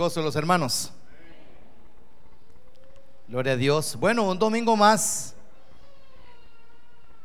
gozo 0.00 0.22
los 0.22 0.34
hermanos. 0.34 0.92
Gloria 3.28 3.52
a 3.52 3.56
Dios. 3.56 3.96
Bueno, 3.96 4.30
un 4.30 4.38
domingo 4.38 4.74
más. 4.74 5.34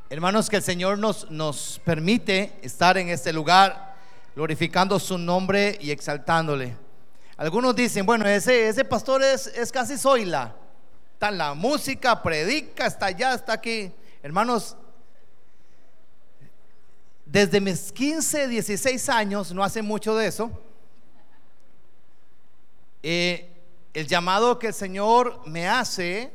Hermanos, 0.09 0.49
que 0.49 0.57
el 0.57 0.61
Señor 0.61 0.97
nos, 0.97 1.31
nos 1.31 1.79
permite 1.85 2.59
estar 2.61 2.97
en 2.97 3.07
este 3.07 3.31
lugar, 3.31 3.95
glorificando 4.35 4.99
su 4.99 5.17
nombre 5.17 5.77
y 5.79 5.89
exaltándole. 5.89 6.75
Algunos 7.37 7.77
dicen, 7.77 8.05
bueno, 8.05 8.27
ese, 8.27 8.67
ese 8.67 8.83
pastor 8.83 9.23
es, 9.23 9.47
es 9.47 9.71
casi 9.71 9.97
Zoila. 9.97 10.53
Está 11.13 11.29
en 11.29 11.37
la 11.37 11.53
música, 11.53 12.21
predica, 12.21 12.87
está 12.87 13.05
allá, 13.05 13.35
está 13.35 13.53
aquí. 13.53 13.89
Hermanos, 14.21 14.75
desde 17.25 17.61
mis 17.61 17.89
15, 17.89 18.49
16 18.49 19.07
años, 19.07 19.53
no 19.53 19.63
hace 19.63 19.81
mucho 19.81 20.13
de 20.13 20.27
eso, 20.27 20.51
eh, 23.07 23.51
el 23.93 24.07
llamado 24.07 24.57
que 24.57 24.65
el 24.65 24.73
Señor 24.73 25.39
me 25.45 25.67
hace, 25.67 26.33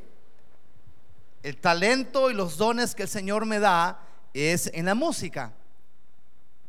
el 1.43 1.57
talento 1.57 2.31
y 2.31 2.35
los 2.35 2.57
dones 2.59 2.95
que 2.95 3.03
el 3.03 3.09
Señor 3.09 3.45
me 3.45 3.59
da 3.59 4.01
es 4.33 4.71
en 4.73 4.87
la 4.87 4.95
música. 4.95 5.53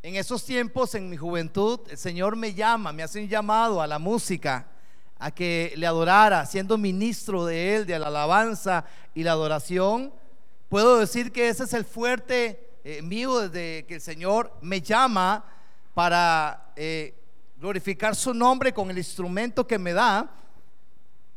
En 0.02 0.16
esos 0.16 0.44
tiempos, 0.44 0.96
en 0.96 1.08
mi 1.08 1.18
juventud, 1.18 1.82
el 1.88 2.00
Señor 2.00 2.36
me 2.36 2.56
llama, 2.56 2.92
me 2.92 3.04
hace 3.04 3.22
un 3.22 3.30
llamado 3.30 3.80
a 3.80 3.86
la 3.86 4.00
música, 4.00 4.66
a 5.20 5.30
que 5.30 5.72
le 5.78 5.86
adorara, 5.86 6.48
siendo 6.48 6.80
ministro 6.80 7.46
de 7.46 7.76
Él, 7.76 7.86
de 7.86 8.00
la 8.00 8.08
alabanza 8.08 8.86
y 9.14 9.22
la 9.22 9.34
adoración. 9.34 10.12
Puedo 10.68 10.98
decir 10.98 11.32
que 11.32 11.48
ese 11.48 11.66
es 11.66 11.74
el 11.76 11.86
fuerte 11.86 12.80
eh, 12.84 13.04
mío 13.04 13.38
desde 13.38 13.86
que 13.86 13.96
el 13.96 14.02
Señor 14.02 14.52
me 14.62 14.82
llama 14.82 15.46
para 15.94 16.74
eh, 16.76 17.21
glorificar 17.62 18.16
su 18.16 18.34
nombre 18.34 18.74
con 18.74 18.90
el 18.90 18.98
instrumento 18.98 19.68
que 19.68 19.78
me 19.78 19.94
da. 19.94 20.28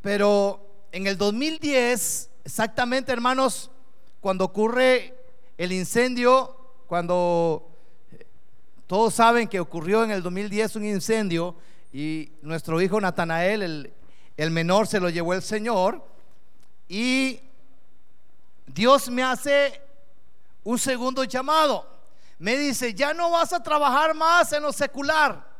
Pero 0.00 0.86
en 0.90 1.06
el 1.06 1.18
2010, 1.18 2.30
exactamente 2.44 3.12
hermanos, 3.12 3.70
cuando 4.22 4.46
ocurre 4.46 5.14
el 5.58 5.70
incendio, 5.70 6.56
cuando 6.86 7.68
eh, 8.10 8.26
todos 8.86 9.12
saben 9.12 9.48
que 9.48 9.60
ocurrió 9.60 10.02
en 10.02 10.12
el 10.12 10.22
2010 10.22 10.76
un 10.76 10.86
incendio 10.86 11.56
y 11.92 12.32
nuestro 12.40 12.80
hijo 12.80 12.98
Natanael, 12.98 13.62
el, 13.62 13.92
el 14.38 14.50
menor, 14.50 14.86
se 14.86 15.00
lo 15.00 15.10
llevó 15.10 15.34
el 15.34 15.42
Señor 15.42 16.02
y 16.88 17.38
Dios 18.66 19.10
me 19.10 19.22
hace 19.22 19.78
un 20.62 20.78
segundo 20.78 21.24
llamado. 21.24 21.86
Me 22.38 22.56
dice, 22.56 22.94
ya 22.94 23.12
no 23.12 23.30
vas 23.30 23.52
a 23.52 23.62
trabajar 23.62 24.14
más 24.14 24.54
en 24.54 24.62
lo 24.62 24.72
secular 24.72 25.53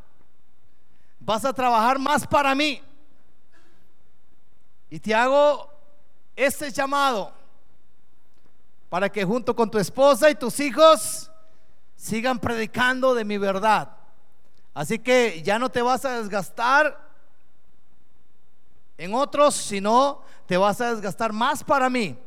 vas 1.25 1.43
a 1.43 1.51
trabajar 1.51 1.97
más 1.97 2.25
para 2.27 2.53
mí. 2.53 2.81
Y 4.89 4.99
te 4.99 5.13
hago 5.13 5.69
este 6.35 6.71
llamado 6.71 7.33
para 8.89 9.11
que 9.11 9.25
junto 9.25 9.55
con 9.55 9.69
tu 9.69 9.79
esposa 9.79 10.29
y 10.29 10.35
tus 10.35 10.59
hijos 10.59 11.31
sigan 11.95 12.39
predicando 12.39 13.15
de 13.15 13.25
mi 13.25 13.37
verdad. 13.37 13.97
Así 14.73 14.99
que 14.99 15.41
ya 15.41 15.57
no 15.57 15.69
te 15.69 15.81
vas 15.81 16.05
a 16.05 16.19
desgastar 16.19 17.03
en 18.97 19.13
otros, 19.13 19.55
sino 19.55 20.21
te 20.45 20.57
vas 20.57 20.79
a 20.79 20.93
desgastar 20.93 21.33
más 21.33 21.63
para 21.63 21.89
mí. 21.89 22.17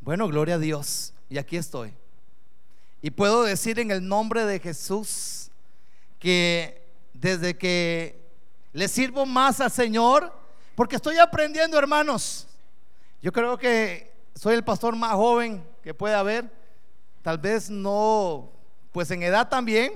Bueno, 0.00 0.26
gloria 0.26 0.56
a 0.56 0.58
Dios. 0.58 1.14
Y 1.30 1.38
aquí 1.38 1.56
estoy. 1.56 1.94
Y 3.00 3.10
puedo 3.10 3.44
decir 3.44 3.78
en 3.78 3.90
el 3.90 4.06
nombre 4.06 4.44
de 4.44 4.58
Jesús 4.58 5.50
que 6.18 6.83
desde 7.14 7.56
que 7.56 8.20
le 8.72 8.88
sirvo 8.88 9.24
más 9.24 9.60
al 9.60 9.70
Señor, 9.70 10.32
porque 10.74 10.96
estoy 10.96 11.16
aprendiendo, 11.18 11.78
hermanos. 11.78 12.46
Yo 13.22 13.32
creo 13.32 13.56
que 13.56 14.12
soy 14.34 14.54
el 14.54 14.64
pastor 14.64 14.94
más 14.96 15.12
joven 15.12 15.66
que 15.82 15.94
puede 15.94 16.14
haber, 16.14 16.50
tal 17.22 17.38
vez 17.38 17.70
no, 17.70 18.50
pues 18.92 19.10
en 19.10 19.22
edad 19.22 19.48
también 19.48 19.92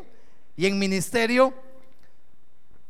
y 0.56 0.66
en 0.66 0.78
ministerio. 0.78 1.52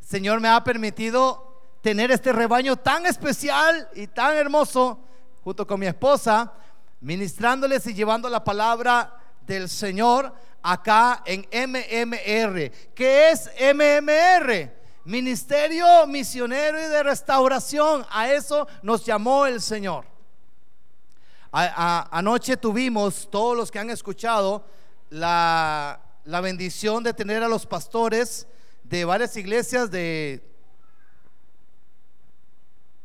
Señor 0.00 0.40
me 0.40 0.48
ha 0.48 0.62
permitido 0.62 1.62
tener 1.80 2.10
este 2.10 2.32
rebaño 2.32 2.76
tan 2.76 3.06
especial 3.06 3.88
y 3.94 4.06
tan 4.06 4.36
hermoso 4.36 5.00
junto 5.42 5.66
con 5.66 5.80
mi 5.80 5.86
esposa, 5.86 6.52
ministrándoles 7.00 7.86
y 7.86 7.94
llevando 7.94 8.28
la 8.28 8.44
palabra 8.44 9.14
del 9.46 9.68
Señor 9.68 10.32
acá 10.62 11.22
en 11.24 11.46
MMR. 11.52 12.70
¿Qué 12.94 13.30
es 13.30 13.50
MMR? 13.74 14.72
Ministerio 15.04 16.06
Misionero 16.06 16.78
y 16.78 16.86
de 16.86 17.02
Restauración. 17.02 18.04
A 18.10 18.30
eso 18.30 18.68
nos 18.82 19.04
llamó 19.04 19.46
el 19.46 19.60
Señor. 19.60 20.04
anoche 21.52 22.56
tuvimos, 22.56 23.28
todos 23.30 23.56
los 23.56 23.70
que 23.70 23.78
han 23.78 23.90
escuchado, 23.90 24.64
la, 25.10 26.00
la 26.24 26.40
bendición 26.40 27.02
de 27.02 27.14
tener 27.14 27.42
a 27.42 27.48
los 27.48 27.64
pastores 27.64 28.46
de 28.84 29.04
varias 29.04 29.36
iglesias 29.36 29.90
de 29.90 30.44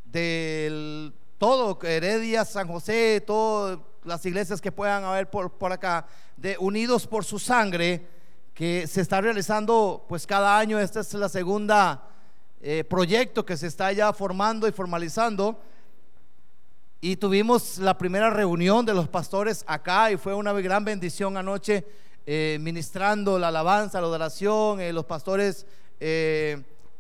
del 0.06 1.14
todo, 1.40 1.80
Heredia, 1.82 2.46
San 2.46 2.68
José, 2.68 3.22
todas 3.26 3.80
las 4.06 4.26
iglesias 4.26 4.62
que 4.62 4.72
puedan 4.72 5.04
haber 5.04 5.30
por, 5.30 5.52
por 5.52 5.72
acá, 5.72 6.06
de 6.38 6.58
Unidos 6.58 7.08
por 7.08 7.24
su 7.24 7.40
Sangre, 7.40 8.06
que 8.54 8.88
se 8.88 9.02
está 9.02 9.22
realizando 9.22 10.06
pues 10.08 10.28
cada 10.28 10.58
año. 10.58 10.80
Esta 10.80 11.00
es 11.00 11.14
la 11.14 11.30
segunda 11.30 12.04
eh, 12.62 12.84
proyecto 12.86 13.46
que 13.46 13.58
se 13.58 13.68
está 13.68 13.92
ya 13.92 14.14
formando 14.14 14.68
y 14.68 14.72
formalizando. 14.72 15.60
Y 17.02 17.18
tuvimos 17.18 17.78
la 17.80 17.98
primera 17.98 18.30
reunión 18.30 18.86
de 18.86 18.94
los 18.94 19.10
pastores 19.10 19.66
acá 19.68 20.12
y 20.12 20.18
fue 20.18 20.34
una 20.34 20.54
gran 20.54 20.86
bendición 20.86 21.36
anoche 21.36 21.86
eh, 22.26 22.58
ministrando 22.62 23.38
la 23.38 23.50
alabanza, 23.50 24.00
la 24.00 24.08
adoración, 24.08 24.80
eh, 24.80 24.94
los 24.94 25.06
pastores 25.06 25.66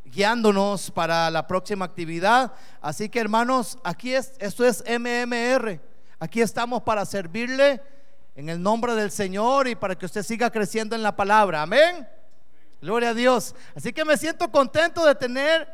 guiándonos 0.05 0.91
para 0.91 1.29
la 1.29 1.47
próxima 1.47 1.85
actividad. 1.85 2.53
Así 2.81 3.09
que 3.09 3.19
hermanos, 3.19 3.77
aquí 3.83 4.13
es, 4.13 4.33
esto 4.39 4.65
es 4.65 4.83
MMR. 4.87 5.79
Aquí 6.23 6.39
estamos 6.39 6.81
para 6.83 7.05
servirle 7.05 7.81
en 8.33 8.47
el 8.47 8.61
nombre 8.61 8.95
del 8.95 9.11
Señor 9.11 9.67
y 9.67 9.75
para 9.75 9.93
que 9.93 10.05
usted 10.05 10.23
siga 10.23 10.49
creciendo 10.49 10.95
en 10.95 11.03
la 11.03 11.13
palabra. 11.13 11.61
Amén. 11.61 12.07
Gloria 12.81 13.09
a 13.09 13.13
Dios. 13.13 13.53
Así 13.75 13.91
que 13.91 14.05
me 14.05 14.15
siento 14.15 14.49
contento 14.49 15.05
de 15.05 15.15
tener 15.15 15.67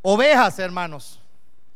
ovejas, 0.00 0.58
hermanos. 0.58 1.20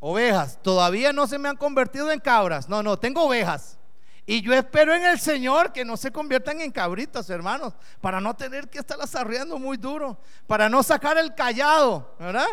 Ovejas. 0.00 0.58
Todavía 0.62 1.12
no 1.12 1.26
se 1.26 1.36
me 1.36 1.50
han 1.50 1.58
convertido 1.58 2.10
en 2.10 2.20
cabras. 2.20 2.70
No, 2.70 2.82
no, 2.82 2.98
tengo 2.98 3.24
ovejas. 3.24 3.76
Y 4.24 4.40
yo 4.40 4.54
espero 4.54 4.94
en 4.94 5.04
el 5.04 5.20
Señor 5.20 5.70
que 5.70 5.84
no 5.84 5.98
se 5.98 6.10
conviertan 6.10 6.62
en 6.62 6.72
cabritas, 6.72 7.28
hermanos, 7.28 7.74
para 8.00 8.18
no 8.18 8.34
tener 8.34 8.70
que 8.70 8.78
estar 8.78 8.98
arreando 9.12 9.58
muy 9.58 9.76
duro, 9.76 10.16
para 10.46 10.70
no 10.70 10.82
sacar 10.82 11.18
el 11.18 11.34
callado, 11.34 12.14
¿verdad? 12.18 12.48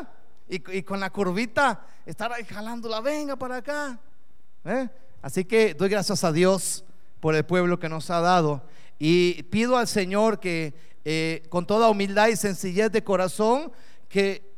Y, 0.50 0.84
con 0.84 1.00
la 1.00 1.10
curvita 1.10 1.86
estar 2.06 2.34
ahí 2.34 2.44
jalándola, 2.44 3.00
venga 3.00 3.38
para 3.38 3.56
acá. 3.56 3.98
¿eh? 4.66 4.90
Así 5.26 5.44
que 5.44 5.74
doy 5.74 5.90
gracias 5.90 6.24
a 6.24 6.32
Dios 6.32 6.86
por 7.20 7.34
el 7.34 7.44
pueblo 7.44 7.80
que 7.80 7.90
nos 7.90 8.12
ha 8.12 8.22
dado. 8.22 8.62
Y 9.00 9.42
pido 9.42 9.76
al 9.76 9.88
Señor 9.88 10.40
que 10.40 10.76
eh, 11.04 11.42
con 11.50 11.66
toda 11.66 11.90
humildad 11.90 12.28
y 12.28 12.36
sencillez 12.36 12.92
de 12.92 13.04
corazón, 13.04 13.72
que 14.08 14.54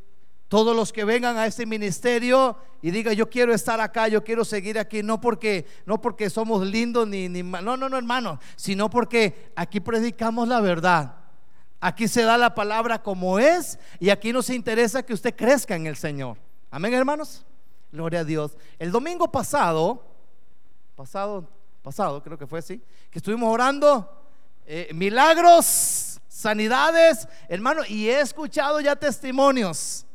todos 0.50 0.76
los 0.76 0.92
que 0.92 1.06
vengan 1.06 1.38
a 1.38 1.46
este 1.46 1.66
ministerio 1.66 2.58
y 2.82 2.92
digan 2.92 3.14
yo 3.14 3.30
quiero 3.30 3.54
estar 3.54 3.80
acá, 3.80 4.10
yo 4.10 4.26
quiero 4.26 4.44
seguir 4.44 4.78
aquí, 4.78 5.02
no 5.04 5.22
porque, 5.22 5.66
no 5.86 6.02
porque 6.02 6.30
somos 6.30 6.68
lindos 6.68 7.08
ni, 7.08 7.30
ni 7.30 7.44
no, 7.44 7.78
no, 7.78 7.88
no 7.88 7.98
hermano, 7.98 8.38
sino 8.58 8.90
porque 8.90 9.54
aquí 9.56 9.80
predicamos 9.80 10.50
la 10.50 10.60
verdad. 10.60 11.16
Aquí 11.80 12.10
se 12.10 12.24
da 12.24 12.38
la 12.38 12.54
palabra 12.54 13.02
como 13.02 13.40
es 13.40 13.80
y 14.02 14.10
aquí 14.10 14.34
nos 14.34 14.50
interesa 14.50 15.02
que 15.02 15.14
usted 15.14 15.34
crezca 15.34 15.78
en 15.78 15.88
el 15.88 15.96
Señor. 15.96 16.36
Amén, 16.70 16.94
hermanos. 16.94 17.46
Gloria 17.90 18.20
a 18.20 18.26
Dios. 18.26 18.58
El 18.78 18.92
domingo 18.92 19.32
pasado, 19.32 20.17
pasado, 20.98 21.48
pasado, 21.84 22.24
creo 22.24 22.40
que 22.40 22.48
fue 22.48 22.58
así, 22.58 22.82
que 23.12 23.20
estuvimos 23.20 23.54
orando, 23.54 24.26
eh, 24.66 24.90
milagros, 24.96 26.20
sanidades, 26.28 27.28
hermano, 27.48 27.84
y 27.88 28.10
he 28.10 28.20
escuchado 28.20 28.82
ya 28.82 28.96
testimonios 28.96 30.08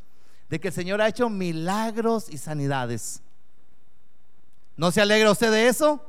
de 0.48 0.58
que 0.58 0.68
el 0.68 0.74
Señor 0.74 1.00
ha 1.00 1.06
hecho 1.06 1.30
milagros 1.30 2.28
y 2.28 2.36
sanidades. 2.36 3.22
¿No 4.76 4.90
se 4.90 5.00
alegra 5.00 5.30
usted 5.30 5.52
de 5.52 5.68
eso? 5.68 6.04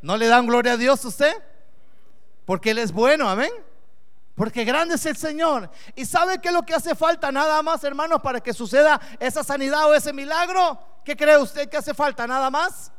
¿No 0.00 0.16
le 0.16 0.26
dan 0.26 0.46
gloria 0.46 0.72
a 0.72 0.76
Dios 0.78 1.04
usted? 1.04 1.34
Porque 2.46 2.70
Él 2.70 2.78
es 2.78 2.92
bueno, 2.92 3.28
amén. 3.28 3.52
Porque 4.34 4.64
grande 4.64 4.94
es 4.94 5.04
el 5.04 5.18
Señor. 5.18 5.70
¿Y 5.94 6.06
sabe 6.06 6.40
qué 6.40 6.48
es 6.48 6.54
lo 6.54 6.62
que 6.62 6.74
hace 6.74 6.94
falta 6.94 7.30
nada 7.30 7.62
más, 7.62 7.84
hermanos, 7.84 8.22
para 8.22 8.40
que 8.40 8.54
suceda 8.54 8.98
esa 9.20 9.44
sanidad 9.44 9.86
o 9.86 9.94
ese 9.94 10.14
milagro? 10.14 10.78
¿Qué 11.04 11.14
cree 11.14 11.36
usted 11.36 11.68
que 11.68 11.76
hace 11.76 11.92
falta 11.92 12.26
nada 12.26 12.50
más? 12.50 12.90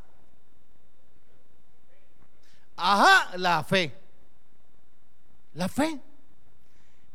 Ajá, 2.80 3.36
la 3.36 3.64
fe. 3.64 3.92
La 5.54 5.68
fe. 5.68 6.00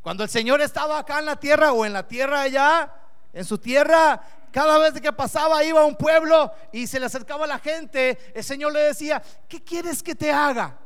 Cuando 0.01 0.23
el 0.23 0.29
Señor 0.29 0.61
estaba 0.61 0.99
acá 0.99 1.19
en 1.19 1.25
la 1.25 1.39
tierra 1.39 1.71
o 1.71 1.85
en 1.85 1.93
la 1.93 2.05
tierra 2.07 2.41
allá, 2.41 2.93
En 3.35 3.45
su 3.45 3.57
tierra, 3.57 4.21
cada 4.51 4.77
vez 4.77 5.01
que 5.01 5.11
pasaba, 5.11 5.63
iba 5.63 5.81
a 5.81 5.85
un 5.85 5.95
pueblo 5.95 6.51
y 6.71 6.85
se 6.85 6.99
le 6.99 7.07
acercaba 7.07 7.45
a 7.45 7.47
la 7.47 7.57
gente, 7.57 8.31
el 8.35 8.43
Señor 8.43 8.71
le 8.71 8.81
decía, 8.81 9.23
¿qué 9.49 9.63
quieres 9.63 10.03
que 10.03 10.13
te 10.13 10.31
haga? 10.31 10.77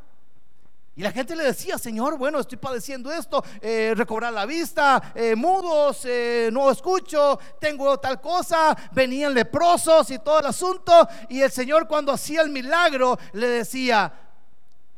Y 0.95 1.01
la 1.01 1.11
gente 1.11 1.35
le 1.35 1.43
decía, 1.43 1.77
Señor, 1.77 2.17
bueno, 2.17 2.39
estoy 2.39 2.57
padeciendo 2.57 3.11
esto, 3.11 3.43
eh, 3.61 3.93
recobrar 3.97 4.31
la 4.31 4.45
vista, 4.45 5.11
eh, 5.13 5.35
mudos, 5.35 6.05
eh, 6.05 6.49
no 6.53 6.71
escucho, 6.71 7.37
tengo 7.59 7.99
tal 7.99 8.21
cosa, 8.21 8.75
venían 8.93 9.33
leprosos 9.33 10.09
y 10.09 10.19
todo 10.19 10.39
el 10.39 10.45
asunto. 10.45 11.07
Y 11.27 11.41
el 11.41 11.51
Señor 11.51 11.87
cuando 11.87 12.13
hacía 12.13 12.41
el 12.41 12.49
milagro 12.49 13.19
le 13.33 13.47
decía, 13.47 14.26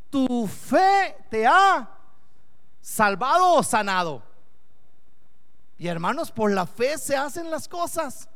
tu 0.10 0.48
fe 0.48 1.16
te 1.30 1.46
ha 1.46 1.90
salvado 2.82 3.54
o 3.54 3.64
sanado. 3.64 4.24
Y 5.78 5.88
hermanos, 5.88 6.32
por 6.32 6.52
la 6.52 6.66
fe 6.66 6.98
se 6.98 7.16
hacen 7.16 7.50
las 7.50 7.68
cosas. 7.68 8.28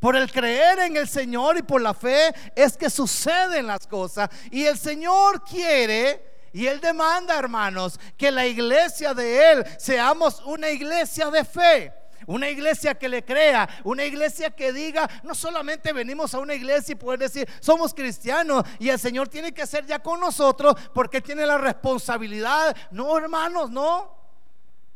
Por 0.00 0.16
el 0.16 0.32
creer 0.32 0.80
en 0.80 0.96
el 0.96 1.08
Señor 1.08 1.58
y 1.58 1.62
por 1.62 1.80
la 1.80 1.94
fe 1.94 2.34
es 2.56 2.76
que 2.76 2.90
suceden 2.90 3.66
las 3.66 3.86
cosas. 3.86 4.30
Y 4.50 4.64
el 4.64 4.78
Señor 4.78 5.44
quiere 5.44 6.32
y 6.52 6.66
Él 6.66 6.80
demanda, 6.80 7.38
hermanos, 7.38 7.98
que 8.16 8.30
la 8.30 8.46
iglesia 8.46 9.14
de 9.14 9.52
Él 9.52 9.64
seamos 9.78 10.42
una 10.44 10.70
iglesia 10.70 11.30
de 11.30 11.44
fe. 11.44 11.92
Una 12.26 12.48
iglesia 12.48 12.94
que 12.94 13.08
le 13.08 13.24
crea, 13.24 13.68
una 13.84 14.04
iglesia 14.04 14.50
que 14.50 14.72
diga, 14.72 15.08
no 15.22 15.34
solamente 15.34 15.92
venimos 15.92 16.34
a 16.34 16.38
una 16.38 16.54
iglesia 16.54 16.92
y 16.92 16.96
poder 16.96 17.20
decir, 17.20 17.48
somos 17.60 17.94
cristianos 17.94 18.64
y 18.78 18.88
el 18.88 18.98
Señor 18.98 19.28
tiene 19.28 19.52
que 19.52 19.66
ser 19.66 19.86
ya 19.86 19.98
con 19.98 20.20
nosotros 20.20 20.74
porque 20.94 21.20
tiene 21.20 21.46
la 21.46 21.58
responsabilidad. 21.58 22.76
No, 22.90 23.16
hermanos, 23.16 23.70
no. 23.70 24.21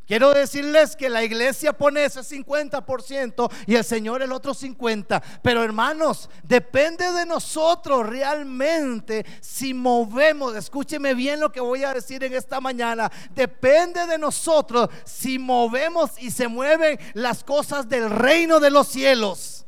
Quiero 0.06 0.32
decirles 0.32 0.94
que 0.94 1.08
la 1.08 1.24
iglesia 1.24 1.72
pone 1.72 2.04
ese 2.04 2.20
50% 2.20 3.50
y 3.66 3.74
el 3.74 3.84
Señor 3.84 4.22
el 4.22 4.30
otro 4.30 4.54
50%. 4.54 5.20
Pero 5.42 5.64
hermanos, 5.64 6.30
depende 6.44 7.10
de 7.12 7.26
nosotros 7.26 8.06
realmente 8.06 9.26
si 9.40 9.74
movemos, 9.74 10.54
escúcheme 10.54 11.14
bien 11.14 11.40
lo 11.40 11.50
que 11.50 11.60
voy 11.60 11.82
a 11.82 11.92
decir 11.92 12.22
en 12.22 12.34
esta 12.34 12.60
mañana, 12.60 13.10
depende 13.34 14.06
de 14.06 14.16
nosotros 14.16 14.88
si 15.04 15.40
movemos 15.40 16.12
y 16.18 16.30
se 16.30 16.46
mueven 16.46 17.00
las 17.14 17.42
cosas 17.42 17.88
del 17.88 18.08
reino 18.08 18.60
de 18.60 18.70
los 18.70 18.86
cielos. 18.86 19.66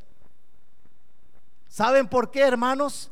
¿Saben 1.69 2.09
por 2.09 2.31
qué, 2.31 2.43
hermanos? 2.43 3.11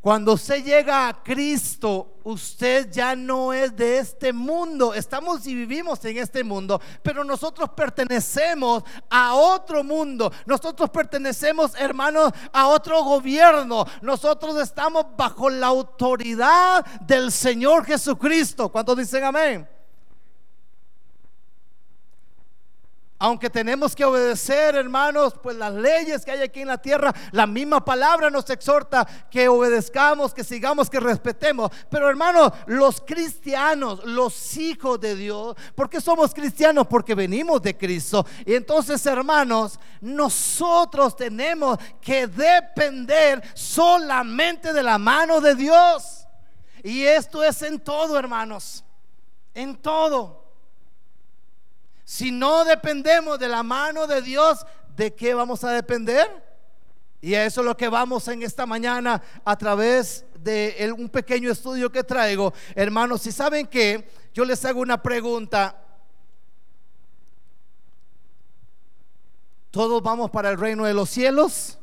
Cuando 0.00 0.34
usted 0.34 0.64
llega 0.64 1.08
a 1.08 1.22
Cristo, 1.24 2.20
usted 2.22 2.88
ya 2.90 3.16
no 3.16 3.52
es 3.52 3.74
de 3.74 3.98
este 3.98 4.32
mundo. 4.32 4.94
Estamos 4.94 5.44
y 5.46 5.54
vivimos 5.56 6.04
en 6.04 6.18
este 6.18 6.44
mundo, 6.44 6.80
pero 7.02 7.24
nosotros 7.24 7.70
pertenecemos 7.70 8.84
a 9.10 9.34
otro 9.34 9.82
mundo. 9.82 10.32
Nosotros 10.46 10.88
pertenecemos, 10.90 11.74
hermanos, 11.74 12.32
a 12.52 12.68
otro 12.68 13.02
gobierno. 13.02 13.84
Nosotros 14.00 14.60
estamos 14.60 15.04
bajo 15.16 15.50
la 15.50 15.66
autoridad 15.66 16.84
del 17.00 17.32
Señor 17.32 17.84
Jesucristo. 17.84 18.68
¿Cuántos 18.68 18.98
dicen 18.98 19.24
amén? 19.24 19.77
Aunque 23.20 23.50
tenemos 23.50 23.96
que 23.96 24.04
obedecer, 24.04 24.76
hermanos, 24.76 25.34
pues 25.42 25.56
las 25.56 25.74
leyes 25.74 26.24
que 26.24 26.30
hay 26.30 26.42
aquí 26.42 26.60
en 26.60 26.68
la 26.68 26.78
tierra, 26.78 27.12
la 27.32 27.48
misma 27.48 27.84
palabra 27.84 28.30
nos 28.30 28.48
exhorta 28.48 29.04
que 29.28 29.48
obedezcamos, 29.48 30.32
que 30.32 30.44
sigamos, 30.44 30.88
que 30.88 31.00
respetemos. 31.00 31.72
Pero 31.90 32.08
hermanos, 32.08 32.52
los 32.66 33.00
cristianos, 33.00 34.04
los 34.04 34.56
hijos 34.56 35.00
de 35.00 35.16
Dios, 35.16 35.56
¿por 35.74 35.90
qué 35.90 36.00
somos 36.00 36.32
cristianos? 36.32 36.86
Porque 36.86 37.16
venimos 37.16 37.60
de 37.60 37.76
Cristo. 37.76 38.24
Y 38.46 38.54
entonces, 38.54 39.04
hermanos, 39.04 39.80
nosotros 40.00 41.16
tenemos 41.16 41.76
que 42.00 42.28
depender 42.28 43.42
solamente 43.54 44.72
de 44.72 44.82
la 44.84 44.96
mano 44.96 45.40
de 45.40 45.56
Dios. 45.56 46.28
Y 46.84 47.02
esto 47.02 47.42
es 47.42 47.62
en 47.62 47.80
todo, 47.80 48.16
hermanos, 48.16 48.84
en 49.54 49.74
todo. 49.74 50.47
Si 52.08 52.30
no 52.30 52.64
dependemos 52.64 53.38
de 53.38 53.48
la 53.48 53.62
mano 53.62 54.06
de 54.06 54.22
Dios, 54.22 54.64
¿de 54.96 55.14
qué 55.14 55.34
vamos 55.34 55.62
a 55.62 55.72
depender? 55.72 56.26
Y 57.20 57.34
eso 57.34 57.60
es 57.60 57.66
lo 57.66 57.76
que 57.76 57.90
vamos 57.90 58.26
en 58.28 58.42
esta 58.42 58.64
mañana 58.64 59.22
a 59.44 59.58
través 59.58 60.24
de 60.38 60.90
un 60.96 61.10
pequeño 61.10 61.50
estudio 61.50 61.92
que 61.92 62.02
traigo. 62.02 62.54
Hermanos, 62.74 63.20
si 63.20 63.30
saben 63.30 63.66
que 63.66 64.10
yo 64.32 64.46
les 64.46 64.64
hago 64.64 64.80
una 64.80 65.02
pregunta. 65.02 65.84
¿Todos 69.70 70.02
vamos 70.02 70.30
para 70.30 70.48
el 70.48 70.58
reino 70.58 70.86
de 70.86 70.94
los 70.94 71.10
cielos? 71.10 71.78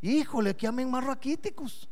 Híjole, 0.00 0.54
que 0.54 0.68
amen 0.68 0.88
más 0.88 1.02
raquíticos. 1.02 1.88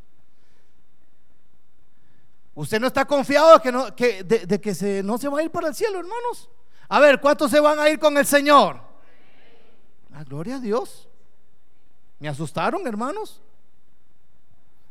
Usted 2.57 2.81
no 2.81 2.87
está 2.87 3.05
confiado 3.05 3.59
de, 3.59 4.61
que 4.63 4.75
se, 4.75 5.03
no 5.03 5.19
se 5.19 5.29
va 5.29 5.41
a 5.41 5.43
ir 5.43 5.51
para 5.51 5.69
el 5.69 5.75
cielo, 5.75 5.99
hermanos. 5.99 6.49
A 6.89 6.99
ver, 7.01 7.21
¿cuántos 7.21 7.51
se 7.51 7.61
van 7.61 7.79
a 7.79 7.91
ir 7.91 7.99
con 7.99 8.17
el 8.17 8.25
Señor? 8.25 8.81
La 10.11 10.25
gloria 10.25 10.57
a 10.57 10.59
Dios. 10.59 11.07
Me 12.19 12.31
asustaron, 12.31 12.87
hermanos. 12.87 13.43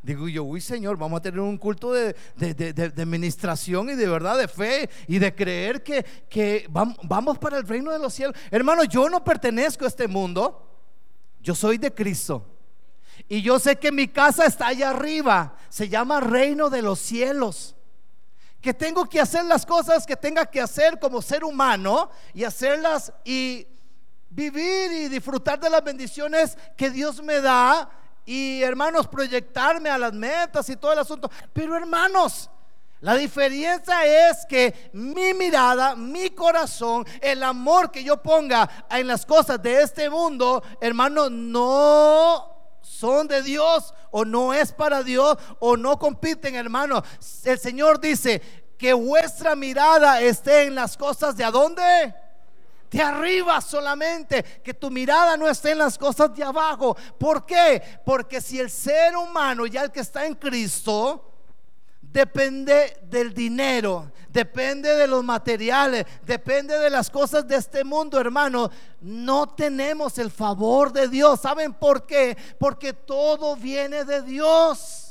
Digo 0.03 0.27
yo, 0.27 0.43
uy 0.43 0.61
Señor, 0.61 0.95
vamos 0.95 1.17
a 1.17 1.23
tener 1.23 1.39
un 1.39 1.57
culto 1.57 1.91
de, 1.91 2.15
de, 2.35 3.01
administración 3.01 3.89
y 3.89 3.95
de 3.95 4.07
verdad, 4.07 4.37
de 4.37 4.47
fe 4.47 4.87
y 5.07 5.17
de 5.17 5.33
creer 5.33 5.81
que, 5.81 6.05
que 6.29 6.67
vamos 6.69 7.39
para 7.39 7.57
el 7.57 7.67
reino 7.67 7.91
de 7.91 7.97
los 7.97 8.13
cielos. 8.13 8.37
Hermano, 8.51 8.83
yo 8.83 9.09
no 9.09 9.23
pertenezco 9.23 9.85
a 9.85 9.87
este 9.87 10.07
mundo. 10.07 10.69
Yo 11.41 11.55
soy 11.55 11.79
de 11.79 11.91
Cristo. 11.91 12.45
Y 13.27 13.41
yo 13.41 13.59
sé 13.59 13.77
que 13.77 13.91
mi 13.91 14.07
casa 14.07 14.45
está 14.45 14.67
allá 14.67 14.91
arriba. 14.91 15.55
Se 15.69 15.89
llama 15.89 16.19
reino 16.19 16.69
de 16.69 16.81
los 16.81 16.99
cielos. 16.99 17.75
Que 18.61 18.73
tengo 18.73 19.05
que 19.05 19.19
hacer 19.19 19.45
las 19.45 19.65
cosas 19.65 20.05
que 20.05 20.15
tenga 20.15 20.45
que 20.45 20.61
hacer 20.61 20.99
como 20.99 21.21
ser 21.21 21.43
humano 21.43 22.09
y 22.33 22.43
hacerlas 22.43 23.13
y 23.23 23.67
vivir 24.29 24.91
y 24.91 25.07
disfrutar 25.07 25.59
de 25.59 25.69
las 25.69 25.83
bendiciones 25.83 26.57
que 26.75 26.89
Dios 26.89 27.21
me 27.21 27.41
da. 27.41 27.89
Y 28.25 28.61
hermanos, 28.63 29.07
proyectarme 29.07 29.89
a 29.89 29.97
las 29.97 30.13
metas 30.13 30.67
y 30.69 30.75
todo 30.75 30.93
el 30.93 30.99
asunto. 30.99 31.29
Pero 31.53 31.75
hermanos, 31.75 32.49
la 33.01 33.15
diferencia 33.15 34.29
es 34.29 34.45
que 34.47 34.89
mi 34.93 35.33
mirada, 35.33 35.95
mi 35.95 36.31
corazón, 36.31 37.05
el 37.21 37.43
amor 37.43 37.91
que 37.91 38.03
yo 38.03 38.21
ponga 38.21 38.87
en 38.89 39.05
las 39.07 39.25
cosas 39.25 39.61
de 39.61 39.81
este 39.81 40.09
mundo, 40.09 40.63
hermano, 40.79 41.29
no 41.29 42.54
son 43.05 43.27
de 43.27 43.41
Dios 43.43 43.93
o 44.11 44.25
no 44.25 44.53
es 44.53 44.71
para 44.71 45.03
Dios 45.03 45.37
o 45.59 45.77
no 45.77 45.99
compiten, 45.99 46.55
hermano. 46.55 47.03
El 47.43 47.59
Señor 47.59 47.99
dice 47.99 48.41
que 48.77 48.93
vuestra 48.93 49.55
mirada 49.55 50.21
esté 50.21 50.63
en 50.63 50.75
las 50.75 50.97
cosas 50.97 51.37
de 51.37 51.43
adónde? 51.43 52.15
De 52.89 53.01
arriba 53.01 53.59
solamente, 53.61 54.43
que 54.63 54.73
tu 54.73 54.89
mirada 54.89 55.37
no 55.37 55.47
esté 55.47 55.71
en 55.71 55.79
las 55.79 55.97
cosas 55.97 56.33
de 56.33 56.43
abajo. 56.43 56.95
¿Por 57.19 57.45
qué? 57.45 57.81
Porque 58.05 58.41
si 58.41 58.59
el 58.59 58.71
ser 58.71 59.15
humano, 59.15 59.65
ya 59.65 59.83
el 59.83 59.91
que 59.91 59.99
está 59.99 60.25
en 60.25 60.35
Cristo, 60.35 61.34
depende 62.15 62.97
del 63.09 63.33
dinero, 63.33 64.09
depende 64.29 64.95
de 64.95 65.05
los 65.05 65.21
materiales, 65.21 66.05
depende 66.25 66.79
de 66.79 66.89
las 66.89 67.09
cosas 67.09 67.45
de 67.45 67.57
este 67.57 67.83
mundo, 67.83 68.17
hermano. 68.17 68.71
No 69.01 69.53
tenemos 69.53 70.17
el 70.17 70.31
favor 70.31 70.93
de 70.93 71.09
Dios. 71.09 71.41
¿Saben 71.41 71.73
por 71.73 72.05
qué? 72.05 72.37
Porque 72.57 72.93
todo 72.93 73.57
viene 73.57 74.05
de 74.05 74.21
Dios. 74.21 75.04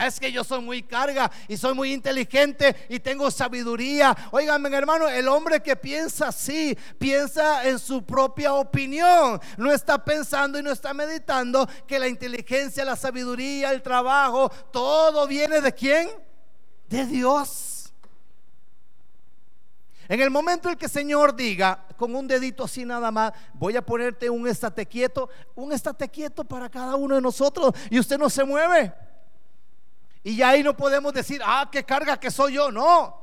Es 0.00 0.20
que 0.20 0.30
yo 0.30 0.44
soy 0.44 0.60
muy 0.60 0.82
carga 0.82 1.30
y 1.48 1.56
soy 1.56 1.74
muy 1.74 1.92
inteligente 1.92 2.74
y 2.88 3.00
tengo 3.00 3.30
sabiduría. 3.30 4.16
Óigame, 4.30 4.74
hermano, 4.76 5.08
el 5.08 5.28
hombre 5.28 5.60
que 5.60 5.76
piensa 5.76 6.28
así, 6.28 6.76
piensa 6.98 7.66
en 7.68 7.78
su 7.78 8.04
propia 8.04 8.54
opinión. 8.54 9.40
No 9.56 9.72
está 9.72 10.04
pensando 10.04 10.58
y 10.58 10.62
no 10.62 10.70
está 10.70 10.94
meditando 10.94 11.68
que 11.86 11.98
la 11.98 12.08
inteligencia, 12.08 12.84
la 12.84 12.96
sabiduría, 12.96 13.72
el 13.72 13.82
trabajo, 13.82 14.50
todo 14.70 15.26
viene 15.26 15.60
de 15.60 15.72
quién? 15.72 16.08
De 16.88 17.04
Dios. 17.06 17.92
En 20.08 20.22
el 20.22 20.30
momento 20.30 20.70
en 20.70 20.76
que 20.76 20.86
el 20.86 20.90
Señor 20.90 21.36
diga, 21.36 21.84
con 21.96 22.14
un 22.14 22.26
dedito 22.26 22.64
así 22.64 22.84
nada 22.86 23.10
más, 23.10 23.32
voy 23.52 23.76
a 23.76 23.84
ponerte 23.84 24.30
un 24.30 24.48
estate 24.48 24.86
quieto, 24.86 25.28
un 25.54 25.70
estate 25.70 26.08
quieto 26.08 26.44
para 26.44 26.70
cada 26.70 26.96
uno 26.96 27.16
de 27.16 27.20
nosotros 27.20 27.74
y 27.90 27.98
usted 27.98 28.16
no 28.18 28.30
se 28.30 28.42
mueve. 28.42 28.94
Y 30.28 30.36
ya 30.36 30.50
ahí 30.50 30.62
no 30.62 30.76
podemos 30.76 31.14
decir, 31.14 31.40
ah, 31.42 31.70
qué 31.72 31.84
carga 31.84 32.20
que 32.20 32.30
soy 32.30 32.52
yo. 32.52 32.70
No. 32.70 33.18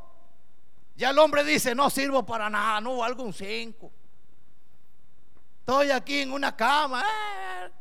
Ya 0.96 1.12
el 1.12 1.20
hombre 1.20 1.44
dice, 1.44 1.76
no 1.76 1.88
sirvo 1.92 2.26
para 2.26 2.50
nada, 2.50 2.82
no 2.82 2.98
valgo 2.98 3.22
un 3.22 3.32
cinco. 3.32 3.92
Estoy 5.60 5.92
aquí 5.92 6.22
en 6.22 6.32
una 6.32 6.56
cama. 6.56 7.04
Eh. 7.04 7.72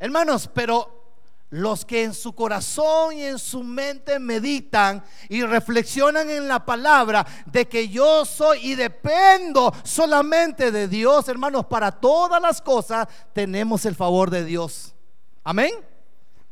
Hermanos, 0.00 0.50
pero 0.52 1.14
los 1.48 1.86
que 1.86 2.04
en 2.04 2.12
su 2.12 2.34
corazón 2.34 3.14
y 3.14 3.22
en 3.22 3.38
su 3.38 3.62
mente 3.62 4.18
meditan 4.18 5.02
y 5.30 5.42
reflexionan 5.42 6.28
en 6.28 6.48
la 6.48 6.62
palabra 6.62 7.26
de 7.46 7.66
que 7.66 7.88
yo 7.88 8.26
soy 8.26 8.72
y 8.72 8.74
dependo 8.74 9.72
solamente 9.82 10.70
de 10.70 10.88
Dios, 10.88 11.26
hermanos, 11.30 11.64
para 11.64 11.90
todas 11.90 12.42
las 12.42 12.60
cosas 12.60 13.08
tenemos 13.32 13.86
el 13.86 13.94
favor 13.94 14.28
de 14.28 14.44
Dios. 14.44 14.94
Amén. 15.42 15.95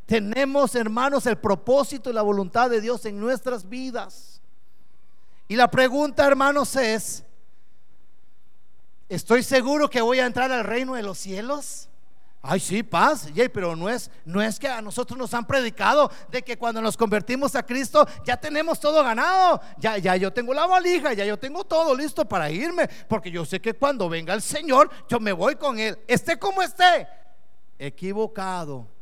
Tenemos, 0.07 0.75
hermanos, 0.75 1.27
el 1.27 1.39
propósito 1.39 2.11
y 2.11 2.13
la 2.13 2.23
voluntad 2.23 2.69
de 2.69 2.81
Dios 2.81 3.05
en 3.07 3.19
nuestras 3.19 3.69
vidas. 3.69 4.41
Y 5.49 5.57
la 5.57 5.71
pregunta, 5.71 6.27
hermanos, 6.27 6.77
es, 6.77 7.25
¿estoy 9.09 9.43
seguro 9.43 9.89
que 9.89 10.01
voy 10.01 10.21
a 10.21 10.27
entrar 10.27 10.51
al 10.53 10.65
reino 10.65 10.95
de 10.95 11.03
los 11.03 11.19
cielos? 11.19 11.89
Ay, 12.47 12.61
sí, 12.61 12.83
paz, 12.83 13.29
pero 13.55 13.75
no 13.75 13.89
es, 13.89 14.11
no 14.27 14.43
es 14.43 14.59
que 14.59 14.69
a 14.69 14.83
nosotros 14.83 15.19
nos 15.19 15.33
han 15.33 15.47
predicado 15.47 16.11
de 16.31 16.43
que 16.43 16.59
cuando 16.59 16.83
nos 16.83 16.95
convertimos 16.95 17.55
a 17.55 17.65
Cristo 17.65 18.07
ya 18.23 18.37
tenemos 18.37 18.79
todo 18.79 19.03
ganado. 19.03 19.63
Ya, 19.79 19.97
ya 19.97 20.15
yo 20.17 20.31
tengo 20.31 20.53
la 20.53 20.67
valija, 20.67 21.15
ya 21.15 21.25
yo 21.25 21.39
tengo 21.39 21.65
todo 21.65 21.97
listo 21.97 22.27
para 22.29 22.51
irme, 22.51 22.87
porque 23.09 23.31
yo 23.31 23.47
sé 23.47 23.63
que 23.63 23.73
cuando 23.73 24.11
venga 24.11 24.35
el 24.35 24.43
Señor, 24.43 24.91
yo 25.09 25.19
me 25.21 25.33
voy 25.33 25.57
con 25.57 25.79
Él, 25.79 25.99
esté 26.07 26.39
como 26.39 26.61
esté. 26.61 27.09
Equivocado. 27.79 28.94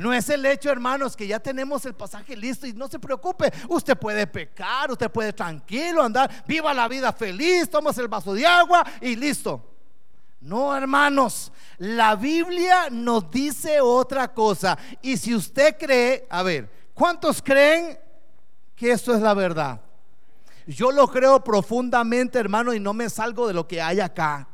No 0.00 0.14
es 0.14 0.30
el 0.30 0.46
hecho, 0.46 0.70
hermanos, 0.70 1.14
que 1.14 1.26
ya 1.26 1.38
tenemos 1.38 1.84
el 1.84 1.92
pasaje 1.92 2.34
listo 2.34 2.66
y 2.66 2.72
no 2.72 2.88
se 2.88 2.98
preocupe. 2.98 3.52
Usted 3.68 3.98
puede 3.98 4.26
pecar, 4.26 4.90
usted 4.90 5.10
puede 5.10 5.30
tranquilo 5.30 6.02
andar, 6.02 6.42
viva 6.46 6.72
la 6.72 6.88
vida 6.88 7.12
feliz, 7.12 7.68
tomas 7.68 7.98
el 7.98 8.08
vaso 8.08 8.32
de 8.32 8.46
agua 8.46 8.82
y 9.02 9.14
listo. 9.14 9.62
No, 10.40 10.74
hermanos, 10.74 11.52
la 11.76 12.16
Biblia 12.16 12.88
nos 12.90 13.30
dice 13.30 13.78
otra 13.82 14.32
cosa. 14.32 14.78
Y 15.02 15.18
si 15.18 15.34
usted 15.34 15.76
cree, 15.78 16.26
a 16.30 16.42
ver, 16.42 16.70
¿cuántos 16.94 17.42
creen 17.42 17.98
que 18.74 18.92
esto 18.92 19.14
es 19.14 19.20
la 19.20 19.34
verdad? 19.34 19.82
Yo 20.66 20.92
lo 20.92 21.08
creo 21.08 21.44
profundamente, 21.44 22.38
hermano, 22.38 22.72
y 22.72 22.80
no 22.80 22.94
me 22.94 23.10
salgo 23.10 23.46
de 23.46 23.52
lo 23.52 23.68
que 23.68 23.82
hay 23.82 24.00
acá. 24.00 24.48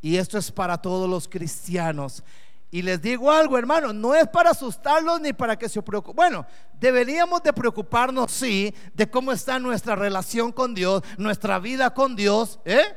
Y 0.00 0.18
esto 0.18 0.38
es 0.38 0.52
para 0.52 0.80
todos 0.80 1.10
los 1.10 1.26
cristianos. 1.26 2.22
Y 2.70 2.82
les 2.82 3.00
digo 3.00 3.30
algo, 3.30 3.56
hermano, 3.56 3.92
no 3.92 4.14
es 4.14 4.28
para 4.28 4.50
asustarlos 4.50 5.20
ni 5.20 5.32
para 5.32 5.56
que 5.56 5.68
se 5.68 5.80
preocupen. 5.80 6.16
Bueno, 6.16 6.46
deberíamos 6.78 7.42
de 7.42 7.52
preocuparnos, 7.52 8.30
sí, 8.30 8.74
de 8.92 9.08
cómo 9.08 9.32
está 9.32 9.58
nuestra 9.58 9.96
relación 9.96 10.52
con 10.52 10.74
Dios, 10.74 11.02
nuestra 11.16 11.58
vida 11.58 11.94
con 11.94 12.14
Dios, 12.14 12.60
¿eh? 12.66 12.94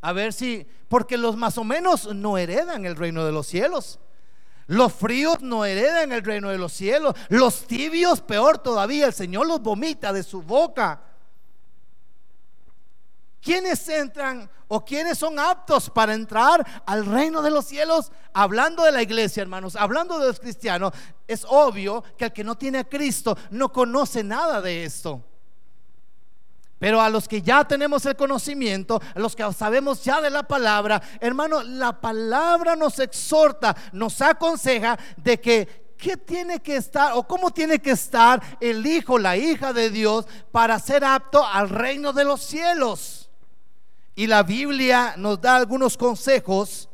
A 0.00 0.12
ver 0.12 0.32
si, 0.32 0.66
porque 0.88 1.16
los 1.16 1.36
más 1.36 1.58
o 1.58 1.64
menos 1.64 2.14
no 2.14 2.38
heredan 2.38 2.84
el 2.84 2.94
reino 2.94 3.24
de 3.24 3.32
los 3.32 3.48
cielos. 3.48 3.98
Los 4.68 4.92
fríos 4.92 5.40
no 5.40 5.64
heredan 5.64 6.12
el 6.12 6.22
reino 6.22 6.50
de 6.50 6.58
los 6.58 6.72
cielos. 6.72 7.14
Los 7.28 7.66
tibios, 7.66 8.20
peor 8.20 8.58
todavía, 8.58 9.06
el 9.06 9.14
Señor 9.14 9.48
los 9.48 9.62
vomita 9.62 10.12
de 10.12 10.22
su 10.22 10.42
boca. 10.42 11.02
¿Quiénes 13.40 13.88
entran 13.88 14.50
o 14.66 14.84
quiénes 14.84 15.18
son 15.18 15.38
aptos 15.38 15.88
para 15.90 16.14
entrar 16.14 16.82
al 16.86 17.06
reino 17.06 17.40
de 17.40 17.50
los 17.50 17.66
cielos? 17.66 18.10
Hablando 18.32 18.82
de 18.82 18.92
la 18.92 19.02
iglesia, 19.02 19.42
hermanos, 19.42 19.76
hablando 19.76 20.18
de 20.18 20.26
los 20.26 20.40
cristianos, 20.40 20.92
es 21.26 21.44
obvio 21.48 22.02
que 22.16 22.26
el 22.26 22.32
que 22.32 22.44
no 22.44 22.56
tiene 22.56 22.78
a 22.78 22.88
Cristo 22.88 23.36
no 23.50 23.72
conoce 23.72 24.24
nada 24.24 24.60
de 24.60 24.84
esto. 24.84 25.22
Pero 26.78 27.00
a 27.00 27.10
los 27.10 27.26
que 27.26 27.42
ya 27.42 27.66
tenemos 27.66 28.06
el 28.06 28.14
conocimiento, 28.14 29.00
a 29.14 29.18
los 29.18 29.34
que 29.34 29.52
sabemos 29.52 30.04
ya 30.04 30.20
de 30.20 30.30
la 30.30 30.44
palabra, 30.44 31.02
hermano, 31.20 31.62
la 31.62 32.00
palabra 32.00 32.76
nos 32.76 33.00
exhorta, 33.00 33.76
nos 33.92 34.20
aconseja 34.22 34.96
de 35.16 35.40
que 35.40 35.88
qué 35.98 36.16
tiene 36.16 36.60
que 36.60 36.76
estar 36.76 37.12
o 37.14 37.24
cómo 37.26 37.50
tiene 37.50 37.80
que 37.80 37.90
estar 37.90 38.40
el 38.60 38.86
hijo, 38.86 39.18
la 39.18 39.36
hija 39.36 39.72
de 39.72 39.90
Dios 39.90 40.26
para 40.52 40.78
ser 40.78 41.04
apto 41.04 41.44
al 41.44 41.68
reino 41.68 42.12
de 42.12 42.24
los 42.24 42.40
cielos. 42.42 43.17
Y 44.18 44.26
la 44.26 44.42
Biblia 44.42 45.14
nos 45.16 45.40
da 45.40 45.54
algunos 45.54 45.96
consejos 45.96 46.88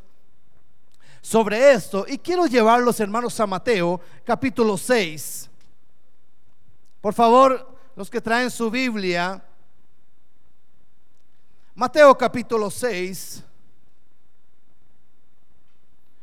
sobre 1.22 1.72
esto. 1.72 2.04
Y 2.06 2.18
quiero 2.18 2.44
llevar 2.44 2.82
los 2.82 3.00
hermanos 3.00 3.40
a 3.40 3.46
Mateo 3.46 3.98
capítulo 4.24 4.76
6. 4.76 5.48
Por 7.00 7.14
favor, 7.14 7.78
los 7.96 8.10
que 8.10 8.20
traen 8.20 8.50
su 8.50 8.70
Biblia. 8.70 9.42
Mateo 11.74 12.14
capítulo 12.14 12.70
6, 12.70 13.42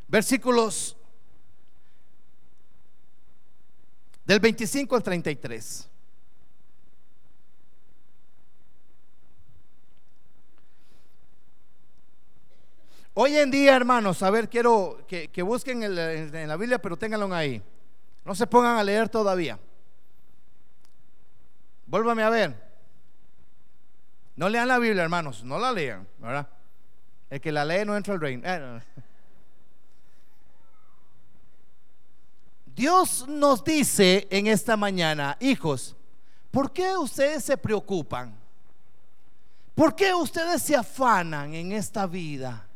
versículos 0.07 0.95
del 4.23 4.39
25 4.39 4.95
al 4.95 5.01
33. 5.01 5.90
Hoy 13.13 13.35
en 13.35 13.51
día, 13.51 13.75
hermanos, 13.75 14.23
a 14.23 14.29
ver, 14.29 14.47
quiero 14.47 15.05
que, 15.07 15.41
busquen 15.41 15.83
en 15.83 16.47
la 16.47 16.55
Biblia, 16.55 16.79
pero 16.81 16.97
ténganlo 16.97 17.33
ahí. 17.33 17.61
No 18.23 18.33
se 18.33 18.47
pongan 18.47 18.77
a 18.77 18.83
leer 18.83 19.09
todavía. 19.09 19.59
Vuélvame 21.85 22.23
a 22.23 22.29
ver. 22.29 22.71
No 24.37 24.47
lean 24.47 24.67
la 24.67 24.79
Biblia, 24.79 25.03
hermanos, 25.03 25.43
no 25.43 25.59
la 25.59 25.73
lean, 25.73 26.07
¿verdad? 26.19 26.47
El 27.29 27.41
que 27.41 27.51
la 27.51 27.65
lee 27.65 27.83
no 27.85 27.97
entra 27.97 28.13
al 28.13 28.21
reino. 28.21 28.43
Eh, 28.47 28.81
Dios 32.73 33.27
nos 33.27 33.61
dice 33.63 34.27
en 34.31 34.47
esta 34.47 34.77
mañana, 34.77 35.35
hijos, 35.41 35.97
¿por 36.49 36.71
qué 36.71 36.95
ustedes 36.95 37.43
se 37.43 37.57
preocupan? 37.57 38.39
¿Por 39.75 39.95
qué 39.95 40.13
ustedes 40.13 40.61
se 40.61 40.77
afanan 40.77 41.53
en 41.53 41.73
esta 41.73 42.07
vida? 42.07 42.67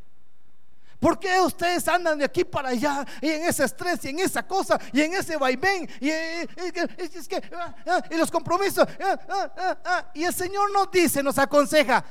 ¿Por 1.05 1.19
qué 1.19 1.39
ustedes 1.39 1.87
andan 1.87 2.17
de 2.17 2.25
aquí 2.25 2.43
para 2.43 2.69
allá 2.69 3.05
y 3.21 3.29
en 3.29 3.43
ese 3.43 3.63
estrés 3.63 4.03
y 4.05 4.09
en 4.09 4.21
esa 4.21 4.41
cosa 4.41 4.79
y 4.91 5.01
en 5.01 5.13
ese 5.13 5.37
vaivén 5.37 5.87
y, 6.01 6.09
ah, 6.09 7.75
ah, 7.85 8.01
y 8.09 8.15
los 8.17 8.31
compromisos? 8.31 8.87
Ah, 8.99 10.09
y 10.15 10.23
el 10.23 10.33
Señor 10.33 10.71
nos 10.71 10.89
dice, 10.89 11.21
nos 11.21 11.37
aconseja, 11.37 12.03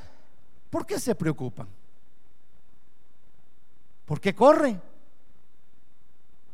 ¿por 0.71 0.87
qué 0.87 1.01
se 1.01 1.13
preocupan? 1.17 1.67
¿Por 4.05 4.21
qué 4.21 4.33
corren? 4.33 4.81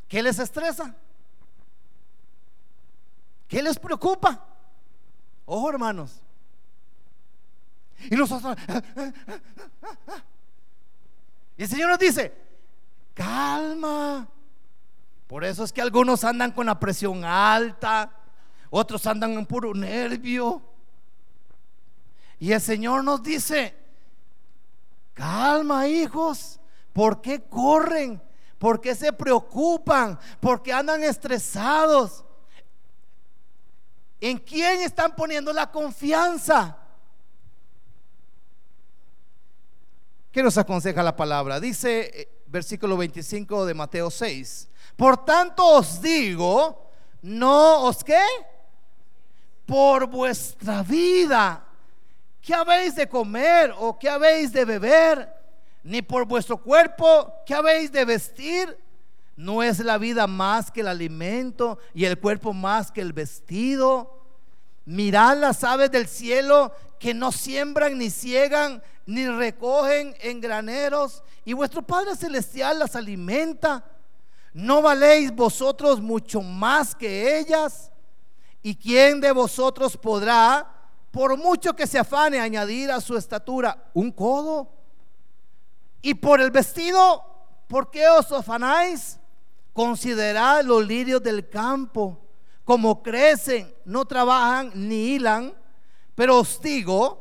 ¿Qué 0.08 0.22
les 0.22 0.38
estresa? 0.38 0.94
¿Qué 3.48 3.62
les 3.62 3.78
preocupa? 3.78 4.46
Ojo, 5.44 5.68
hermanos. 5.68 6.22
Y 8.10 8.16
nosotros, 8.16 8.56
y 11.60 11.64
el 11.64 11.68
Señor 11.68 11.90
nos 11.90 11.98
dice, 11.98 12.32
calma. 13.12 14.26
Por 15.26 15.44
eso 15.44 15.62
es 15.62 15.74
que 15.74 15.82
algunos 15.82 16.24
andan 16.24 16.52
con 16.52 16.64
la 16.64 16.80
presión 16.80 17.22
alta, 17.22 18.10
otros 18.70 19.06
andan 19.06 19.32
en 19.32 19.44
puro 19.44 19.74
nervio. 19.74 20.62
Y 22.38 22.52
el 22.52 22.62
Señor 22.62 23.04
nos 23.04 23.22
dice, 23.22 23.76
calma 25.12 25.86
hijos, 25.86 26.58
¿por 26.94 27.20
qué 27.20 27.42
corren? 27.42 28.22
¿Por 28.56 28.80
qué 28.80 28.94
se 28.94 29.12
preocupan? 29.12 30.18
¿Por 30.40 30.62
qué 30.62 30.72
andan 30.72 31.02
estresados? 31.02 32.24
¿En 34.18 34.38
quién 34.38 34.80
están 34.80 35.14
poniendo 35.14 35.52
la 35.52 35.70
confianza? 35.70 36.78
¿Qué 40.32 40.44
nos 40.44 40.56
aconseja 40.58 41.02
la 41.02 41.16
palabra? 41.16 41.58
Dice 41.58 42.10
eh, 42.14 42.42
versículo 42.46 42.96
25 42.96 43.66
de 43.66 43.74
Mateo 43.74 44.10
6. 44.10 44.68
Por 44.94 45.24
tanto 45.24 45.66
os 45.66 46.00
digo, 46.00 46.88
no 47.22 47.82
os 47.82 48.04
qué? 48.04 48.22
Por 49.66 50.06
vuestra 50.06 50.84
vida. 50.84 51.66
¿Qué 52.40 52.54
habéis 52.54 52.94
de 52.94 53.08
comer 53.08 53.74
o 53.76 53.98
qué 53.98 54.08
habéis 54.08 54.52
de 54.52 54.64
beber? 54.64 55.28
Ni 55.82 56.00
por 56.00 56.24
vuestro 56.26 56.58
cuerpo, 56.58 57.32
¿qué 57.44 57.54
habéis 57.54 57.90
de 57.90 58.04
vestir? 58.04 58.78
¿No 59.34 59.64
es 59.64 59.80
la 59.80 59.98
vida 59.98 60.28
más 60.28 60.70
que 60.70 60.82
el 60.82 60.88
alimento 60.88 61.78
y 61.92 62.04
el 62.04 62.20
cuerpo 62.20 62.52
más 62.52 62.92
que 62.92 63.00
el 63.00 63.12
vestido? 63.12 64.22
Mirad 64.84 65.38
las 65.38 65.64
aves 65.64 65.90
del 65.90 66.06
cielo 66.06 66.72
que 67.00 67.14
no 67.14 67.32
siembran 67.32 67.98
ni 67.98 68.10
ciegan 68.10 68.82
ni 69.06 69.26
recogen 69.28 70.14
en 70.20 70.40
graneros 70.40 71.22
y 71.44 71.52
vuestro 71.52 71.82
Padre 71.82 72.16
Celestial 72.16 72.78
las 72.78 72.96
alimenta. 72.96 73.84
¿No 74.52 74.82
valéis 74.82 75.34
vosotros 75.34 76.00
mucho 76.00 76.42
más 76.42 76.94
que 76.94 77.38
ellas? 77.38 77.90
¿Y 78.62 78.74
quién 78.74 79.20
de 79.20 79.32
vosotros 79.32 79.96
podrá, 79.96 80.68
por 81.10 81.36
mucho 81.36 81.74
que 81.74 81.86
se 81.86 81.98
afane, 81.98 82.40
añadir 82.40 82.90
a 82.90 83.00
su 83.00 83.16
estatura 83.16 83.90
un 83.94 84.10
codo? 84.10 84.68
Y 86.02 86.14
por 86.14 86.40
el 86.40 86.50
vestido, 86.50 87.24
¿por 87.68 87.90
qué 87.90 88.08
os 88.08 88.30
afanáis? 88.32 89.18
Considerad 89.72 90.64
los 90.64 90.86
lirios 90.86 91.22
del 91.22 91.48
campo, 91.48 92.18
como 92.64 93.02
crecen, 93.02 93.72
no 93.84 94.04
trabajan 94.04 94.72
ni 94.74 95.14
hilan, 95.14 95.54
pero 96.14 96.38
os 96.38 96.60
digo 96.60 97.20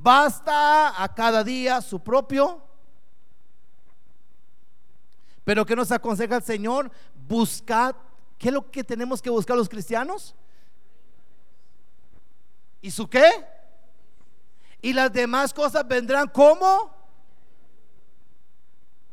Basta 0.00 1.02
a 1.02 1.14
cada 1.14 1.44
día 1.44 1.80
su 1.80 2.00
propio 2.00 2.62
pero 5.44 5.66
¿qué 5.66 5.74
nos 5.74 5.90
aconseja 5.90 6.36
el 6.36 6.42
Señor? 6.42 6.90
Buscad. 7.28 7.94
¿Qué 8.38 8.48
es 8.48 8.54
lo 8.54 8.70
que 8.70 8.84
tenemos 8.84 9.20
que 9.20 9.30
buscar 9.30 9.56
los 9.56 9.68
cristianos? 9.68 10.34
¿Y 12.80 12.90
su 12.90 13.08
qué? 13.08 13.28
Y 14.80 14.92
las 14.92 15.12
demás 15.12 15.52
cosas 15.52 15.86
vendrán 15.86 16.28
como. 16.28 16.92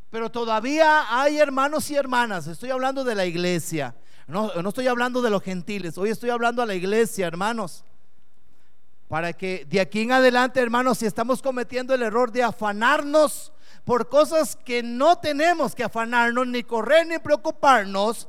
Pero 0.10 0.32
todavía 0.32 1.06
hay 1.22 1.38
hermanos 1.38 1.90
y 1.92 1.96
hermanas. 1.96 2.48
Estoy 2.48 2.72
hablando 2.72 3.04
de 3.04 3.16
la 3.16 3.26
iglesia. 3.26 3.96
No, 4.28 4.52
no 4.62 4.70
estoy 4.70 4.88
hablando 4.88 5.22
de 5.22 5.30
los 5.30 5.42
gentiles. 5.44 5.98
Hoy 5.98 6.10
estoy 6.10 6.32
hablando 6.32 6.62
a 6.62 6.66
la 6.66 6.76
iglesia, 6.76 7.28
hermanos. 7.28 7.84
Para 9.10 9.34
que 9.34 9.66
de 9.68 9.82
aquí 9.82 10.02
en 10.02 10.12
adelante, 10.12 10.62
hermanos, 10.62 11.00
si 11.00 11.08
estamos 11.08 11.42
cometiendo 11.42 11.96
el 11.96 12.04
error 12.04 12.32
de 12.32 12.44
afanarnos 12.44 13.52
por 13.84 14.08
cosas 14.08 14.56
que 14.56 14.84
no 14.84 15.18
tenemos 15.18 15.74
que 15.74 15.84
afanarnos, 15.84 16.46
ni 16.46 16.62
correr, 16.62 17.08
ni 17.08 17.18
preocuparnos, 17.18 18.28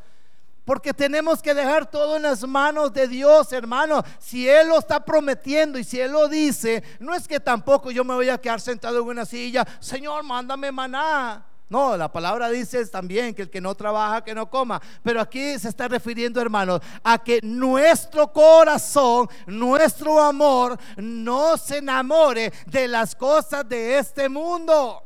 porque 0.64 0.94
tenemos 0.94 1.42
que 1.42 1.52
dejar 1.52 1.90
todo 1.90 2.16
en 2.16 2.22
las 2.22 2.49
manos 2.49 2.94
de 2.94 3.06
Dios, 3.08 3.52
hermano. 3.52 4.02
Si 4.18 4.49
Él 4.49 4.68
lo 4.68 4.78
está 4.78 5.04
prometiendo 5.04 5.78
y 5.78 5.84
si 5.84 6.00
Él 6.00 6.12
lo 6.12 6.28
dice, 6.28 6.82
no 6.99 7.14
es 7.14 7.28
que 7.28 7.40
tampoco 7.40 7.90
yo 7.90 8.02
me 8.02 8.14
voy 8.14 8.30
a 8.30 8.38
quedar 8.38 8.62
sentado 8.62 9.02
en 9.02 9.08
una 9.08 9.26
silla, 9.26 9.66
Señor, 9.80 10.22
mándame 10.22 10.72
maná. 10.72 11.44
No, 11.71 11.97
la 11.97 12.11
palabra 12.11 12.49
dice 12.49 12.85
también 12.87 13.33
que 13.33 13.43
el 13.43 13.50
que 13.50 13.61
no 13.61 13.77
trabaja, 13.77 14.25
que 14.25 14.35
no 14.35 14.50
coma. 14.50 14.83
Pero 15.05 15.21
aquí 15.21 15.57
se 15.57 15.69
está 15.69 15.87
refiriendo, 15.87 16.41
hermanos, 16.41 16.81
a 17.05 17.23
que 17.23 17.39
nuestro 17.45 18.33
corazón, 18.33 19.29
nuestro 19.47 20.21
amor, 20.21 20.77
no 20.97 21.57
se 21.57 21.79
enamore 21.79 22.53
de 22.67 22.89
las 22.89 23.15
cosas 23.15 23.69
de 23.69 23.99
este 23.99 24.29
mundo. 24.29 25.00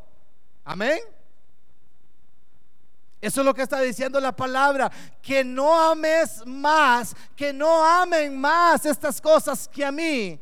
Amén. 0.65 1.01
Eso 3.21 3.43
es 3.43 3.45
lo 3.45 3.53
que 3.53 3.63
está 3.63 3.83
diciendo 3.83 4.19
la 4.19 4.35
palabra, 4.35 4.91
que 5.21 5.45
no 5.45 5.79
ames 5.79 6.47
más, 6.47 7.15
que 7.37 7.53
no 7.53 7.85
amen 7.85 8.41
más 8.41 8.87
estas 8.87 9.21
cosas 9.21 9.69
que 9.69 9.85
a 9.85 9.93
mí. 9.93 10.41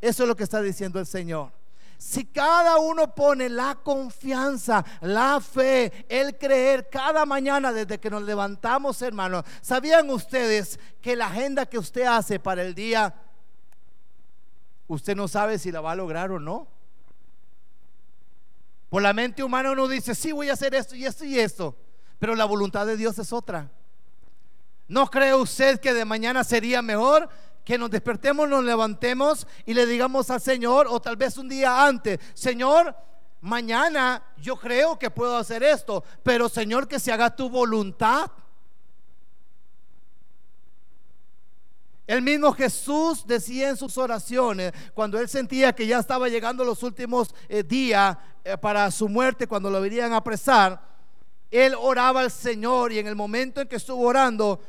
Eso 0.00 0.22
es 0.22 0.28
lo 0.28 0.36
que 0.36 0.44
está 0.44 0.62
diciendo 0.62 1.00
el 1.00 1.06
Señor. 1.06 1.61
Si 2.02 2.24
cada 2.24 2.78
uno 2.78 3.14
pone 3.14 3.48
la 3.48 3.76
confianza, 3.76 4.84
la 5.02 5.40
fe, 5.40 6.04
el 6.08 6.36
creer 6.36 6.90
cada 6.90 7.24
mañana 7.24 7.72
desde 7.72 8.00
que 8.00 8.10
nos 8.10 8.24
levantamos, 8.24 9.00
hermanos, 9.02 9.44
¿sabían 9.60 10.10
ustedes 10.10 10.80
que 11.00 11.14
la 11.14 11.26
agenda 11.26 11.64
que 11.64 11.78
usted 11.78 12.02
hace 12.02 12.40
para 12.40 12.62
el 12.62 12.74
día, 12.74 13.14
usted 14.88 15.14
no 15.14 15.28
sabe 15.28 15.60
si 15.60 15.70
la 15.70 15.80
va 15.80 15.92
a 15.92 15.96
lograr 15.96 16.32
o 16.32 16.40
no? 16.40 16.66
Por 18.90 19.00
la 19.00 19.12
mente 19.12 19.44
humana 19.44 19.70
uno 19.70 19.86
dice, 19.86 20.16
sí, 20.16 20.32
voy 20.32 20.50
a 20.50 20.54
hacer 20.54 20.74
esto 20.74 20.96
y 20.96 21.06
esto 21.06 21.24
y 21.24 21.38
esto, 21.38 21.76
pero 22.18 22.34
la 22.34 22.46
voluntad 22.46 22.84
de 22.84 22.96
Dios 22.96 23.16
es 23.20 23.32
otra. 23.32 23.70
¿No 24.88 25.08
cree 25.08 25.34
usted 25.34 25.78
que 25.78 25.94
de 25.94 26.04
mañana 26.04 26.42
sería 26.42 26.82
mejor 26.82 27.28
que 27.64 27.78
nos 27.78 27.90
despertemos, 27.90 28.48
nos 28.48 28.64
levantemos 28.64 29.46
y 29.64 29.74
le 29.74 29.86
digamos 29.86 30.30
al 30.30 30.40
Señor, 30.40 30.86
o 30.88 31.00
tal 31.00 31.16
vez 31.16 31.36
un 31.38 31.48
día 31.48 31.86
antes, 31.86 32.18
Señor, 32.34 32.94
mañana 33.40 34.22
yo 34.38 34.56
creo 34.56 34.98
que 34.98 35.10
puedo 35.10 35.36
hacer 35.36 35.62
esto, 35.62 36.04
pero 36.22 36.48
Señor, 36.48 36.88
que 36.88 36.98
se 36.98 37.12
haga 37.12 37.34
tu 37.34 37.48
voluntad. 37.48 38.30
El 42.06 42.20
mismo 42.20 42.52
Jesús 42.52 43.24
decía 43.26 43.70
en 43.70 43.76
sus 43.76 43.96
oraciones, 43.96 44.72
cuando 44.92 45.18
él 45.18 45.28
sentía 45.28 45.72
que 45.72 45.86
ya 45.86 45.98
estaba 45.98 46.28
llegando 46.28 46.64
los 46.64 46.82
últimos 46.82 47.34
eh, 47.48 47.62
días 47.62 48.16
eh, 48.44 48.58
para 48.58 48.90
su 48.90 49.08
muerte, 49.08 49.46
cuando 49.46 49.70
lo 49.70 49.80
venían 49.80 50.12
a 50.12 50.16
apresar, 50.16 50.92
él 51.50 51.74
oraba 51.78 52.20
al 52.20 52.30
Señor 52.30 52.92
y 52.92 52.98
en 52.98 53.06
el 53.06 53.14
momento 53.14 53.60
en 53.60 53.68
que 53.68 53.76
estuvo 53.76 54.06
orando, 54.06 54.60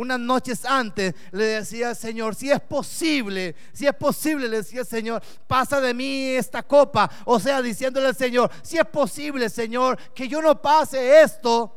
unas 0.00 0.18
noches 0.18 0.64
antes, 0.64 1.14
le 1.30 1.44
decía 1.44 1.94
Señor, 1.94 2.34
si 2.34 2.50
es 2.50 2.60
posible, 2.60 3.54
si 3.72 3.86
es 3.86 3.94
posible, 3.94 4.48
le 4.48 4.58
decía 4.58 4.82
Señor, 4.82 5.22
pasa 5.46 5.78
de 5.78 5.92
mí 5.92 6.30
esta 6.30 6.62
copa. 6.62 7.10
O 7.26 7.38
sea, 7.38 7.60
diciéndole 7.60 8.06
al 8.08 8.16
Señor, 8.16 8.50
si 8.62 8.78
es 8.78 8.86
posible, 8.86 9.50
Señor, 9.50 9.98
que 10.14 10.26
yo 10.26 10.40
no 10.40 10.60
pase 10.60 11.20
esto. 11.20 11.76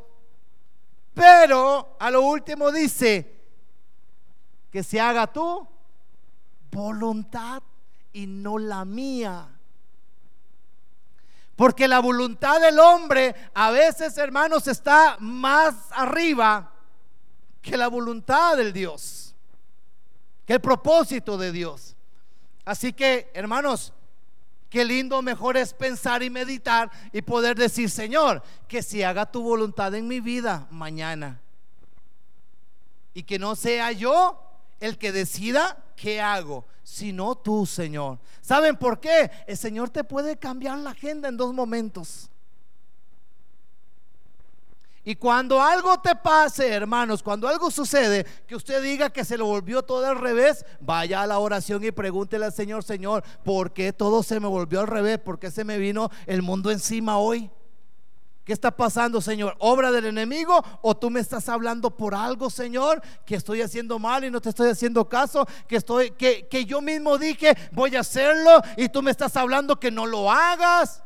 Pero 1.12 1.96
a 2.00 2.10
lo 2.10 2.22
último 2.22 2.72
dice, 2.72 3.42
que 4.72 4.82
se 4.82 4.98
haga 4.98 5.26
tu 5.26 5.68
voluntad 6.70 7.62
y 8.14 8.26
no 8.26 8.58
la 8.58 8.86
mía. 8.86 9.48
Porque 11.54 11.86
la 11.86 12.00
voluntad 12.00 12.58
del 12.60 12.78
hombre 12.80 13.34
a 13.52 13.70
veces, 13.70 14.16
hermanos, 14.16 14.66
está 14.66 15.18
más 15.20 15.74
arriba 15.90 16.73
que 17.64 17.78
la 17.78 17.88
voluntad 17.88 18.58
del 18.58 18.74
Dios, 18.74 19.34
que 20.44 20.52
el 20.52 20.60
propósito 20.60 21.38
de 21.38 21.50
Dios. 21.50 21.96
Así 22.64 22.92
que, 22.92 23.30
hermanos, 23.32 23.94
qué 24.68 24.84
lindo, 24.84 25.22
mejor 25.22 25.56
es 25.56 25.72
pensar 25.72 26.22
y 26.22 26.28
meditar 26.28 26.90
y 27.10 27.22
poder 27.22 27.56
decir, 27.56 27.88
Señor, 27.88 28.42
que 28.68 28.82
si 28.82 29.02
haga 29.02 29.24
tu 29.24 29.42
voluntad 29.42 29.94
en 29.94 30.06
mi 30.06 30.20
vida 30.20 30.68
mañana. 30.70 31.40
Y 33.14 33.22
que 33.22 33.38
no 33.38 33.56
sea 33.56 33.92
yo 33.92 34.38
el 34.78 34.98
que 34.98 35.10
decida 35.10 35.82
qué 35.96 36.20
hago, 36.20 36.66
sino 36.82 37.34
tú, 37.34 37.64
Señor. 37.64 38.18
¿Saben 38.42 38.76
por 38.76 39.00
qué? 39.00 39.30
El 39.46 39.56
Señor 39.56 39.88
te 39.88 40.04
puede 40.04 40.36
cambiar 40.36 40.78
la 40.78 40.90
agenda 40.90 41.30
en 41.30 41.38
dos 41.38 41.54
momentos. 41.54 42.28
Y 45.06 45.16
cuando 45.16 45.60
algo 45.60 46.00
te 46.00 46.16
pase, 46.16 46.66
hermanos, 46.66 47.22
cuando 47.22 47.46
algo 47.46 47.70
sucede, 47.70 48.24
que 48.46 48.56
usted 48.56 48.82
diga 48.82 49.10
que 49.10 49.24
se 49.24 49.36
lo 49.36 49.44
volvió 49.44 49.82
todo 49.82 50.06
al 50.06 50.18
revés, 50.18 50.64
vaya 50.80 51.20
a 51.20 51.26
la 51.26 51.38
oración 51.38 51.84
y 51.84 51.92
pregúntele 51.92 52.46
al 52.46 52.54
Señor, 52.54 52.84
Señor, 52.84 53.22
¿por 53.44 53.74
qué 53.74 53.92
todo 53.92 54.22
se 54.22 54.40
me 54.40 54.48
volvió 54.48 54.80
al 54.80 54.86
revés? 54.86 55.18
¿Por 55.18 55.38
qué 55.38 55.50
se 55.50 55.62
me 55.62 55.76
vino 55.76 56.10
el 56.26 56.40
mundo 56.40 56.70
encima 56.70 57.18
hoy? 57.18 57.50
¿Qué 58.44 58.54
está 58.54 58.70
pasando, 58.70 59.20
Señor? 59.20 59.56
¿Obra 59.58 59.92
del 59.92 60.06
enemigo? 60.06 60.62
¿O 60.80 60.94
tú 60.94 61.10
me 61.10 61.20
estás 61.20 61.50
hablando 61.50 61.90
por 61.90 62.14
algo, 62.14 62.48
Señor? 62.48 63.02
Que 63.26 63.36
estoy 63.36 63.60
haciendo 63.60 63.98
mal 63.98 64.24
y 64.24 64.30
no 64.30 64.40
te 64.40 64.50
estoy 64.50 64.70
haciendo 64.70 65.06
caso. 65.08 65.46
Que 65.66 65.76
estoy, 65.76 66.10
que, 66.12 66.46
que 66.48 66.66
yo 66.66 66.82
mismo 66.82 67.16
dije 67.16 67.56
voy 67.72 67.96
a 67.96 68.00
hacerlo 68.00 68.60
y 68.76 68.90
tú 68.90 69.02
me 69.02 69.10
estás 69.10 69.36
hablando 69.36 69.80
que 69.80 69.90
no 69.90 70.04
lo 70.04 70.30
hagas. 70.30 71.02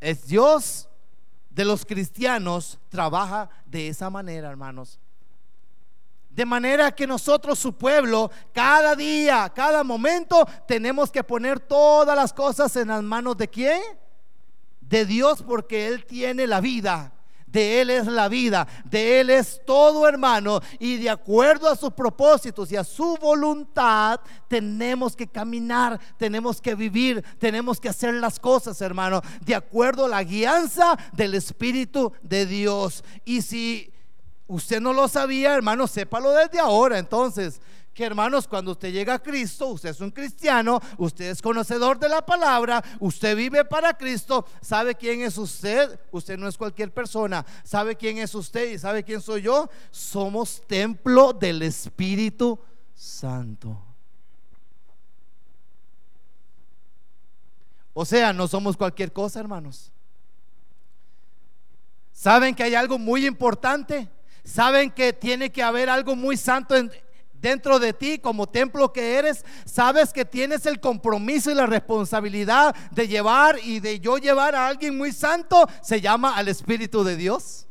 Es 0.00 0.26
Dios 0.28 0.88
de 1.54 1.64
los 1.64 1.84
cristianos 1.84 2.78
trabaja 2.88 3.48
de 3.66 3.88
esa 3.88 4.10
manera, 4.10 4.48
hermanos. 4.50 4.98
De 6.30 6.46
manera 6.46 6.90
que 6.92 7.06
nosotros, 7.06 7.58
su 7.58 7.74
pueblo, 7.74 8.30
cada 8.52 8.96
día, 8.96 9.50
cada 9.54 9.84
momento, 9.84 10.46
tenemos 10.66 11.10
que 11.10 11.22
poner 11.22 11.60
todas 11.60 12.16
las 12.16 12.32
cosas 12.32 12.74
en 12.76 12.88
las 12.88 13.02
manos 13.02 13.36
de 13.36 13.48
quién? 13.48 13.82
de 14.92 15.06
Dios 15.06 15.42
porque 15.42 15.86
Él 15.86 16.04
tiene 16.04 16.46
la 16.46 16.60
vida. 16.60 17.12
De 17.52 17.82
Él 17.82 17.90
es 17.90 18.06
la 18.06 18.28
vida, 18.28 18.66
de 18.84 19.20
Él 19.20 19.30
es 19.30 19.60
todo 19.66 20.08
hermano. 20.08 20.60
Y 20.78 20.96
de 20.96 21.10
acuerdo 21.10 21.68
a 21.68 21.76
sus 21.76 21.92
propósitos 21.92 22.72
y 22.72 22.76
a 22.76 22.84
su 22.84 23.16
voluntad, 23.18 24.20
tenemos 24.48 25.14
que 25.14 25.26
caminar, 25.26 26.00
tenemos 26.16 26.60
que 26.60 26.74
vivir, 26.74 27.22
tenemos 27.38 27.78
que 27.78 27.90
hacer 27.90 28.14
las 28.14 28.40
cosas, 28.40 28.80
hermano, 28.80 29.20
de 29.44 29.54
acuerdo 29.54 30.06
a 30.06 30.08
la 30.08 30.24
guianza 30.24 30.98
del 31.12 31.34
Espíritu 31.34 32.12
de 32.22 32.46
Dios. 32.46 33.04
Y 33.24 33.42
si 33.42 33.92
usted 34.46 34.80
no 34.80 34.92
lo 34.92 35.06
sabía, 35.08 35.54
hermano, 35.54 35.86
sépalo 35.86 36.30
desde 36.30 36.58
ahora. 36.58 36.98
Entonces, 36.98 37.60
que 37.94 38.04
hermanos, 38.04 38.48
cuando 38.48 38.72
usted 38.72 38.90
llega 38.90 39.14
a 39.14 39.22
Cristo, 39.22 39.68
usted 39.68 39.90
es 39.90 40.00
un 40.00 40.10
cristiano, 40.10 40.80
usted 40.96 41.30
es 41.30 41.42
conocedor 41.42 41.98
de 41.98 42.08
la 42.08 42.24
palabra, 42.24 42.82
usted 43.00 43.36
vive 43.36 43.64
para 43.64 43.96
Cristo, 43.96 44.46
sabe 44.62 44.94
quién 44.94 45.20
es 45.20 45.36
usted, 45.36 46.00
usted 46.10 46.38
no 46.38 46.48
es 46.48 46.56
cualquier 46.56 46.92
persona, 46.92 47.44
sabe 47.62 47.96
quién 47.96 48.18
es 48.18 48.34
usted 48.34 48.72
y 48.72 48.78
sabe 48.78 49.04
quién 49.04 49.20
soy 49.20 49.42
yo, 49.42 49.68
somos 49.90 50.62
templo 50.66 51.32
del 51.32 51.62
Espíritu 51.62 52.58
Santo. 52.94 53.78
O 57.92 58.06
sea, 58.06 58.32
no 58.32 58.48
somos 58.48 58.76
cualquier 58.76 59.12
cosa, 59.12 59.38
hermanos. 59.38 59.92
¿Saben 62.10 62.54
que 62.54 62.62
hay 62.62 62.74
algo 62.74 62.98
muy 62.98 63.26
importante? 63.26 64.08
¿Saben 64.44 64.90
que 64.90 65.12
tiene 65.12 65.52
que 65.52 65.62
haber 65.62 65.90
algo 65.90 66.16
muy 66.16 66.38
santo 66.38 66.74
en, 66.74 66.90
dentro 67.42 67.80
de 67.80 67.92
ti 67.92 68.18
como 68.18 68.48
templo 68.48 68.92
que 68.92 69.16
eres, 69.16 69.44
sabes 69.66 70.12
que 70.12 70.24
tienes 70.24 70.64
el 70.64 70.80
compromiso 70.80 71.50
y 71.50 71.54
la 71.54 71.66
responsabilidad 71.66 72.74
de 72.92 73.08
llevar 73.08 73.58
y 73.62 73.80
de 73.80 73.98
yo 73.98 74.16
llevar 74.16 74.54
a 74.54 74.68
alguien 74.68 74.96
muy 74.96 75.12
santo, 75.12 75.68
se 75.82 76.00
llama 76.00 76.36
al 76.36 76.48
Espíritu 76.48 77.02
de 77.02 77.16
Dios. 77.16 77.66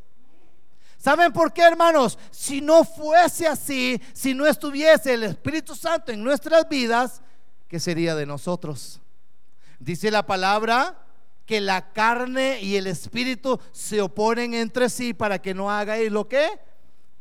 ¿Saben 0.97 1.33
por 1.33 1.51
qué, 1.51 1.63
hermanos? 1.63 2.19
Si 2.29 2.61
no 2.61 2.83
fuese 2.83 3.47
así, 3.47 3.99
si 4.13 4.35
no 4.35 4.45
estuviese 4.45 5.13
el 5.13 5.23
Espíritu 5.23 5.73
Santo 5.73 6.11
en 6.11 6.23
nuestras 6.23 6.69
vidas, 6.69 7.21
¿qué 7.67 7.79
sería 7.79 8.13
de 8.13 8.27
nosotros? 8.27 8.99
Dice 9.79 10.11
la 10.11 10.27
palabra 10.27 10.97
que 11.45 11.59
la 11.59 11.91
carne 11.91 12.61
y 12.61 12.75
el 12.75 12.87
espíritu 12.87 13.59
se 13.71 13.99
oponen 13.99 14.53
entre 14.53 14.89
sí 14.89 15.13
para 15.13 15.41
que 15.41 15.53
no 15.53 15.71
hagáis 15.71 16.11
lo 16.11 16.27
que 16.27 16.47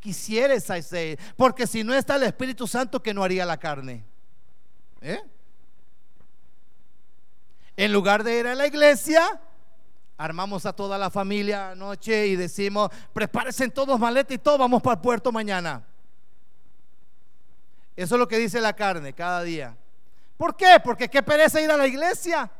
quisieres 0.00 0.68
hacer. 0.70 1.18
Porque 1.36 1.66
si 1.66 1.84
no 1.84 1.94
está 1.94 2.16
el 2.16 2.24
Espíritu 2.24 2.66
Santo, 2.66 3.02
que 3.02 3.14
no 3.14 3.22
haría 3.22 3.46
la 3.46 3.58
carne. 3.58 4.04
¿Eh? 5.00 5.20
En 7.76 7.92
lugar 7.92 8.24
de 8.24 8.38
ir 8.38 8.46
a 8.46 8.54
la 8.54 8.66
iglesia, 8.66 9.40
armamos 10.18 10.66
a 10.66 10.72
toda 10.72 10.98
la 10.98 11.08
familia 11.10 11.70
anoche 11.70 12.26
y 12.26 12.36
decimos, 12.36 12.90
prepárense 13.12 13.68
todos 13.68 13.98
maletas 13.98 14.34
y 14.34 14.38
todos 14.38 14.58
vamos 14.58 14.82
para 14.82 14.94
el 14.94 15.00
puerto 15.00 15.32
mañana. 15.32 15.86
Eso 17.96 18.14
es 18.14 18.18
lo 18.18 18.28
que 18.28 18.38
dice 18.38 18.60
la 18.60 18.74
carne 18.74 19.12
cada 19.12 19.42
día. 19.42 19.76
¿Por 20.36 20.56
qué? 20.56 20.80
Porque 20.82 21.08
qué 21.08 21.22
pereza 21.22 21.60
ir 21.60 21.70
a 21.70 21.76
la 21.76 21.86
iglesia. 21.86 22.50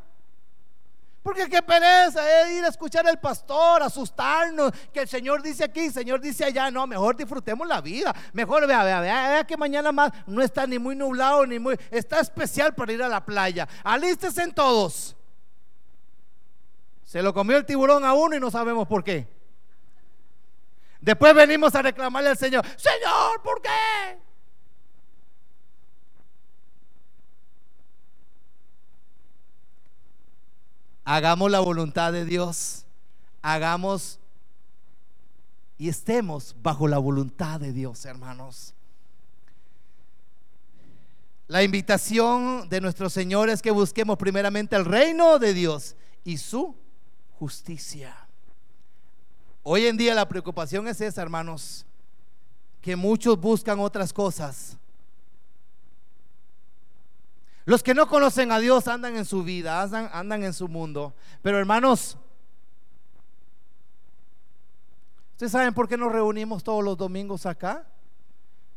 Porque 1.23 1.49
qué 1.51 1.63
pereza 1.63 2.43
es 2.43 2.53
ir 2.53 2.65
a 2.65 2.69
escuchar 2.69 3.07
al 3.07 3.21
pastor, 3.21 3.83
asustarnos, 3.83 4.73
que 4.93 5.01
el 5.01 5.09
Señor 5.09 5.43
dice 5.43 5.65
aquí, 5.65 5.87
el 5.87 5.93
Señor 5.93 6.21
dice 6.21 6.47
allá. 6.47 6.71
No, 6.71 6.87
mejor 6.87 7.15
disfrutemos 7.15 7.69
la 7.69 7.83
vida. 7.83 8.15
Mejor 8.33 8.67
vea, 8.67 8.83
vea, 8.85 9.01
vea, 9.01 9.29
vea 9.29 9.45
que 9.45 9.57
mañana 9.57 9.93
más 9.93 10.13
no 10.27 10.41
está 10.41 10.67
ni 10.67 10.79
muy 10.79 10.97
nublado 10.97 11.47
ni 11.47 11.59
muy. 11.59 11.79
Está 11.91 12.21
especial 12.21 12.75
para 12.75 12.93
ir 12.93 13.03
a 13.03 13.09
la 13.09 13.25
playa. 13.25 13.69
Alístese 13.85 14.43
en 14.43 14.55
todos. 14.55 15.15
Se 17.05 17.23
lo 17.23 17.35
comió 17.35 17.59
el 17.59 17.67
tiburón 17.67 18.05
a 18.05 18.15
uno 18.15 18.37
y 18.37 18.41
no 18.41 18.51
sabemos 18.51 18.89
por 18.89 19.05
qué. 19.05 19.29
Después 21.01 21.35
venimos 21.35 21.75
a 21.75 21.83
reclamarle 21.83 22.31
al 22.31 22.39
Señor: 22.39 22.65
Señor, 22.77 23.43
¿por 23.43 23.61
qué? 23.61 24.30
Hagamos 31.13 31.51
la 31.51 31.59
voluntad 31.59 32.13
de 32.13 32.25
Dios. 32.25 32.85
Hagamos 33.43 34.21
y 35.77 35.89
estemos 35.89 36.55
bajo 36.63 36.87
la 36.87 36.99
voluntad 36.99 37.59
de 37.59 37.73
Dios, 37.73 38.05
hermanos. 38.05 38.75
La 41.49 41.65
invitación 41.65 42.69
de 42.69 42.81
nuestro 42.81 43.11
Señor 43.11 43.51
es 43.51 43.61
que 43.61 43.73
busquemos 43.73 44.19
primeramente 44.19 44.77
el 44.77 44.85
reino 44.85 45.41
de 45.41 45.53
Dios 45.53 45.97
y 46.23 46.37
su 46.37 46.77
justicia. 47.41 48.17
Hoy 49.65 49.87
en 49.87 49.97
día 49.97 50.15
la 50.15 50.29
preocupación 50.29 50.87
es 50.87 51.01
esa, 51.01 51.23
hermanos, 51.23 51.87
que 52.81 52.95
muchos 52.95 53.37
buscan 53.37 53.81
otras 53.81 54.13
cosas 54.13 54.79
los 57.71 57.85
que 57.85 57.95
no 57.95 58.09
conocen 58.09 58.51
a 58.51 58.59
Dios 58.59 58.89
andan 58.89 59.17
en 59.17 59.25
su 59.25 59.45
vida, 59.45 59.81
andan, 59.81 60.43
en 60.43 60.53
su 60.53 60.67
mundo. 60.67 61.15
Pero 61.41 61.57
hermanos, 61.57 62.19
¿ustedes 65.35 65.53
saben 65.53 65.73
por 65.73 65.87
qué 65.87 65.97
nos 65.97 66.11
reunimos 66.11 66.65
todos 66.65 66.83
los 66.83 66.97
domingos 66.97 67.47
acá? 67.47 67.87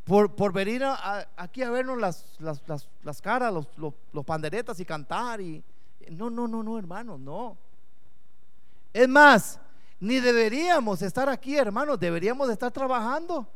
Por, 0.04 0.54
venir 0.54 0.84
aquí 1.36 1.64
a 1.64 1.72
vernos 1.72 1.98
las, 1.98 3.22
caras, 3.24 3.52
los, 3.52 4.26
panderetas 4.26 4.80
y 4.80 4.86
cantar. 4.86 5.40
No, 6.12 6.30
no, 6.30 6.48
no, 6.48 6.62
no, 6.62 6.78
hermanos, 6.78 7.20
no. 7.20 7.58
Es 8.94 9.10
más, 9.10 9.60
ni 10.00 10.20
deberíamos 10.20 11.02
estar 11.02 11.30
aquí, 11.30 11.58
hermanos, 11.58 12.00
deberíamos 12.00 12.48
estar 12.48 12.72
trabajando, 12.72 13.48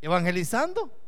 evangelizando. 0.00 1.01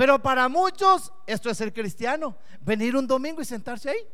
Pero 0.00 0.18
para 0.18 0.48
muchos 0.48 1.12
esto 1.26 1.50
es 1.50 1.58
ser 1.58 1.74
cristiano, 1.74 2.34
venir 2.62 2.96
un 2.96 3.06
domingo 3.06 3.42
y 3.42 3.44
sentarse 3.44 3.90
ahí. 3.90 4.08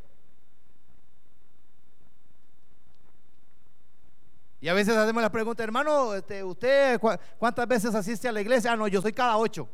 Y 4.60 4.66
a 4.66 4.74
veces 4.74 4.96
hacemos 4.96 5.22
la 5.22 5.30
pregunta, 5.30 5.62
hermano, 5.62 6.12
este, 6.12 6.42
¿usted 6.42 7.00
cuántas 7.38 7.68
veces 7.68 7.94
asiste 7.94 8.26
a 8.26 8.32
la 8.32 8.40
iglesia? 8.40 8.72
Ah, 8.72 8.76
no, 8.76 8.88
yo 8.88 9.00
soy 9.00 9.12
cada 9.12 9.36
ocho. 9.36 9.68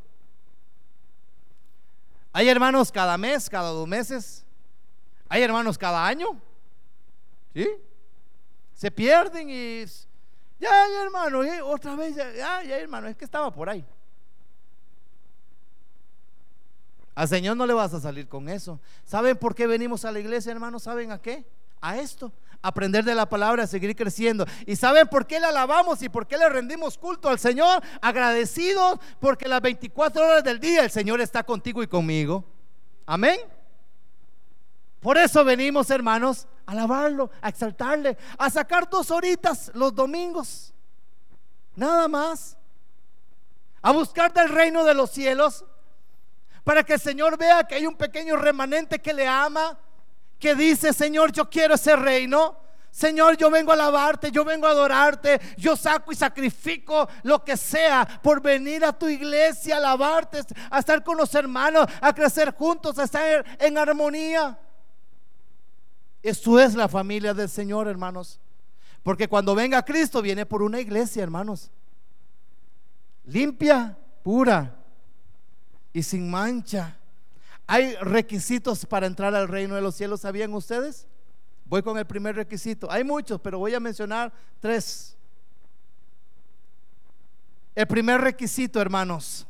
Hay 2.34 2.46
hermanos 2.46 2.92
cada 2.92 3.16
mes, 3.16 3.48
cada 3.48 3.70
dos 3.70 3.88
meses. 3.88 4.44
Hay 5.30 5.40
hermanos 5.40 5.78
cada 5.78 6.06
año. 6.06 6.38
¿Sí? 7.54 7.70
Se 8.74 8.90
pierden 8.90 9.48
y 9.48 9.86
ya, 10.60 11.02
hermano, 11.02 11.40
otra 11.64 11.96
vez, 11.96 12.14
ya, 12.14 12.62
ya 12.62 12.78
hermano, 12.78 13.08
es 13.08 13.16
que 13.16 13.24
estaba 13.24 13.50
por 13.50 13.70
ahí. 13.70 13.82
Al 17.14 17.28
Señor 17.28 17.56
no 17.56 17.66
le 17.66 17.74
vas 17.74 17.92
a 17.92 18.00
salir 18.00 18.28
con 18.28 18.48
eso. 18.48 18.80
¿Saben 19.04 19.36
por 19.36 19.54
qué 19.54 19.66
venimos 19.66 20.04
a 20.04 20.12
la 20.12 20.18
iglesia, 20.18 20.52
hermanos? 20.52 20.84
¿Saben 20.84 21.12
a 21.12 21.20
qué? 21.20 21.44
A 21.80 21.98
esto. 21.98 22.32
Aprender 22.62 23.04
de 23.04 23.14
la 23.14 23.28
palabra, 23.28 23.66
seguir 23.66 23.94
creciendo. 23.94 24.46
¿Y 24.66 24.76
saben 24.76 25.08
por 25.08 25.26
qué 25.26 25.38
le 25.38 25.46
alabamos 25.46 26.00
y 26.02 26.08
por 26.08 26.26
qué 26.26 26.38
le 26.38 26.48
rendimos 26.48 26.96
culto 26.96 27.28
al 27.28 27.38
Señor? 27.38 27.82
Agradecidos 28.00 28.98
porque 29.20 29.48
las 29.48 29.60
24 29.60 30.24
horas 30.24 30.44
del 30.44 30.58
día 30.58 30.84
el 30.84 30.90
Señor 30.90 31.20
está 31.20 31.42
contigo 31.42 31.82
y 31.82 31.86
conmigo. 31.86 32.44
Amén. 33.04 33.40
Por 35.00 35.18
eso 35.18 35.44
venimos, 35.44 35.90
hermanos, 35.90 36.46
a 36.64 36.72
alabarlo, 36.72 37.30
a 37.42 37.48
exaltarle, 37.48 38.16
a 38.38 38.48
sacar 38.48 38.88
dos 38.88 39.10
horitas 39.10 39.70
los 39.74 39.94
domingos. 39.94 40.72
Nada 41.74 42.08
más. 42.08 42.56
A 43.82 43.90
buscar 43.90 44.32
del 44.32 44.48
reino 44.48 44.84
de 44.84 44.94
los 44.94 45.10
cielos 45.10 45.64
para 46.64 46.84
que 46.84 46.94
el 46.94 47.00
Señor 47.00 47.36
vea 47.36 47.64
que 47.64 47.74
hay 47.74 47.86
un 47.86 47.96
pequeño 47.96 48.36
remanente 48.36 49.00
que 49.00 49.12
le 49.12 49.26
ama, 49.26 49.78
que 50.38 50.54
dice, 50.54 50.92
Señor, 50.92 51.32
yo 51.32 51.48
quiero 51.48 51.74
ese 51.74 51.96
reino. 51.96 52.60
Señor, 52.90 53.38
yo 53.38 53.50
vengo 53.50 53.70
a 53.70 53.74
alabarte, 53.74 54.30
yo 54.30 54.44
vengo 54.44 54.66
a 54.66 54.70
adorarte, 54.70 55.40
yo 55.56 55.76
saco 55.76 56.12
y 56.12 56.14
sacrifico 56.14 57.08
lo 57.22 57.42
que 57.42 57.56
sea 57.56 58.20
por 58.22 58.42
venir 58.42 58.84
a 58.84 58.92
tu 58.92 59.08
iglesia, 59.08 59.76
a 59.76 59.78
alabarte, 59.78 60.40
a 60.70 60.78
estar 60.78 61.02
con 61.02 61.16
los 61.16 61.34
hermanos, 61.34 61.86
a 62.02 62.14
crecer 62.14 62.52
juntos, 62.54 62.98
a 62.98 63.04
estar 63.04 63.46
en 63.58 63.78
armonía. 63.78 64.58
Eso 66.22 66.60
es 66.60 66.74
la 66.74 66.86
familia 66.86 67.32
del 67.32 67.48
Señor, 67.48 67.88
hermanos. 67.88 68.38
Porque 69.02 69.26
cuando 69.26 69.54
venga 69.54 69.82
Cristo 69.84 70.20
viene 70.20 70.44
por 70.44 70.62
una 70.62 70.78
iglesia, 70.78 71.22
hermanos. 71.22 71.70
Limpia, 73.24 73.96
pura, 74.22 74.81
y 75.92 76.02
sin 76.02 76.30
mancha. 76.30 76.96
Hay 77.66 77.94
requisitos 77.96 78.84
para 78.86 79.06
entrar 79.06 79.34
al 79.34 79.48
reino 79.48 79.74
de 79.74 79.80
los 79.80 79.94
cielos, 79.94 80.20
¿sabían 80.20 80.52
ustedes? 80.54 81.06
Voy 81.64 81.82
con 81.82 81.96
el 81.96 82.06
primer 82.06 82.36
requisito. 82.36 82.90
Hay 82.90 83.04
muchos, 83.04 83.40
pero 83.40 83.58
voy 83.58 83.74
a 83.74 83.80
mencionar 83.80 84.32
tres. 84.60 85.16
El 87.74 87.86
primer 87.86 88.20
requisito, 88.20 88.80
hermanos. 88.80 89.46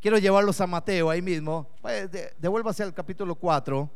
Quiero 0.00 0.16
llevarlos 0.18 0.60
a 0.60 0.66
Mateo 0.66 1.10
ahí 1.10 1.20
mismo. 1.20 1.68
Devuélvase 2.38 2.84
al 2.84 2.94
capítulo 2.94 3.34
4. 3.34 3.90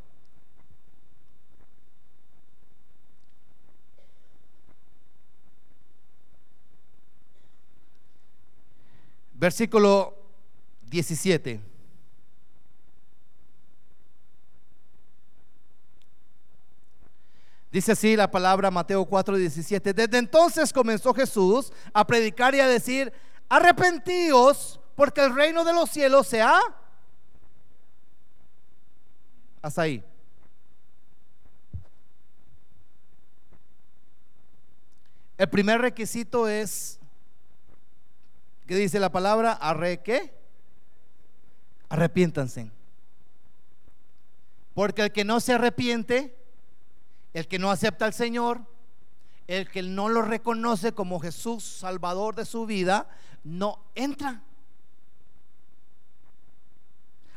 Versículo 9.35 10.22
17. 10.93 11.59
Dice 17.73 17.93
así 17.93 18.15
la 18.15 18.31
palabra 18.31 18.71
Mateo 18.71 19.07
4, 19.07 19.39
17. 19.39 19.95
Desde 19.95 20.19
entonces 20.19 20.71
comenzó 20.71 21.15
Jesús 21.15 21.73
a 21.95 22.07
predicar 22.07 22.55
y 22.55 22.61
a 22.61 22.67
decir, 22.69 23.11
arrepentíos 23.49 24.79
porque 24.95 25.25
el 25.25 25.35
reino 25.35 25.65
de 25.65 25.73
los 25.73 25.89
cielos 25.89 26.27
se 26.27 26.43
ha... 26.43 26.61
Hasta 29.63 29.83
ahí. 29.83 30.05
El 35.39 35.49
primer 35.49 35.81
requisito 35.81 36.47
es, 36.47 37.01
¿qué 38.67 38.77
dice 38.77 39.01
la 39.01 39.11
palabra? 39.11 39.53
Arre 39.53 40.03
qué? 40.03 40.42
Arrepiéntanse. 41.93 42.71
Porque 44.73 45.03
el 45.03 45.13
que 45.13 45.25
no 45.25 45.41
se 45.41 45.53
arrepiente, 45.53 46.35
el 47.35 47.47
que 47.47 47.59
no 47.59 47.71
acepta 47.71 48.07
al 48.07 48.15
Señor, 48.15 48.63
el 49.47 49.71
que 49.71 49.83
no 49.83 50.09
lo 50.09 50.23
reconoce 50.23 50.93
como 50.93 51.21
Jesús, 51.21 51.63
Salvador 51.63 52.35
de 52.35 52.47
su 52.47 52.65
vida, 52.65 53.11
no 53.45 53.79
entra. 53.95 54.43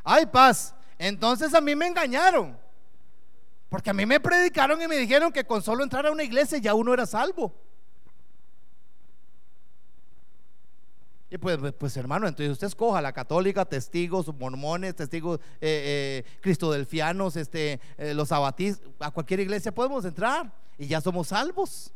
Ay, 0.06 0.26
paz. 0.26 0.74
Entonces 0.98 1.54
a 1.54 1.60
mí 1.60 1.76
me 1.76 1.88
engañaron. 1.88 2.58
Porque 3.68 3.90
a 3.90 3.94
mí 3.94 4.06
me 4.06 4.22
predicaron 4.22 4.82
y 4.82 4.88
me 4.88 4.96
dijeron 4.96 5.34
que 5.34 5.44
con 5.44 5.62
solo 5.62 5.84
entrar 5.84 6.06
a 6.06 6.12
una 6.12 6.24
iglesia 6.24 6.60
ya 6.60 6.74
uno 6.76 6.94
era 6.94 7.06
salvo. 7.06 7.54
Y 11.36 11.38
pues, 11.38 11.58
pues, 11.58 11.74
pues, 11.78 11.98
hermano, 11.98 12.30
entonces 12.30 12.50
usted 12.50 12.68
escoja 12.68 13.02
la 13.02 13.12
católica, 13.12 13.66
testigos, 13.66 14.34
mormones, 14.40 14.96
testigos 14.96 15.42
eh, 15.60 16.24
eh, 16.24 16.40
cristodelfianos, 16.40 17.36
este, 17.36 17.82
eh, 17.98 18.14
los 18.14 18.32
abatistas, 18.32 18.88
a 19.02 19.12
cualquier 19.12 19.42
iglesia 19.42 19.74
podemos 19.74 20.06
entrar 20.06 20.50
y 20.78 20.88
ya 20.88 21.02
somos 21.02 21.28
salvos. 21.28 21.92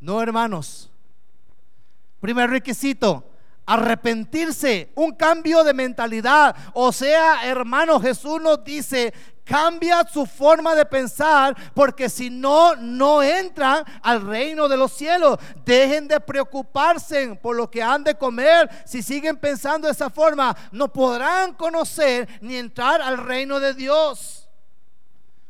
No, 0.00 0.20
hermanos. 0.20 0.90
Primer 2.20 2.50
requisito, 2.50 3.24
arrepentirse, 3.64 4.90
un 4.96 5.14
cambio 5.14 5.64
de 5.64 5.72
mentalidad. 5.72 6.54
O 6.74 6.92
sea, 6.92 7.48
hermano, 7.48 7.98
Jesús 7.98 8.38
nos 8.42 8.62
dice, 8.62 9.14
cambia 9.46 10.04
su 10.12 10.26
forma 10.26 10.74
de 10.74 10.84
pensar, 10.84 11.56
porque 11.72 12.10
si 12.10 12.28
no, 12.28 12.74
no 12.76 13.22
entran 13.22 13.84
al 14.02 14.26
reino 14.26 14.68
de 14.68 14.76
los 14.76 14.92
cielos. 14.92 15.38
Dejen 15.64 16.08
de 16.08 16.20
preocuparse 16.20 17.38
por 17.40 17.56
lo 17.56 17.70
que 17.70 17.82
han 17.82 18.04
de 18.04 18.16
comer. 18.16 18.68
Si 18.84 19.02
siguen 19.02 19.36
pensando 19.36 19.86
de 19.86 19.92
esa 19.92 20.10
forma, 20.10 20.54
no 20.72 20.92
podrán 20.92 21.54
conocer 21.54 22.28
ni 22.42 22.56
entrar 22.56 23.00
al 23.00 23.18
reino 23.18 23.60
de 23.60 23.72
Dios. 23.72 24.48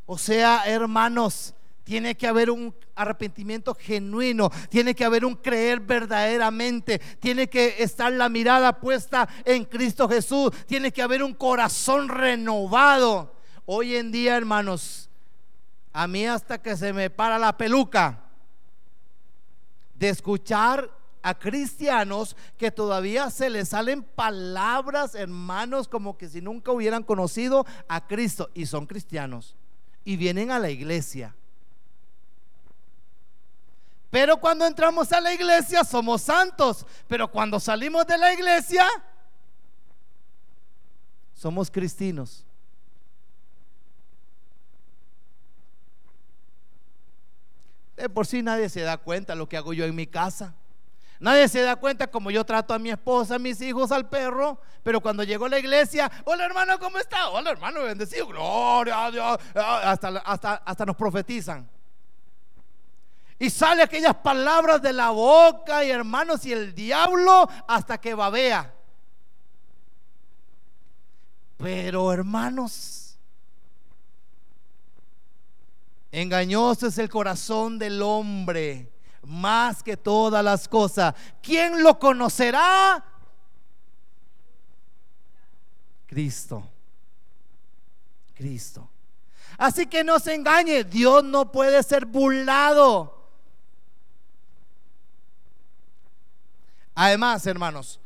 O 0.04 0.18
sea, 0.18 0.62
hermanos, 0.66 1.54
tiene 1.82 2.16
que 2.16 2.26
haber 2.26 2.50
un 2.50 2.74
arrepentimiento 2.96 3.74
genuino, 3.74 4.50
tiene 4.68 4.94
que 4.94 5.04
haber 5.04 5.24
un 5.24 5.37
creer 5.37 5.80
verdaderamente, 5.80 6.98
tiene 7.20 7.48
que 7.48 7.76
estar 7.78 8.12
la 8.12 8.28
mirada 8.28 8.80
puesta 8.80 9.28
en 9.44 9.64
Cristo 9.64 10.09
Jesús, 10.09 10.50
tiene 10.66 10.92
que 10.92 11.02
haber 11.02 11.22
un 11.22 11.35
corazón 11.35 12.09
renovado. 12.09 13.36
Hoy 13.66 13.96
en 13.96 14.11
día, 14.11 14.37
hermanos, 14.37 15.11
a 15.92 16.07
mí 16.07 16.26
hasta 16.26 16.62
que 16.62 16.76
se 16.76 16.92
me 16.92 17.11
para 17.11 17.38
la 17.38 17.57
peluca 17.57 18.22
de 19.94 20.09
escuchar 20.09 20.90
a 21.22 21.38
cristianos 21.38 22.37
que 22.57 22.70
todavía 22.70 23.29
se 23.31 23.50
les 23.50 23.68
salen 23.68 24.02
palabras, 24.02 25.14
hermanos, 25.14 25.88
como 25.88 26.16
que 26.16 26.29
si 26.29 26.40
nunca 26.40 26.72
hubieran 26.72 27.02
conocido 27.02 27.66
a 27.88 28.07
Cristo 28.07 28.48
y 28.55 28.66
son 28.66 28.87
cristianos 28.87 29.57
y 30.05 30.16
vienen 30.16 30.50
a 30.50 30.59
la 30.59 30.70
iglesia 30.70 31.35
pero 34.16 34.38
cuando 34.38 34.64
entramos 34.64 35.12
a 35.12 35.20
la 35.20 35.35
iglesia 35.35 35.85
somos 35.85 36.22
santos. 36.22 36.87
Pero 37.07 37.31
cuando 37.31 37.61
salimos 37.61 38.07
de 38.07 38.16
la 38.16 38.33
iglesia 38.33 38.88
somos 41.35 41.70
cristinos. 41.70 42.45
De 47.96 48.09
por 48.09 48.26
sí 48.26 48.42
nadie 48.42 48.68
se 48.68 48.82
da 48.82 48.98
cuenta 48.98 49.35
lo 49.35 49.48
que 49.48 49.56
hago 49.56 49.72
yo 49.72 49.85
en 49.85 49.94
mi 49.94 50.06
casa. 50.06 50.54
Nadie 51.18 51.48
se 51.48 51.62
da 51.62 51.76
cuenta 51.76 52.09
como 52.09 52.30
yo 52.30 52.44
trato 52.44 52.74
a 52.74 52.78
mi 52.78 52.90
esposa, 52.90 53.37
a 53.37 53.38
mis 53.38 53.61
hijos, 53.62 53.90
al 53.90 54.09
perro. 54.09 54.61
Pero 54.82 55.00
cuando 55.00 55.24
llego 55.24 55.46
a 55.46 55.48
la 55.48 55.59
iglesia, 55.59 56.11
hola 56.24 56.44
hermano, 56.44 56.78
¿cómo 56.78 56.98
está? 56.98 57.30
Hola 57.30 57.50
hermano, 57.50 57.82
bendecido. 57.82 58.26
Gloria 58.26 59.06
a 59.06 59.11
Dios. 59.11 59.38
Hasta, 59.54 60.09
hasta, 60.09 60.54
hasta 60.56 60.85
nos 60.85 60.96
profetizan. 60.96 61.68
Y 63.38 63.50
sale 63.50 63.82
aquellas 63.82 64.14
palabras 64.16 64.80
de 64.80 64.92
la 64.92 65.11
boca 65.11 65.85
y 65.85 65.90
hermanos 65.90 66.44
y 66.46 66.52
el 66.52 66.74
diablo 66.74 67.48
hasta 67.66 67.98
que 67.98 68.14
babea. 68.14 68.74
Pero 71.59 72.12
hermanos, 72.12 73.05
engañoso 76.20 76.87
es 76.87 76.96
el 76.96 77.11
corazón 77.11 77.79
del 77.79 78.00
hombre 78.00 78.90
más 79.22 79.83
que 79.83 79.96
todas 79.96 80.42
las 80.42 80.66
cosas. 80.66 81.14
¿Quién 81.42 81.83
lo 81.83 81.98
conocerá? 81.98 83.05
Cristo. 86.07 86.66
Cristo. 88.35 88.88
Así 89.59 89.87
que 89.87 90.05
no 90.05 90.18
se 90.18 90.35
engañe, 90.35 90.85
Dios 90.85 91.22
no 91.22 91.52
puede 91.52 91.83
ser 91.83 92.07
burlado. 92.07 93.14
Además, 96.94 97.46
hermanos, 97.46 98.00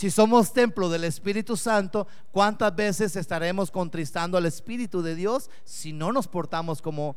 si 0.00 0.10
somos 0.10 0.54
templo 0.54 0.88
del 0.88 1.04
Espíritu 1.04 1.58
Santo, 1.58 2.08
¿cuántas 2.32 2.74
veces 2.74 3.16
estaremos 3.16 3.70
contristando 3.70 4.38
al 4.38 4.46
Espíritu 4.46 5.02
de 5.02 5.14
Dios 5.14 5.50
si 5.62 5.92
no 5.92 6.10
nos 6.10 6.26
portamos 6.26 6.80
como 6.80 7.16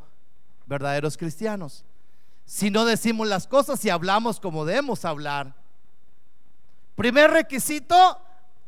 verdaderos 0.65 1.15
cristianos? 1.15 1.85
Si 2.45 2.69
no 2.71 2.83
decimos 2.83 3.25
las 3.29 3.47
cosas 3.47 3.85
y 3.85 3.89
hablamos 3.89 4.41
como 4.41 4.65
debemos 4.65 5.05
hablar. 5.05 5.55
Primer 6.95 7.31
requisito, 7.31 8.19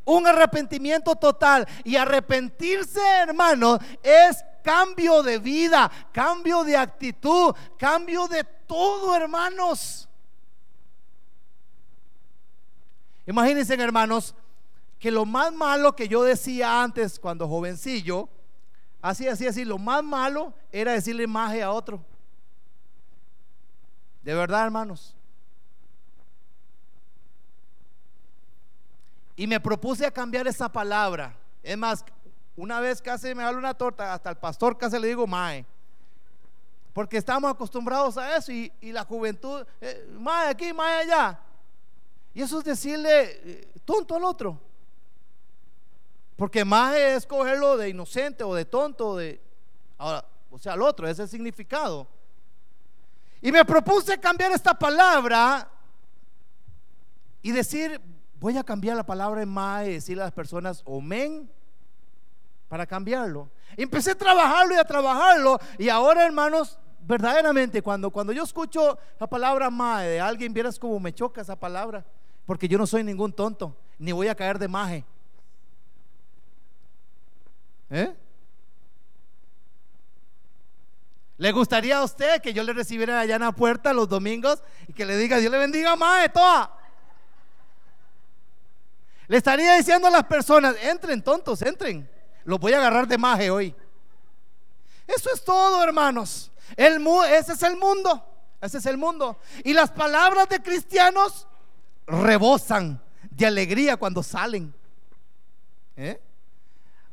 un 0.06 0.25
arrepentimiento 0.25 1.17
total. 1.17 1.67
Y 1.84 1.97
arrepentirse, 1.97 3.01
hermano, 3.21 3.80
es 4.01 4.45
cambio 4.63 5.23
de 5.23 5.39
vida, 5.39 5.91
cambio 6.13 6.63
de 6.63 6.78
actitud, 6.78 7.54
cambio 7.78 8.30
de 8.30 8.45
todo, 8.45 9.13
hermanos. 9.13 10.08
Imagínense, 13.25 13.73
hermanos, 13.73 14.35
que 14.99 15.11
lo 15.11 15.25
más 15.25 15.53
malo 15.53 15.95
que 15.95 16.07
yo 16.07 16.23
decía 16.23 16.81
antes 16.83 17.19
cuando 17.19 17.47
jovencillo, 17.47 18.29
así, 19.01 19.27
así, 19.27 19.47
así, 19.47 19.65
lo 19.65 19.77
más 19.77 20.03
malo 20.03 20.53
era 20.71 20.93
decirle 20.93 21.27
maje 21.27 21.61
a 21.61 21.71
otro. 21.71 22.03
De 24.23 24.33
verdad, 24.33 24.65
hermanos. 24.65 25.15
Y 29.35 29.47
me 29.47 29.59
propuse 29.59 30.05
a 30.05 30.11
cambiar 30.11 30.47
esa 30.47 30.69
palabra. 30.69 31.35
Es 31.61 31.77
más, 31.77 32.05
una 32.55 32.79
vez 32.79 33.01
casi 33.01 33.35
me 33.35 33.43
da 33.43 33.51
una 33.51 33.73
torta, 33.73 34.13
hasta 34.13 34.29
el 34.29 34.38
pastor 34.38 34.77
casi 34.77 34.97
le 34.97 35.07
digo 35.07 35.27
mae. 35.27 35.65
Porque 36.93 37.17
estamos 37.17 37.51
acostumbrados 37.51 38.17
a 38.17 38.38
eso 38.38 38.51
y, 38.51 38.71
la 38.81 39.03
juventud, 39.03 39.65
eh, 39.81 40.07
aquí, 40.47 40.71
mae 40.71 41.01
allá. 41.01 41.39
Y 42.35 42.41
eso 42.41 42.59
es 42.59 42.65
decirle 42.65 43.39
eh, 43.49 43.67
tonto 43.85 44.17
al 44.17 44.25
otro. 44.25 44.59
Porque 46.35 46.65
más 46.65 46.93
es 46.97 47.25
cogerlo 47.25 47.77
de 47.77 47.89
inocente 47.89 48.43
o 48.43 48.53
de 48.53 48.65
tonto, 48.65 49.15
de, 49.15 49.41
ahora, 49.97 50.25
o 50.51 50.59
sea, 50.59 50.73
al 50.73 50.81
otro, 50.81 51.07
ese 51.07 51.23
es 51.23 51.27
el 51.27 51.29
significado. 51.29 52.05
Y 53.41 53.53
me 53.53 53.63
propuse 53.63 54.19
cambiar 54.19 54.51
esta 54.51 54.77
palabra 54.77 55.69
y 57.41 57.51
decir, 57.53 58.01
voy 58.37 58.57
a 58.57 58.65
cambiar 58.65 58.97
la 58.97 59.05
palabra 59.05 59.41
en 59.41 59.49
más 59.49 59.87
y 59.87 59.93
decirle 59.93 60.23
a 60.23 60.25
las 60.25 60.33
personas, 60.33 60.81
omen, 60.83 61.49
para 62.67 62.85
cambiarlo. 62.85 63.49
Empecé 63.77 64.11
a 64.11 64.17
trabajarlo 64.17 64.75
y 64.75 64.77
a 64.77 64.83
trabajarlo. 64.83 65.57
Y 65.77 65.87
ahora, 65.87 66.25
hermanos, 66.25 66.77
verdaderamente, 66.99 67.81
cuando, 67.81 68.11
cuando 68.11 68.33
yo 68.33 68.43
escucho 68.43 68.97
la 69.17 69.27
palabra 69.27 69.69
mae 69.69 70.09
de 70.09 70.19
alguien, 70.19 70.53
vieras 70.53 70.77
como 70.77 70.99
me 70.99 71.13
choca 71.13 71.39
esa 71.39 71.57
palabra 71.57 72.05
porque 72.45 72.67
yo 72.67 72.77
no 72.77 72.88
soy 72.88 73.03
ningún 73.03 73.34
tonto, 73.34 73.75
ni 73.97 74.12
voy 74.12 74.27
a 74.27 74.36
caer 74.36 74.60
de 74.60 74.67
maje. 74.67 75.03
¿Eh? 77.89 78.15
¿Le 81.38 81.51
gustaría 81.51 81.97
a 81.97 82.03
usted 82.03 82.41
que 82.41 82.53
yo 82.53 82.63
le 82.63 82.73
recibiera 82.73 83.19
allá 83.19 83.36
en 83.36 83.41
la 83.41 83.51
puerta 83.51 83.93
los 83.93 84.08
domingos 84.08 84.63
y 84.88 84.93
que 84.93 85.05
le 85.05 85.17
diga, 85.17 85.38
Dios 85.38 85.51
le 85.51 85.58
bendiga, 85.58 85.95
maje, 85.95 86.29
toda? 86.29 86.71
Le 89.27 89.38
estaría 89.38 89.75
diciendo 89.75 90.08
a 90.08 90.12
las 90.12 90.23
personas, 90.25 90.75
entren 90.81 91.21
tontos, 91.21 91.62
entren. 91.62 92.10
Los 92.45 92.60
voy 92.60 92.73
a 92.73 92.77
agarrar 92.77 93.08
de 93.08 93.17
maje 93.17 93.49
hoy. 93.49 93.75
Eso 95.08 95.29
es 95.34 95.43
todo, 95.43 95.84
hermanos. 95.84 96.51
El, 96.77 97.05
ese 97.29 97.53
es 97.53 97.63
el 97.63 97.75
mundo. 97.75 98.23
Ese 98.62 98.77
es 98.77 98.86
el 98.86 98.97
mundo. 98.97 99.39
Y 99.63 99.73
las 99.73 99.91
palabras 99.91 100.47
de 100.47 100.62
cristianos 100.62 101.47
rebosan 102.07 103.01
de 103.31 103.45
alegría 103.45 103.97
cuando 103.97 104.23
salen. 104.23 104.73
¿Eh? 105.95 106.19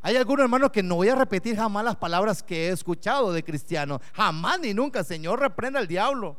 Hay 0.00 0.16
algunos 0.16 0.42
hermanos 0.42 0.72
que 0.72 0.82
no 0.82 0.96
voy 0.96 1.08
a 1.08 1.14
repetir 1.14 1.56
jamás 1.56 1.84
las 1.84 1.96
palabras 1.96 2.42
que 2.42 2.68
he 2.68 2.72
escuchado 2.72 3.32
de 3.32 3.44
cristianos. 3.44 4.00
Jamás 4.12 4.58
ni 4.60 4.74
nunca. 4.74 5.04
Señor, 5.04 5.40
reprenda 5.40 5.78
al 5.78 5.86
diablo. 5.86 6.36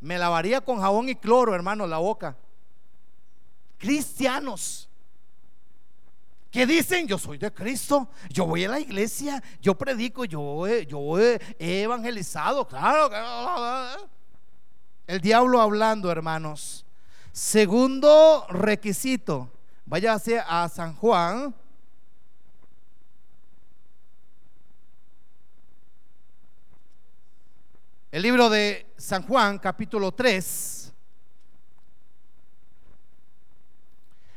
Me 0.00 0.18
lavaría 0.18 0.60
con 0.60 0.80
jabón 0.80 1.08
y 1.08 1.16
cloro, 1.16 1.54
hermano, 1.54 1.86
la 1.86 1.98
boca. 1.98 2.36
Cristianos 3.76 4.88
que 6.50 6.66
dicen, 6.66 7.06
yo 7.06 7.16
soy 7.16 7.38
de 7.38 7.52
Cristo, 7.52 8.08
yo 8.28 8.44
voy 8.44 8.64
a 8.64 8.68
la 8.68 8.80
iglesia, 8.80 9.42
yo 9.60 9.76
predico, 9.76 10.24
yo, 10.24 10.66
yo 10.66 11.18
he 11.18 11.38
evangelizado, 11.82 12.66
claro. 12.66 13.08
El 15.06 15.20
diablo 15.20 15.60
hablando, 15.60 16.10
hermanos. 16.10 16.84
Segundo 17.32 18.44
requisito, 18.48 19.48
váyase 19.86 20.42
a 20.44 20.68
San 20.68 20.94
Juan. 20.96 21.54
El 28.10 28.22
libro 28.22 28.50
de 28.50 28.92
San 28.96 29.22
Juan, 29.22 29.60
capítulo 29.60 30.10
3. 30.10 30.92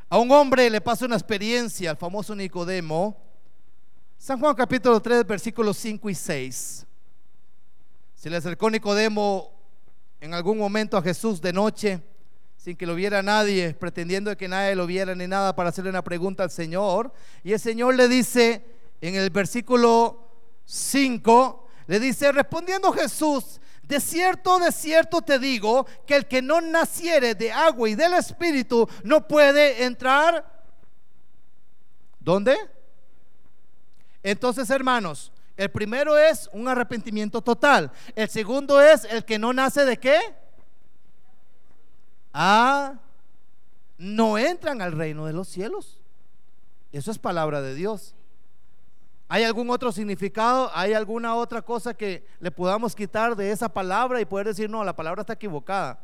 A 0.09 0.19
un 0.19 0.31
hombre 0.31 0.69
le 0.69 0.79
pasa 0.79 1.07
una 1.07 1.15
experiencia, 1.15 1.89
al 1.89 1.97
famoso 1.97 2.35
Nicodemo. 2.35 3.17
San 4.19 4.39
Juan 4.39 4.53
capítulo 4.53 5.01
3, 5.01 5.25
versículos 5.25 5.77
5 5.77 6.11
y 6.11 6.15
6. 6.15 6.85
Se 8.13 8.29
le 8.29 8.37
acercó 8.37 8.69
Nicodemo 8.69 9.51
en 10.21 10.35
algún 10.35 10.59
momento 10.59 10.95
a 10.95 11.01
Jesús 11.01 11.41
de 11.41 11.51
noche, 11.51 11.99
sin 12.63 12.77
que 12.77 12.85
lo 12.85 12.95
viera 12.95 13.21
nadie, 13.21 13.73
pretendiendo 13.73 14.37
que 14.37 14.47
nadie 14.47 14.73
lo 14.73 14.87
viera 14.87 15.13
ni 15.13 15.27
nada 15.27 15.53
para 15.53 15.67
hacerle 15.67 15.89
una 15.89 16.01
pregunta 16.01 16.43
al 16.43 16.49
Señor. 16.49 17.11
Y 17.43 17.51
el 17.51 17.59
Señor 17.59 17.93
le 17.93 18.07
dice 18.07 18.63
en 19.01 19.15
el 19.15 19.29
versículo 19.31 20.29
5, 20.63 21.67
le 21.87 21.99
dice, 21.99 22.31
respondiendo 22.31 22.93
Jesús, 22.93 23.59
de 23.81 23.99
cierto, 23.99 24.59
de 24.59 24.71
cierto 24.71 25.21
te 25.21 25.39
digo 25.39 25.85
que 26.07 26.15
el 26.15 26.25
que 26.25 26.41
no 26.41 26.61
naciere 26.61 27.35
de 27.35 27.51
agua 27.51 27.89
y 27.89 27.95
del 27.95 28.13
Espíritu 28.13 28.87
no 29.03 29.27
puede 29.27 29.83
entrar. 29.83 30.63
¿Dónde? 32.17 32.55
Entonces, 34.23 34.69
hermanos, 34.69 35.33
el 35.57 35.69
primero 35.69 36.17
es 36.17 36.49
un 36.53 36.69
arrepentimiento 36.69 37.41
total. 37.41 37.91
El 38.15 38.29
segundo 38.29 38.81
es 38.81 39.03
el 39.03 39.25
que 39.25 39.37
no 39.37 39.51
nace 39.51 39.83
de 39.83 39.97
qué? 39.97 40.42
Ah, 42.33 42.95
no 43.97 44.37
entran 44.37 44.81
al 44.81 44.93
reino 44.93 45.25
de 45.25 45.33
los 45.33 45.47
cielos. 45.47 46.01
Eso 46.91 47.11
es 47.11 47.19
palabra 47.19 47.61
de 47.61 47.75
Dios. 47.75 48.15
¿Hay 49.29 49.43
algún 49.43 49.69
otro 49.69 49.91
significado? 49.91 50.69
¿Hay 50.73 50.93
alguna 50.93 51.35
otra 51.35 51.61
cosa 51.61 51.93
que 51.93 52.25
le 52.39 52.51
podamos 52.51 52.95
quitar 52.95 53.35
de 53.35 53.51
esa 53.51 53.69
palabra 53.69 54.19
y 54.19 54.25
poder 54.25 54.47
decir, 54.47 54.69
no, 54.69 54.83
la 54.83 54.95
palabra 54.95 55.21
está 55.21 55.33
equivocada? 55.33 55.99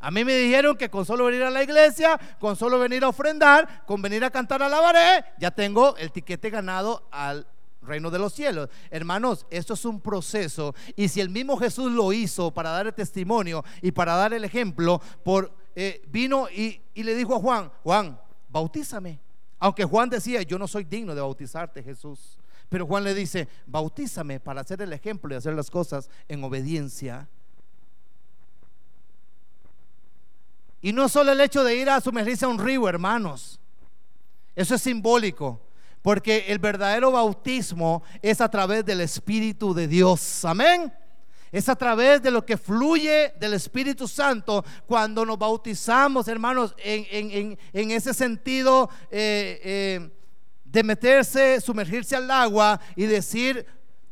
A 0.00 0.10
mí 0.10 0.24
me 0.24 0.36
dijeron 0.36 0.76
que 0.76 0.90
con 0.90 1.06
solo 1.06 1.24
venir 1.24 1.42
a 1.44 1.50
la 1.50 1.62
iglesia, 1.62 2.20
con 2.38 2.56
solo 2.56 2.78
venir 2.78 3.02
a 3.04 3.08
ofrendar, 3.08 3.86
con 3.86 4.02
venir 4.02 4.22
a 4.22 4.30
cantar 4.30 4.62
a 4.62 4.68
la 4.68 4.80
pared, 4.80 5.24
ya 5.38 5.50
tengo 5.50 5.96
el 5.96 6.12
tiquete 6.12 6.50
ganado 6.50 7.08
al 7.10 7.46
reino 7.84 8.10
de 8.10 8.18
los 8.18 8.32
cielos. 8.32 8.68
Hermanos, 8.90 9.46
esto 9.50 9.74
es 9.74 9.84
un 9.84 10.00
proceso. 10.00 10.74
Y 10.96 11.08
si 11.08 11.20
el 11.20 11.30
mismo 11.30 11.56
Jesús 11.56 11.92
lo 11.92 12.12
hizo 12.12 12.50
para 12.50 12.70
dar 12.70 12.86
el 12.86 12.94
testimonio 12.94 13.64
y 13.82 13.92
para 13.92 14.14
dar 14.14 14.32
el 14.34 14.44
ejemplo, 14.44 15.00
por, 15.22 15.52
eh, 15.74 16.02
vino 16.08 16.48
y, 16.50 16.80
y 16.94 17.02
le 17.02 17.14
dijo 17.14 17.34
a 17.34 17.40
Juan, 17.40 17.72
Juan, 17.82 18.20
bautízame. 18.48 19.20
Aunque 19.58 19.84
Juan 19.84 20.10
decía, 20.10 20.42
yo 20.42 20.58
no 20.58 20.68
soy 20.68 20.84
digno 20.84 21.14
de 21.14 21.20
bautizarte, 21.20 21.82
Jesús. 21.82 22.38
Pero 22.68 22.86
Juan 22.86 23.04
le 23.04 23.14
dice, 23.14 23.48
bautízame 23.66 24.40
para 24.40 24.60
hacer 24.60 24.82
el 24.82 24.92
ejemplo 24.92 25.32
y 25.32 25.36
hacer 25.36 25.54
las 25.54 25.70
cosas 25.70 26.10
en 26.28 26.42
obediencia. 26.44 27.28
Y 30.80 30.92
no 30.92 31.08
solo 31.08 31.32
el 31.32 31.40
hecho 31.40 31.64
de 31.64 31.76
ir 31.76 31.88
a 31.88 32.00
sumergirse 32.00 32.44
a 32.44 32.48
un 32.48 32.58
río, 32.58 32.86
hermanos. 32.88 33.58
Eso 34.54 34.74
es 34.74 34.82
simbólico. 34.82 35.60
Porque 36.04 36.44
el 36.48 36.58
verdadero 36.58 37.12
bautismo 37.12 38.02
es 38.20 38.42
a 38.42 38.50
través 38.50 38.84
del 38.84 39.00
Espíritu 39.00 39.72
de 39.72 39.88
Dios. 39.88 40.44
Amén. 40.44 40.92
Es 41.50 41.70
a 41.70 41.76
través 41.76 42.20
de 42.20 42.30
lo 42.30 42.44
que 42.44 42.58
fluye 42.58 43.32
del 43.40 43.54
Espíritu 43.54 44.06
Santo 44.06 44.62
cuando 44.84 45.24
nos 45.24 45.38
bautizamos, 45.38 46.28
hermanos, 46.28 46.74
en, 46.76 47.56
ese 47.72 48.12
sentido 48.12 48.90
eh, 49.10 49.58
eh, 49.64 50.10
de 50.62 50.82
meterse, 50.82 51.58
sumergirse 51.62 52.16
al 52.16 52.30
agua 52.30 52.78
y 52.96 53.06
decir, 53.06 53.64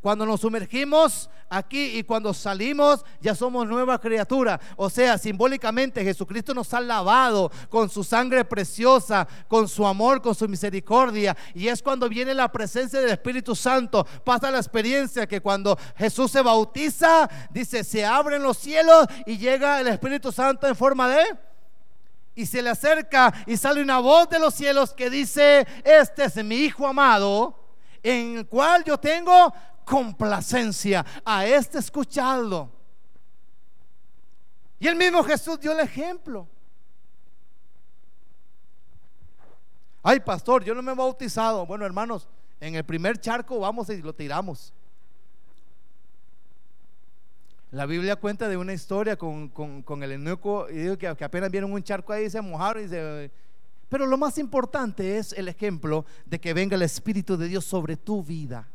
cuando 0.03 0.25
nos 0.25 0.41
sumergimos 0.41 1.29
aquí 1.49 1.97
y 1.97 2.03
cuando 2.03 2.33
salimos 2.33 3.05
ya 3.21 3.33
somos 3.33 3.65
nueva 3.65 3.97
criatura. 4.01 4.59
O 4.75 4.89
sea, 4.89 5.17
simbólicamente 5.17 6.03
Jesucristo 6.03 6.53
nos 6.53 6.73
ha 6.73 6.81
lavado 6.81 7.49
con 7.69 7.89
su 7.89 8.03
sangre 8.03 8.43
preciosa, 8.43 9.25
con 9.47 9.65
su 9.69 9.87
amor, 9.87 10.21
con 10.21 10.35
su 10.35 10.45
misericordia. 10.49 11.37
Y 11.55 11.69
es 11.69 11.81
cuando 11.81 12.09
viene 12.09 12.33
la 12.33 12.51
presencia 12.51 12.99
del 12.99 13.11
Espíritu 13.11 13.55
Santo. 13.55 14.05
Pasa 14.25 14.51
la 14.51 14.57
experiencia 14.57 15.25
que 15.25 15.39
cuando 15.39 15.79
Jesús 15.95 16.31
se 16.31 16.41
bautiza, 16.41 17.29
dice, 17.49 17.85
se 17.85 18.03
abren 18.03 18.43
los 18.43 18.57
cielos 18.57 19.07
y 19.25 19.37
llega 19.37 19.79
el 19.79 19.87
Espíritu 19.87 20.33
Santo 20.33 20.67
en 20.67 20.75
forma 20.75 21.07
de 21.07 21.23
y 22.35 22.45
se 22.45 22.61
le 22.61 22.71
acerca 22.71 23.33
y 23.45 23.55
sale 23.55 23.81
una 23.81 23.99
voz 23.99 24.27
de 24.27 24.39
los 24.39 24.53
cielos 24.53 24.93
que 24.93 25.09
dice, 25.09 25.65
este 25.85 26.25
es 26.25 26.43
mi 26.43 26.55
Hijo 26.55 26.85
amado, 26.85 27.57
en 28.01 28.39
el 28.39 28.47
cual 28.47 28.83
yo 28.83 28.97
tengo 28.97 29.53
complacencia 29.83 31.05
a 31.23 31.45
este 31.45 31.79
escucharlo. 31.79 32.71
Y 34.79 34.87
el 34.87 34.95
mismo 34.95 35.23
Jesús 35.23 35.59
dio 35.59 35.71
el 35.71 35.79
ejemplo. 35.79 36.47
Ay, 40.01 40.19
pastor, 40.19 40.63
yo 40.63 40.75
no 40.75 40.81
me 40.81 40.91
he 40.91 40.95
bautizado. 40.95 41.65
Bueno, 41.65 41.85
hermanos, 41.85 42.27
en 42.59 42.75
el 42.75 42.83
primer 42.83 43.19
charco 43.19 43.59
vamos 43.59 43.89
y 43.89 44.01
lo 44.01 44.13
tiramos. 44.13 44.73
La 47.71 47.85
Biblia 47.85 48.17
cuenta 48.17 48.47
de 48.47 48.57
una 48.57 48.73
historia 48.73 49.15
con, 49.15 49.51
el 50.03 50.11
eunuco 50.11 50.69
y 50.69 50.73
digo 50.73 50.97
que, 50.97 51.07
apenas 51.07 51.49
vieron 51.49 51.71
un 51.73 51.81
charco 51.81 52.13
ahí 52.13 52.29
se 52.29 52.41
mojaron 52.41 52.85
y 52.85 52.87
se... 52.87 53.31
Pero 53.89 54.05
lo 54.05 54.17
más 54.17 54.37
importante 54.37 55.17
es 55.17 55.33
el 55.33 55.47
ejemplo 55.47 56.05
de 56.25 56.39
que 56.39 56.53
venga 56.53 56.75
el 56.75 56.81
Espíritu 56.81 57.37
de 57.37 57.47
Dios 57.47 57.63
sobre 57.63 57.95
tu 57.95 58.21
vida. 58.23 58.67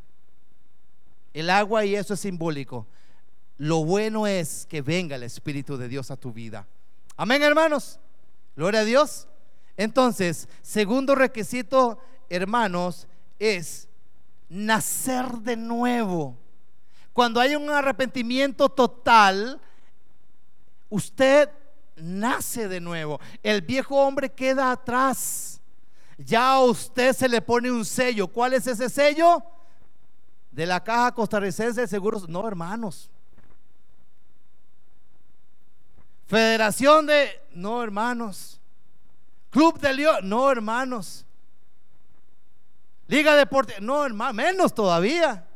El 1.38 1.50
agua 1.50 1.84
y 1.84 1.94
eso 1.94 2.14
es 2.14 2.20
simbólico. 2.20 2.88
Lo 3.58 3.84
bueno 3.84 4.26
es 4.26 4.66
que 4.68 4.82
venga 4.82 5.14
el 5.14 5.22
Espíritu 5.22 5.76
de 5.76 5.86
Dios 5.86 6.10
a 6.10 6.16
tu 6.16 6.32
vida. 6.32 6.66
Amén, 7.16 7.44
hermanos. 7.44 8.00
Gloria 8.56 8.80
a 8.80 8.84
Dios. 8.84 9.28
Entonces, 9.76 10.48
segundo 10.62 11.14
requisito, 11.14 12.00
hermanos, 12.28 13.06
es 13.38 13.86
nacer 14.48 15.30
de 15.34 15.56
nuevo. 15.56 16.36
Cuando 17.12 17.38
hay 17.38 17.54
un 17.54 17.70
arrepentimiento 17.70 18.68
total, 18.68 19.60
usted 20.88 21.50
nace 21.94 22.66
de 22.66 22.80
nuevo. 22.80 23.20
El 23.44 23.62
viejo 23.62 23.94
hombre 23.94 24.28
queda 24.28 24.72
atrás. 24.72 25.60
Ya 26.16 26.54
a 26.54 26.64
usted 26.64 27.12
se 27.12 27.28
le 27.28 27.40
pone 27.40 27.70
un 27.70 27.84
sello. 27.84 28.26
¿Cuál 28.26 28.54
es 28.54 28.66
ese 28.66 28.88
sello? 28.88 29.40
De 30.58 30.66
la 30.66 30.82
Caja 30.82 31.12
Costarricense 31.12 31.82
de 31.82 31.86
Seguros, 31.86 32.28
no 32.28 32.48
hermanos. 32.48 33.08
Federación 36.26 37.06
de, 37.06 37.40
no 37.52 37.80
hermanos. 37.80 38.60
Club 39.50 39.78
de 39.78 39.92
León, 39.92 40.28
no 40.28 40.50
hermanos. 40.50 41.24
Liga 43.06 43.36
Deporte, 43.36 43.76
no 43.80 44.04
hermanos, 44.04 44.34
menos 44.34 44.74
todavía. 44.74 45.46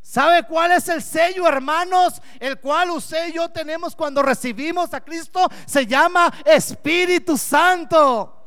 ¿Sabe 0.00 0.44
cuál 0.44 0.70
es 0.70 0.88
el 0.88 1.02
sello, 1.02 1.48
hermanos? 1.48 2.22
El 2.38 2.60
cual 2.60 2.90
usted 2.90 3.30
y 3.30 3.32
yo 3.32 3.48
tenemos 3.48 3.96
cuando 3.96 4.22
recibimos 4.22 4.94
a 4.94 5.00
Cristo. 5.00 5.48
Se 5.66 5.84
llama 5.84 6.32
Espíritu 6.44 7.36
Santo. 7.36 8.44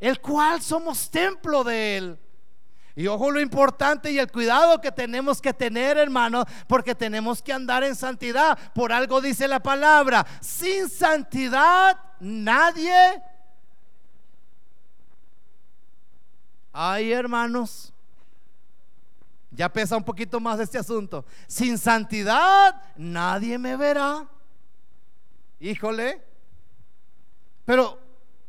El 0.00 0.20
cual 0.20 0.60
somos 0.60 1.08
templo 1.08 1.62
de 1.62 1.96
Él. 1.96 2.21
Y 2.94 3.06
ojo 3.06 3.30
lo 3.30 3.40
importante 3.40 4.12
y 4.12 4.18
el 4.18 4.30
cuidado 4.30 4.80
que 4.80 4.92
tenemos 4.92 5.40
que 5.40 5.54
tener, 5.54 5.96
hermano, 5.96 6.44
porque 6.66 6.94
tenemos 6.94 7.42
que 7.42 7.52
andar 7.52 7.84
en 7.84 7.96
santidad. 7.96 8.58
Por 8.74 8.92
algo 8.92 9.20
dice 9.20 9.48
la 9.48 9.62
palabra, 9.62 10.26
sin 10.40 10.90
santidad 10.90 11.98
nadie. 12.20 13.22
Ay, 16.72 17.12
hermanos, 17.12 17.92
ya 19.50 19.70
pesa 19.70 19.96
un 19.96 20.04
poquito 20.04 20.38
más 20.40 20.60
este 20.60 20.78
asunto. 20.78 21.24
Sin 21.46 21.78
santidad 21.78 22.80
nadie 22.96 23.58
me 23.58 23.76
verá. 23.76 24.26
Híjole. 25.60 26.22
Pero 27.64 27.98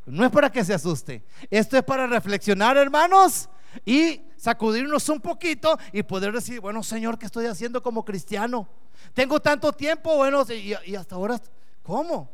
no 0.05 0.25
es 0.25 0.31
para 0.31 0.51
que 0.51 0.63
se 0.65 0.73
asuste. 0.73 1.23
Esto 1.49 1.77
es 1.77 1.83
para 1.83 2.07
reflexionar, 2.07 2.77
hermanos, 2.77 3.49
y 3.85 4.21
sacudirnos 4.43 5.07
un 5.07 5.21
poquito 5.21 5.79
y 5.93 6.03
poder 6.03 6.33
decir, 6.33 6.59
bueno, 6.59 6.83
Señor, 6.83 7.17
¿qué 7.17 7.27
estoy 7.27 7.45
haciendo 7.45 7.81
como 7.81 8.03
cristiano? 8.03 8.67
Tengo 9.13 9.39
tanto 9.39 9.71
tiempo, 9.71 10.17
bueno, 10.17 10.43
y, 10.49 10.73
y 10.85 10.95
hasta 10.97 11.15
ahora, 11.15 11.39
¿cómo? 11.81 12.29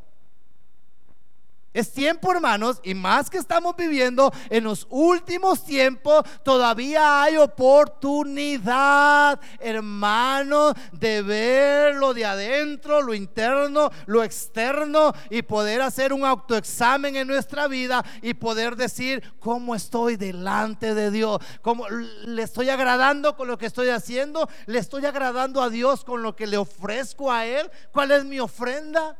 Es 1.71 1.91
tiempo, 1.91 2.31
hermanos, 2.31 2.81
y 2.83 2.95
más 2.95 3.29
que 3.29 3.37
estamos 3.37 3.75
viviendo 3.75 4.33
en 4.49 4.63
los 4.63 4.87
últimos 4.89 5.63
tiempos, 5.63 6.23
todavía 6.43 7.21
hay 7.21 7.37
oportunidad, 7.37 9.39
hermanos, 9.59 10.73
de 10.91 11.21
ver 11.21 11.95
lo 11.95 12.15
de 12.15 12.25
adentro, 12.25 13.03
lo 13.03 13.13
interno, 13.13 13.91
lo 14.07 14.23
externo 14.23 15.13
y 15.29 15.43
poder 15.43 15.83
hacer 15.83 16.11
un 16.11 16.25
autoexamen 16.25 17.15
en 17.15 17.27
nuestra 17.27 17.67
vida 17.67 18.03
y 18.23 18.33
poder 18.33 18.75
decir 18.75 19.21
cómo 19.39 19.75
estoy 19.75 20.15
delante 20.15 20.95
de 20.95 21.11
Dios, 21.11 21.37
cómo 21.61 21.87
le 21.87 22.41
estoy 22.41 22.69
agradando 22.69 23.37
con 23.37 23.47
lo 23.47 23.59
que 23.59 23.67
estoy 23.67 23.89
haciendo, 23.89 24.49
le 24.65 24.79
estoy 24.79 25.05
agradando 25.05 25.61
a 25.61 25.69
Dios 25.69 26.03
con 26.03 26.23
lo 26.23 26.35
que 26.35 26.47
le 26.47 26.57
ofrezco 26.57 27.31
a 27.31 27.45
Él, 27.45 27.69
cuál 27.91 28.09
es 28.09 28.25
mi 28.25 28.39
ofrenda. 28.39 29.15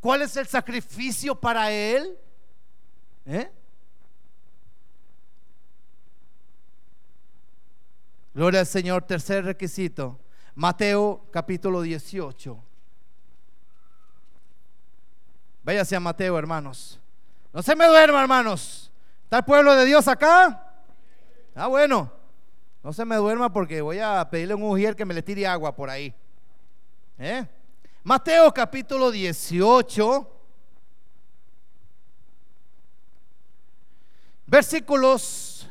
¿Cuál 0.00 0.22
es 0.22 0.36
el 0.36 0.46
sacrificio 0.46 1.34
para 1.34 1.72
Él? 1.72 2.16
¿Eh? 3.26 3.50
Gloria 8.32 8.60
al 8.60 8.66
Señor. 8.66 9.02
Tercer 9.02 9.44
requisito. 9.44 10.18
Mateo 10.54 11.26
capítulo 11.30 11.82
18. 11.82 12.64
Váyase 15.64 15.96
a 15.96 16.00
Mateo, 16.00 16.38
hermanos. 16.38 17.00
No 17.52 17.62
se 17.62 17.74
me 17.74 17.86
duerma, 17.86 18.20
hermanos. 18.20 18.92
¿Está 19.24 19.38
el 19.38 19.44
pueblo 19.44 19.74
de 19.74 19.84
Dios 19.84 20.06
acá? 20.08 20.64
Ah, 21.54 21.66
bueno. 21.66 22.12
No 22.82 22.92
se 22.92 23.04
me 23.04 23.16
duerma 23.16 23.52
porque 23.52 23.80
voy 23.80 23.98
a 23.98 24.26
pedirle 24.30 24.54
a 24.54 24.56
un 24.56 24.62
ujier 24.62 24.94
que 24.94 25.04
me 25.04 25.12
le 25.12 25.22
tire 25.22 25.46
agua 25.46 25.74
por 25.74 25.90
ahí. 25.90 26.14
¿Eh? 27.18 27.46
Mateo 28.04 28.54
capítulo 28.54 29.10
18, 29.10 30.30
versículos 34.46 35.68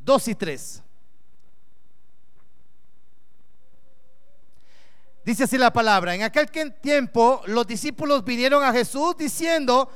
2 0.00 0.28
y 0.28 0.34
3. 0.34 0.82
Dice 5.24 5.44
así 5.44 5.56
la 5.56 5.72
palabra, 5.72 6.14
en 6.14 6.22
aquel 6.22 6.50
tiempo 6.74 7.42
los 7.46 7.66
discípulos 7.66 8.24
vinieron 8.24 8.62
a 8.62 8.72
Jesús 8.72 9.16
diciendo, 9.16 9.90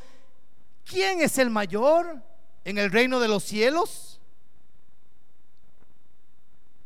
¿quién 0.86 1.20
es 1.20 1.36
el 1.36 1.50
mayor 1.50 2.22
en 2.64 2.78
el 2.78 2.90
reino 2.90 3.20
de 3.20 3.28
los 3.28 3.44
cielos? 3.44 4.20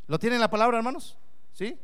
¿Lo 0.08 0.18
tienen 0.18 0.40
la 0.40 0.50
palabra, 0.50 0.78
hermanos? 0.78 1.16
¿Sí? 1.52 1.78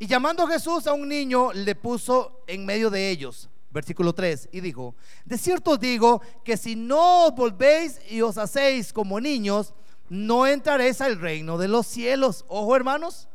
Y 0.00 0.06
llamando 0.06 0.46
Jesús 0.46 0.86
a 0.86 0.94
un 0.94 1.06
niño, 1.06 1.52
le 1.52 1.74
puso 1.74 2.42
en 2.46 2.64
medio 2.64 2.88
de 2.88 3.10
ellos. 3.10 3.50
Versículo 3.70 4.14
3. 4.14 4.48
Y 4.50 4.60
dijo, 4.60 4.94
de 5.26 5.36
cierto 5.36 5.76
digo 5.76 6.22
que 6.42 6.56
si 6.56 6.74
no 6.74 7.26
os 7.26 7.34
volvéis 7.34 8.00
y 8.08 8.22
os 8.22 8.38
hacéis 8.38 8.94
como 8.94 9.20
niños, 9.20 9.74
no 10.08 10.46
entraréis 10.46 11.02
al 11.02 11.20
reino 11.20 11.58
de 11.58 11.68
los 11.68 11.86
cielos. 11.86 12.46
Ojo 12.48 12.74
hermanos. 12.74 13.28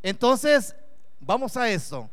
Entonces, 0.00 0.76
vamos 1.18 1.56
a 1.56 1.68
eso. 1.68 2.08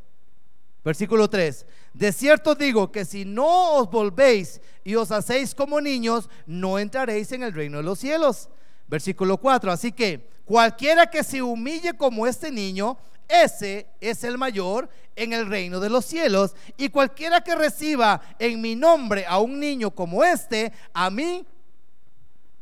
Versículo 0.83 1.29
3. 1.29 1.67
De 1.93 2.11
cierto 2.11 2.55
digo 2.55 2.91
que 2.91 3.05
si 3.05 3.25
no 3.25 3.73
os 3.75 3.91
volvéis 3.91 4.59
y 4.83 4.95
os 4.95 5.11
hacéis 5.11 5.53
como 5.53 5.79
niños, 5.79 6.31
no 6.47 6.79
entraréis 6.79 7.31
en 7.31 7.43
el 7.43 7.53
reino 7.53 7.77
de 7.77 7.83
los 7.83 7.99
cielos. 7.99 8.49
Versículo 8.87 9.37
4. 9.37 9.71
Así 9.71 9.91
que 9.91 10.33
Cualquiera 10.45 11.07
que 11.07 11.23
se 11.23 11.41
humille 11.41 11.93
como 11.97 12.27
este 12.27 12.51
niño, 12.51 12.97
ese 13.27 13.87
es 13.99 14.23
el 14.23 14.37
mayor 14.37 14.89
en 15.15 15.33
el 15.33 15.47
reino 15.47 15.79
de 15.79 15.89
los 15.89 16.05
cielos. 16.05 16.55
Y 16.77 16.89
cualquiera 16.89 17.41
que 17.41 17.55
reciba 17.55 18.21
en 18.37 18.61
mi 18.61 18.75
nombre 18.75 19.25
a 19.27 19.39
un 19.39 19.59
niño 19.59 19.91
como 19.91 20.23
este, 20.23 20.71
a 20.93 21.09
mí, 21.09 21.45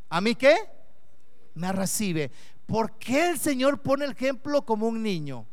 ¿a 0.10 0.22
mí 0.22 0.34
qué? 0.36 0.56
Me 1.56 1.72
recibe. 1.74 2.32
¿Por 2.66 2.94
qué 2.94 3.32
el 3.32 3.40
Señor 3.40 3.82
pone 3.82 4.06
el 4.06 4.12
ejemplo 4.12 4.62
como 4.62 4.88
un 4.88 5.04
niño? 5.04 5.46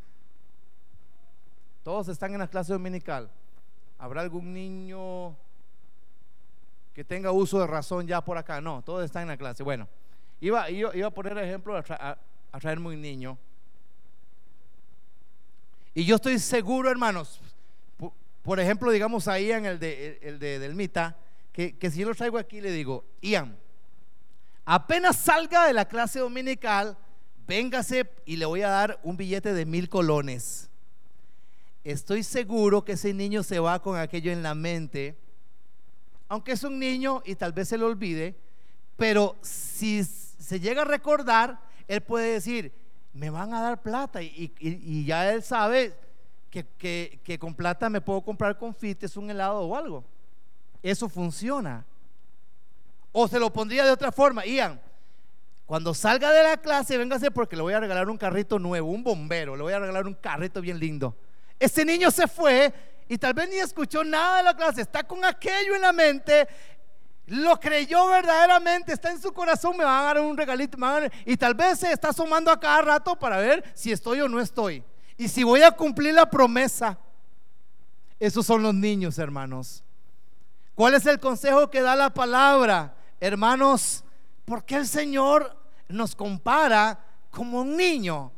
Todos 1.83 2.07
están 2.07 2.33
en 2.33 2.39
la 2.39 2.47
clase 2.47 2.71
dominical. 2.71 3.29
¿Habrá 3.99 4.21
algún 4.21 4.53
niño 4.53 5.35
que 6.93 7.03
tenga 7.03 7.31
uso 7.31 7.59
de 7.59 7.67
razón 7.67 8.07
ya 8.07 8.23
por 8.23 8.37
acá? 8.37 8.61
No, 8.61 8.81
todos 8.83 9.03
están 9.03 9.23
en 9.23 9.27
la 9.29 9.37
clase. 9.37 9.63
Bueno. 9.63 9.87
Iba, 10.41 10.71
iba, 10.71 11.07
a 11.07 11.11
poner 11.11 11.37
ejemplo 11.37 11.77
a, 11.77 12.17
traerme 12.59 12.87
un 12.89 13.01
niño. 13.01 13.37
Y 15.93 16.03
yo 16.03 16.15
estoy 16.15 16.39
seguro, 16.39 16.89
hermanos, 16.89 17.39
por, 18.41 18.59
ejemplo, 18.59 18.91
digamos 18.91 19.27
ahí 19.27 19.51
en 19.51 19.67
el 19.67 19.77
de, 19.79 20.19
el 20.23 20.39
de 20.39 20.57
Delmita, 20.57 21.15
que, 21.53 21.77
que 21.77 21.91
si 21.91 21.99
yo 21.99 22.09
lo 22.09 22.15
traigo 22.15 22.39
aquí 22.39 22.59
le 22.59 22.71
digo, 22.71 23.05
Ian, 23.21 23.55
apenas 24.65 25.17
salga 25.17 25.67
de 25.67 25.73
la 25.73 25.85
clase 25.85 26.19
dominical, 26.19 26.97
véngase 27.45 28.09
y 28.25 28.37
le 28.37 28.45
voy 28.45 28.63
a 28.63 28.69
dar 28.69 28.99
un 29.03 29.17
billete 29.17 29.53
de 29.53 29.65
mil 29.65 29.89
colones. 29.89 30.71
Estoy 31.83 32.23
seguro 32.23 32.83
que 32.83 32.93
ese 32.93 33.13
niño 33.13 33.43
se 33.43 33.59
va 33.59 33.79
con 33.79 33.97
aquello 33.97 34.31
en 34.31 34.41
la 34.41 34.55
mente, 34.55 35.17
aunque 36.29 36.53
es 36.53 36.63
un 36.63 36.79
niño 36.79 37.21
y 37.25 37.35
tal 37.35 37.53
vez 37.53 37.67
se 37.67 37.77
lo 37.77 37.85
olvide, 37.85 38.35
pero 38.95 39.35
si 39.41 40.03
se 40.41 40.59
llega 40.59 40.81
a 40.81 40.85
recordar, 40.85 41.59
él 41.87 42.01
puede 42.01 42.33
decir, 42.33 42.73
me 43.13 43.29
van 43.29 43.53
a 43.53 43.61
dar 43.61 43.81
plata 43.81 44.21
y, 44.21 45.05
ya 45.05 45.31
él 45.31 45.43
sabe 45.43 45.95
que, 46.49 47.37
con 47.39 47.53
plata 47.53 47.89
me 47.89 48.01
puedo 48.01 48.21
comprar 48.21 48.57
confites, 48.57 49.15
un 49.17 49.29
helado 49.29 49.61
o 49.61 49.75
algo. 49.75 50.03
Eso 50.81 51.07
funciona. 51.07 51.85
O 53.11 53.27
se 53.27 53.39
lo 53.39 53.51
pondría 53.51 53.85
de 53.85 53.91
otra 53.91 54.11
forma, 54.11 54.45
Ian. 54.45 54.81
Cuando 55.65 55.93
salga 55.93 56.31
de 56.31 56.43
la 56.43 56.57
clase, 56.57 56.97
véngase 56.97 57.31
porque 57.31 57.55
le 57.55 57.61
voy 57.61 57.73
a 57.73 57.79
regalar 57.79 58.09
un 58.09 58.17
carrito 58.17 58.59
nuevo, 58.59 58.89
un 58.89 59.03
bombero, 59.03 59.55
le 59.55 59.63
voy 59.63 59.73
a 59.73 59.79
regalar 59.79 60.07
un 60.07 60.15
carrito 60.15 60.59
bien 60.59 60.79
lindo. 60.79 61.15
Ese 61.59 61.85
niño 61.85 62.11
se 62.11 62.27
fue 62.27 62.73
y 63.07 63.17
tal 63.17 63.33
vez 63.33 63.49
ni 63.49 63.57
escuchó 63.57 64.03
nada 64.03 64.37
de 64.37 64.43
la 64.43 64.55
clase, 64.55 64.81
está 64.81 65.03
con 65.03 65.23
aquello 65.23 65.75
en 65.75 65.81
la 65.81 65.93
mente 65.93 66.47
lo 67.27 67.59
creyó 67.59 68.07
verdaderamente, 68.07 68.93
está 68.93 69.11
en 69.11 69.21
su 69.21 69.31
corazón, 69.31 69.77
me 69.77 69.83
va 69.83 69.99
a 69.99 70.03
dar 70.13 70.21
un 70.21 70.35
regalito, 70.35 70.77
y 71.25 71.37
tal 71.37 71.53
vez 71.53 71.79
se 71.79 71.91
está 71.91 72.11
sumando 72.11 72.51
a 72.51 72.59
cada 72.59 72.81
rato 72.81 73.17
para 73.17 73.37
ver 73.37 73.63
si 73.73 73.91
estoy 73.91 74.21
o 74.21 74.27
no 74.27 74.39
estoy. 74.39 74.83
Y 75.17 75.27
si 75.27 75.43
voy 75.43 75.61
a 75.61 75.71
cumplir 75.71 76.13
la 76.13 76.29
promesa. 76.29 76.97
Esos 78.19 78.45
son 78.45 78.63
los 78.63 78.73
niños, 78.73 79.17
hermanos. 79.17 79.83
¿Cuál 80.75 80.95
es 80.95 81.05
el 81.05 81.19
consejo 81.19 81.69
que 81.69 81.81
da 81.81 81.95
la 81.95 82.13
palabra? 82.13 82.95
Hermanos, 83.19 84.03
¿por 84.45 84.65
qué 84.65 84.77
el 84.77 84.87
Señor 84.87 85.55
nos 85.87 86.15
compara 86.15 86.99
como 87.29 87.61
un 87.61 87.77
niño? 87.77 88.31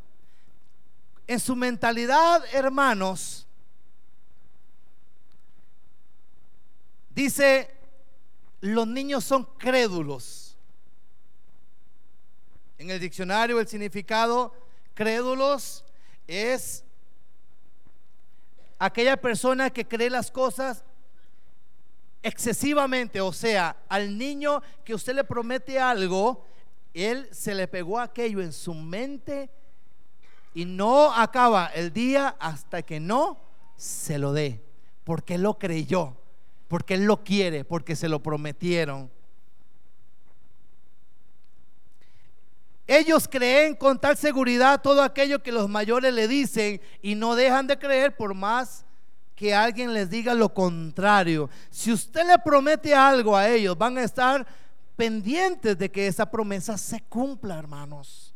En 1.25 1.39
su 1.39 1.55
mentalidad, 1.55 2.43
hermanos, 2.53 3.47
dice 7.09 7.82
los 8.63 8.87
niños 8.87 9.25
son 9.25 9.43
crédulos. 9.57 10.55
En 12.77 12.89
el 12.89 12.97
diccionario 12.97 13.59
el 13.59 13.67
significado 13.67 14.53
crédulos 14.93 15.83
es 16.27 16.85
aquella 18.79 19.17
persona 19.17 19.69
que 19.69 19.85
cree 19.85 20.09
las 20.09 20.31
cosas 20.31 20.85
excesivamente, 22.21 23.19
o 23.19 23.33
sea, 23.33 23.75
al 23.89 24.17
niño 24.17 24.61
que 24.85 24.95
usted 24.95 25.13
le 25.13 25.25
promete 25.25 25.77
algo, 25.77 26.45
él 26.93 27.27
se 27.33 27.53
le 27.53 27.67
pegó 27.67 27.99
aquello 27.99 28.41
en 28.41 28.53
su 28.53 28.73
mente 28.73 29.49
y 30.53 30.63
no 30.63 31.13
acaba 31.13 31.65
el 31.65 31.91
día 31.91 32.37
hasta 32.39 32.81
que 32.81 33.01
no 33.01 33.41
se 33.75 34.17
lo 34.17 34.31
dé, 34.31 34.63
porque 35.03 35.37
lo 35.37 35.59
creyó 35.59 36.15
porque 36.73 36.95
Él 36.95 37.03
lo 37.03 37.23
quiere, 37.23 37.63
porque 37.63 37.95
se 37.95 38.09
lo 38.09 38.23
prometieron. 38.23 39.11
Ellos 42.87 43.27
creen 43.27 43.75
con 43.75 44.01
tal 44.01 44.17
seguridad 44.17 44.81
todo 44.81 45.03
aquello 45.03 45.43
que 45.43 45.51
los 45.51 45.69
mayores 45.69 46.11
le 46.11 46.27
dicen 46.27 46.81
y 47.03 47.13
no 47.13 47.35
dejan 47.35 47.67
de 47.67 47.77
creer 47.77 48.17
por 48.17 48.33
más 48.33 48.87
que 49.35 49.53
alguien 49.53 49.93
les 49.93 50.09
diga 50.09 50.33
lo 50.33 50.51
contrario. 50.51 51.47
Si 51.69 51.91
usted 51.91 52.25
le 52.25 52.39
promete 52.39 52.95
algo 52.95 53.37
a 53.37 53.47
ellos, 53.47 53.77
van 53.77 53.99
a 53.99 54.03
estar 54.03 54.43
pendientes 54.95 55.77
de 55.77 55.91
que 55.91 56.07
esa 56.07 56.25
promesa 56.25 56.75
se 56.75 57.01
cumpla, 57.01 57.59
hermanos. 57.59 58.32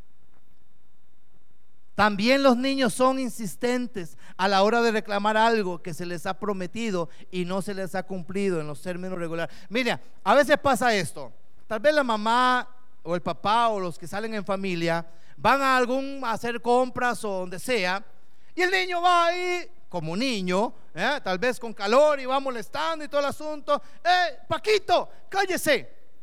También 1.98 2.44
los 2.44 2.56
niños 2.58 2.94
son 2.94 3.18
insistentes 3.18 4.20
a 4.38 4.48
la 4.48 4.62
hora 4.62 4.84
de 4.84 4.92
reclamar 4.92 5.36
algo 5.36 5.82
que 5.82 5.96
se 5.96 6.06
les 6.06 6.28
ha 6.28 6.38
prometido 6.38 7.10
y 7.32 7.44
no 7.44 7.64
se 7.64 7.74
les 7.74 7.96
ha 7.96 8.04
cumplido 8.04 8.62
en 8.62 8.68
los 8.68 8.84
términos 8.84 9.18
regulares. 9.18 9.56
Mira, 9.70 10.00
a 10.24 10.36
veces 10.36 10.60
pasa 10.60 10.94
esto. 10.94 11.34
Tal 11.66 11.80
vez 11.80 11.96
la 11.96 12.04
mamá 12.04 12.70
o 13.02 13.16
el 13.16 13.24
papá 13.24 13.70
o 13.70 13.80
los 13.80 13.98
que 13.98 14.06
salen 14.06 14.36
en 14.36 14.46
familia 14.46 15.08
van 15.38 15.60
a 15.60 15.76
algún 15.76 16.22
a 16.24 16.34
hacer 16.34 16.62
compras 16.62 17.26
o 17.26 17.30
donde 17.40 17.58
sea 17.58 18.06
y 18.54 18.62
el 18.62 18.70
niño 18.70 19.02
va 19.02 19.26
ahí 19.26 19.68
como 19.90 20.16
niño, 20.16 20.76
¿eh? 20.94 21.20
tal 21.24 21.40
vez 21.40 21.60
con 21.60 21.74
calor 21.74 22.20
y 22.20 22.28
va 22.28 22.40
molestando 22.40 23.06
y 23.06 23.08
todo 23.08 23.22
el 23.22 23.28
asunto. 23.28 23.82
Eh, 24.04 24.38
Paquito, 24.48 25.10
cállese. 25.30 25.76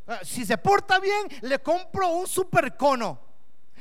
Eh, 0.06 0.18
si 0.22 0.46
se 0.46 0.56
porta 0.56 1.00
bien, 1.00 1.26
le 1.40 1.58
compro 1.58 2.10
un 2.10 2.28
super 2.28 2.76
cono. 2.76 3.33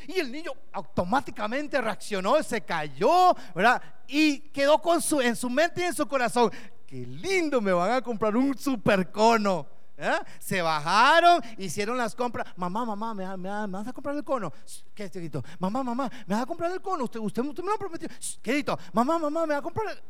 Y 0.08 0.20
el 0.20 0.32
niño 0.32 0.52
automáticamente 0.72 1.80
reaccionó, 1.82 2.42
se 2.44 2.62
cayó, 2.62 3.36
¿verdad? 3.54 3.82
Y 4.08 4.40
quedó 4.50 4.82
con 4.82 5.02
su, 5.02 5.22
en 5.22 5.36
su 5.36 5.50
mente 5.50 5.82
y 5.82 5.86
en 5.86 5.94
su 5.94 6.08
corazón, 6.08 6.52
qué 6.86 7.06
lindo, 7.06 7.62
me 7.62 7.72
van 7.72 7.92
a 7.92 8.02
comprar 8.02 8.36
un 8.36 8.58
super 8.58 9.12
cono. 9.12 9.68
¿eh? 9.98 10.20
Se 10.40 10.62
bajaron, 10.62 11.42
hicieron 11.58 11.98
las 11.98 12.16
compras. 12.16 12.48
Mamá, 12.56 12.86
mamá, 12.86 13.14
¿me, 13.14 13.38
me, 13.38 13.50
vas 13.68 13.88
a 13.88 13.94
comprar 13.94 14.16
el 14.16 14.24
cono? 14.24 14.52
¿Qué 14.94 15.10
querido? 15.10 15.44
Mamá, 15.60 15.84
mamá, 15.84 16.10
¿me 16.28 16.36
vas 16.36 16.44
a 16.44 16.46
comprar 16.46 16.72
el 16.72 16.82
cono? 16.82 17.06
Usted, 17.06 17.20
usted, 17.20 17.42
usted 17.44 17.64
me 17.64 17.72
lo 17.72 17.78
prometió. 17.78 18.10
Querido, 18.42 18.78
mamá, 18.92 19.18
mamá, 19.18 19.46
¿me 19.46 19.54
va 19.54 19.60
a 19.60 19.64
comprar 19.64 19.92
el... 19.92 20.02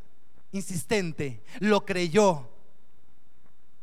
Insistente, 0.52 1.42
lo 1.58 1.84
creyó 1.84 2.48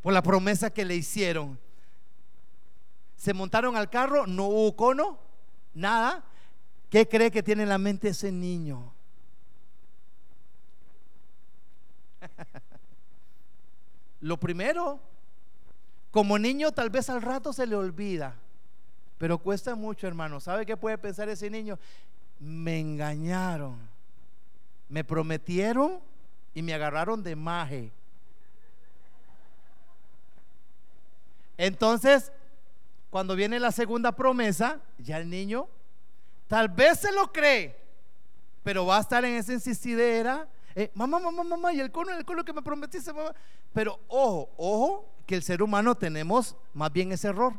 por 0.02 0.14
la 0.14 0.24
promesa 0.24 0.70
que 0.70 0.86
le 0.86 0.96
hicieron. 0.96 1.60
Se 3.18 3.34
montaron 3.34 3.76
al 3.76 3.90
carro, 3.90 4.26
no 4.26 4.46
hubo 4.46 4.76
cono, 4.78 5.20
nada. 5.74 6.24
¿Qué 6.90 7.08
cree 7.08 7.32
que 7.32 7.44
tiene 7.44 7.64
en 7.64 7.70
la 7.70 7.78
mente 7.78 8.10
ese 8.10 8.32
niño? 8.32 8.94
Lo 14.22 14.38
primero 14.38 15.00
como 16.12 16.38
niño 16.38 16.74
tal 16.74 16.90
vez 16.90 17.10
al 17.10 17.22
rato 17.22 17.54
se 17.54 17.66
le 17.66 17.76
olvida, 17.76 18.36
pero 19.18 19.38
cuesta 19.38 19.76
mucho, 19.76 20.08
hermano. 20.08 20.42
¿Sabe 20.42 20.66
qué 20.66 20.76
puede 20.76 20.98
pensar 20.98 21.30
ese 21.30 21.50
niño? 21.50 21.80
Me 22.40 22.80
engañaron, 22.80 23.78
me 24.90 25.06
prometieron 25.06 26.02
y 26.54 26.62
me 26.62 26.74
agarraron 26.74 27.24
de 27.24 27.36
maje. 27.38 27.92
Entonces, 31.58 32.34
cuando 33.12 33.36
viene 33.36 33.60
la 33.60 33.74
segunda 33.74 34.14
promesa, 34.14 34.80
ya 34.98 35.18
el 35.18 35.30
niño 35.30 35.68
tal 36.48 36.70
vez 36.70 37.00
se 37.02 37.12
lo 37.12 37.32
cree, 37.32 37.78
pero 38.64 38.86
va 38.86 38.98
a 38.98 39.02
estar 39.02 39.24
en 39.26 39.36
esa 39.36 39.54
insistidera. 39.54 40.48
Eh, 40.74 40.90
mamá, 40.96 41.20
mamá, 41.20 41.44
mamá, 41.44 41.74
y 41.74 41.82
el 41.82 41.92
cono, 41.92 42.12
el 42.12 42.24
cono 42.24 42.46
que 42.46 42.54
me 42.54 42.62
prometiste, 42.62 43.12
mamá. 43.12 43.36
Pero 43.74 44.00
ojo, 44.08 44.50
ojo, 44.56 45.14
que 45.26 45.36
el 45.36 45.44
ser 45.44 45.62
humano 45.62 45.94
tenemos 45.96 46.56
más 46.74 46.92
bien 46.94 47.12
ese 47.12 47.28
error. 47.28 47.54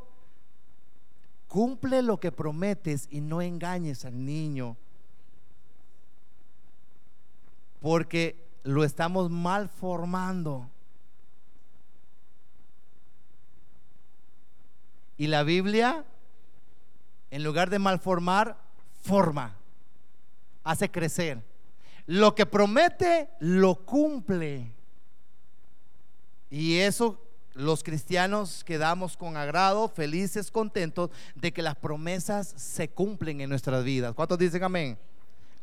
Cumple 1.49 2.01
lo 2.01 2.19
que 2.19 2.33
prometes 2.33 3.07
y 3.11 3.21
no 3.21 3.43
engañes 3.43 4.07
al 4.07 4.25
niño. 4.25 4.79
Porque 7.81 8.43
lo 8.63 8.85
estamos 8.85 9.31
mal 9.31 9.69
formando. 9.69 10.72
Y 15.23 15.29
la 15.29 15.45
Biblia, 15.45 16.05
en 17.31 17.45
lugar 17.45 17.71
de 17.71 17.79
malformar, 17.79 18.57
forma, 19.05 19.57
hace 20.65 20.91
crecer. 20.91 21.41
Lo 22.07 22.35
que 22.35 22.45
promete, 22.45 23.29
lo 23.39 23.77
cumple. 23.87 24.73
Y 26.51 26.79
eso 26.79 27.25
los 27.55 27.85
cristianos 27.85 28.65
quedamos 28.65 29.17
con 29.17 29.37
agrado, 29.37 29.89
felices, 29.89 30.51
contentos 30.51 31.11
de 31.37 31.53
que 31.53 31.63
las 31.63 31.77
promesas 31.77 32.53
se 32.57 32.89
cumplen 32.89 33.43
en 33.43 33.49
nuestras 33.49 33.85
vidas. 33.85 34.15
¿Cuántos 34.17 34.39
dicen 34.39 34.65
amén? 34.65 34.99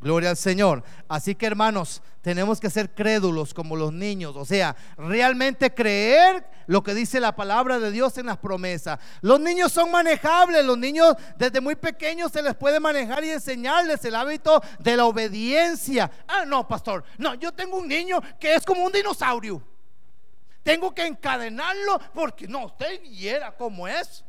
Gloria 0.02 0.30
al 0.30 0.38
Señor. 0.38 0.84
Así 1.08 1.36
que 1.36 1.46
hermanos, 1.46 2.02
tenemos 2.22 2.60
que 2.60 2.70
ser 2.70 2.94
crédulos 2.94 3.54
como 3.54 3.76
los 3.76 3.92
niños, 3.92 4.36
o 4.36 4.46
sea, 4.46 4.76
realmente 4.98 5.74
creer 5.74 6.46
lo 6.68 6.84
que 6.84 6.94
dice 6.94 7.20
la 7.20 7.36
palabra 7.36 7.80
de 7.80 7.92
Dios 7.92 8.18
en 8.18 8.28
las 8.28 8.38
promesas. 8.38 9.00
Los 9.22 9.40
niños 9.40 9.72
son 9.72 9.92
manejables, 9.92 10.64
los 10.64 10.78
niños 10.78 11.16
desde 11.38 11.60
muy 11.62 11.76
pequeños 11.76 12.32
se 12.32 12.42
les 12.42 12.56
puede 12.56 12.80
manejar 12.80 13.24
y 13.24 13.32
enseñarles 13.32 14.04
el 14.06 14.16
hábito 14.16 14.62
de 14.80 14.96
la 14.96 15.06
obediencia. 15.06 16.12
Ah, 16.28 16.46
no, 16.46 16.68
pastor, 16.68 17.04
no, 17.18 17.34
yo 17.36 17.52
tengo 17.52 17.78
un 17.78 17.88
niño 17.88 18.22
que 18.40 18.56
es 18.56 18.66
como 18.66 18.84
un 18.84 18.92
dinosaurio. 18.92 19.62
Tengo 20.64 20.94
que 20.94 21.06
encadenarlo 21.06 22.00
porque 22.14 22.48
no, 22.48 22.66
usted 22.66 23.02
viera 23.02 23.56
cómo 23.56 23.88
es. 23.88 24.24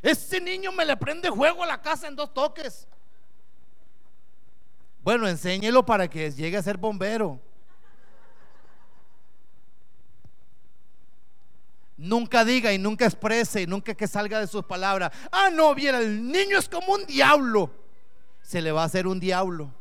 Ese 0.00 0.40
niño 0.40 0.70
me 0.70 0.84
le 0.84 0.96
prende 0.96 1.28
juego 1.28 1.64
a 1.64 1.66
la 1.66 1.82
casa 1.82 2.06
en 2.06 2.14
dos 2.14 2.32
toques. 2.32 2.86
Bueno, 5.02 5.28
enséñelo 5.28 5.84
para 5.84 6.08
que 6.08 6.30
llegue 6.30 6.56
a 6.56 6.62
ser 6.62 6.76
bombero. 6.76 7.40
Nunca 11.96 12.44
diga 12.44 12.72
y 12.72 12.78
nunca 12.78 13.06
exprese 13.06 13.62
y 13.62 13.66
nunca 13.66 13.92
que 13.92 14.06
salga 14.06 14.38
de 14.38 14.46
sus 14.46 14.64
palabras. 14.64 15.10
Ah, 15.32 15.50
no, 15.52 15.74
viera, 15.74 15.98
el 15.98 16.30
niño 16.30 16.58
es 16.58 16.68
como 16.68 16.92
un 16.92 17.04
diablo. 17.06 17.72
Se 18.40 18.62
le 18.62 18.70
va 18.70 18.82
a 18.82 18.86
hacer 18.86 19.08
un 19.08 19.18
diablo. 19.18 19.74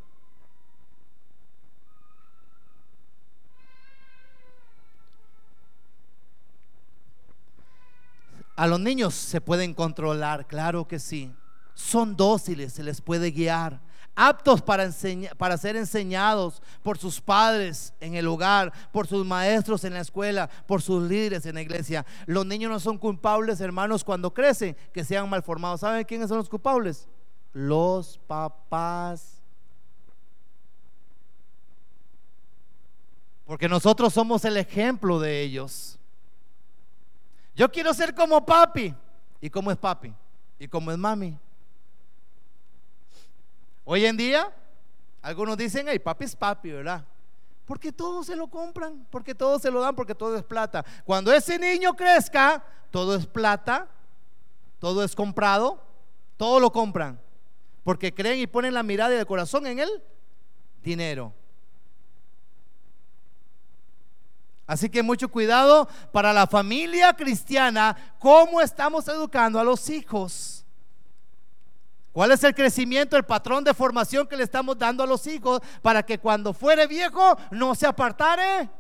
A 8.55 8.65
los 8.65 8.79
niños 8.79 9.13
se 9.13 9.39
pueden 9.39 9.75
controlar, 9.75 10.47
claro 10.47 10.87
que 10.87 10.97
sí. 10.97 11.31
Son 11.75 12.15
dóciles, 12.15 12.73
se 12.73 12.81
les 12.81 12.99
puede 12.99 13.29
guiar. 13.29 13.79
Aptos 14.19 14.63
para, 14.63 14.89
para 15.37 15.57
ser 15.59 15.75
enseñados 15.75 16.63
por 16.81 16.97
sus 16.97 17.21
padres 17.21 17.93
en 17.99 18.15
el 18.15 18.25
hogar, 18.25 18.73
por 18.91 19.05
sus 19.05 19.23
maestros 19.23 19.83
en 19.83 19.93
la 19.93 19.99
escuela, 19.99 20.49
por 20.65 20.81
sus 20.81 21.03
líderes 21.03 21.45
en 21.45 21.53
la 21.53 21.61
iglesia. 21.61 22.03
Los 22.25 22.43
niños 22.43 22.71
no 22.71 22.79
son 22.79 22.97
culpables, 22.97 23.61
hermanos, 23.61 24.03
cuando 24.03 24.33
crecen, 24.33 24.75
que 24.91 25.05
sean 25.05 25.29
mal 25.29 25.43
formados. 25.43 25.81
¿Saben 25.81 26.03
quiénes 26.03 26.29
son 26.29 26.39
los 26.39 26.49
culpables? 26.49 27.07
Los 27.53 28.17
papás. 28.25 29.39
Porque 33.45 33.69
nosotros 33.69 34.11
somos 34.11 34.43
el 34.45 34.57
ejemplo 34.57 35.19
de 35.19 35.43
ellos. 35.43 35.99
Yo 37.55 37.71
quiero 37.71 37.93
ser 37.93 38.15
como 38.15 38.43
papi. 38.43 38.95
¿Y 39.39 39.51
cómo 39.51 39.69
es 39.69 39.77
papi? 39.77 40.11
¿Y 40.57 40.67
cómo 40.67 40.91
es 40.91 40.97
mami? 40.97 41.37
Hoy 43.89 44.05
en 44.05 44.17
día, 44.17 44.53
algunos 45.21 45.55
dicen, 45.55 45.85
hey, 45.87 45.97
papi 45.97 46.25
es 46.25 46.35
papi, 46.35 46.71
¿verdad? 46.71 47.05
Porque 47.63 47.93
todos 47.93 48.25
se 48.25 48.35
lo 48.35 48.49
compran, 48.49 49.07
porque 49.09 49.33
todos 49.33 49.61
se 49.61 49.71
lo 49.71 49.79
dan, 49.79 49.95
porque 49.95 50.13
todo 50.13 50.35
es 50.35 50.43
plata. 50.43 50.83
Cuando 51.05 51.31
ese 51.31 51.57
niño 51.57 51.95
crezca, 51.95 52.61
todo 52.91 53.15
es 53.15 53.25
plata, 53.25 53.87
todo 54.79 55.05
es 55.05 55.15
comprado, 55.15 55.81
todo 56.35 56.59
lo 56.59 56.69
compran. 56.69 57.17
Porque 57.85 58.13
creen 58.13 58.41
y 58.41 58.47
ponen 58.47 58.73
la 58.73 58.83
mirada 58.83 59.15
y 59.15 59.19
el 59.19 59.25
corazón 59.25 59.65
en 59.67 59.79
el 59.79 60.03
dinero. 60.83 61.33
Así 64.65 64.89
que 64.89 65.01
mucho 65.01 65.29
cuidado 65.29 65.87
para 66.11 66.33
la 66.33 66.45
familia 66.45 67.13
cristiana, 67.13 67.95
cómo 68.19 68.59
estamos 68.59 69.07
educando 69.07 69.61
a 69.61 69.63
los 69.63 69.89
hijos. 69.89 70.56
¿Cuál 72.17 72.31
es 72.31 72.43
el 72.43 72.55
crecimiento, 72.55 73.15
el 73.15 73.25
patrón 73.25 73.63
de 73.63 73.75
formación 73.75 74.25
que 74.25 74.35
le 74.35 74.43
estamos 74.43 74.75
dando 74.75 75.03
a 75.03 75.05
los 75.05 75.27
hijos 75.27 75.61
para 75.83 76.01
que 76.01 76.17
cuando 76.17 76.51
fuere 76.51 76.87
viejo 76.87 77.37
no 77.51 77.75
se 77.75 77.85
apartare 77.85 78.71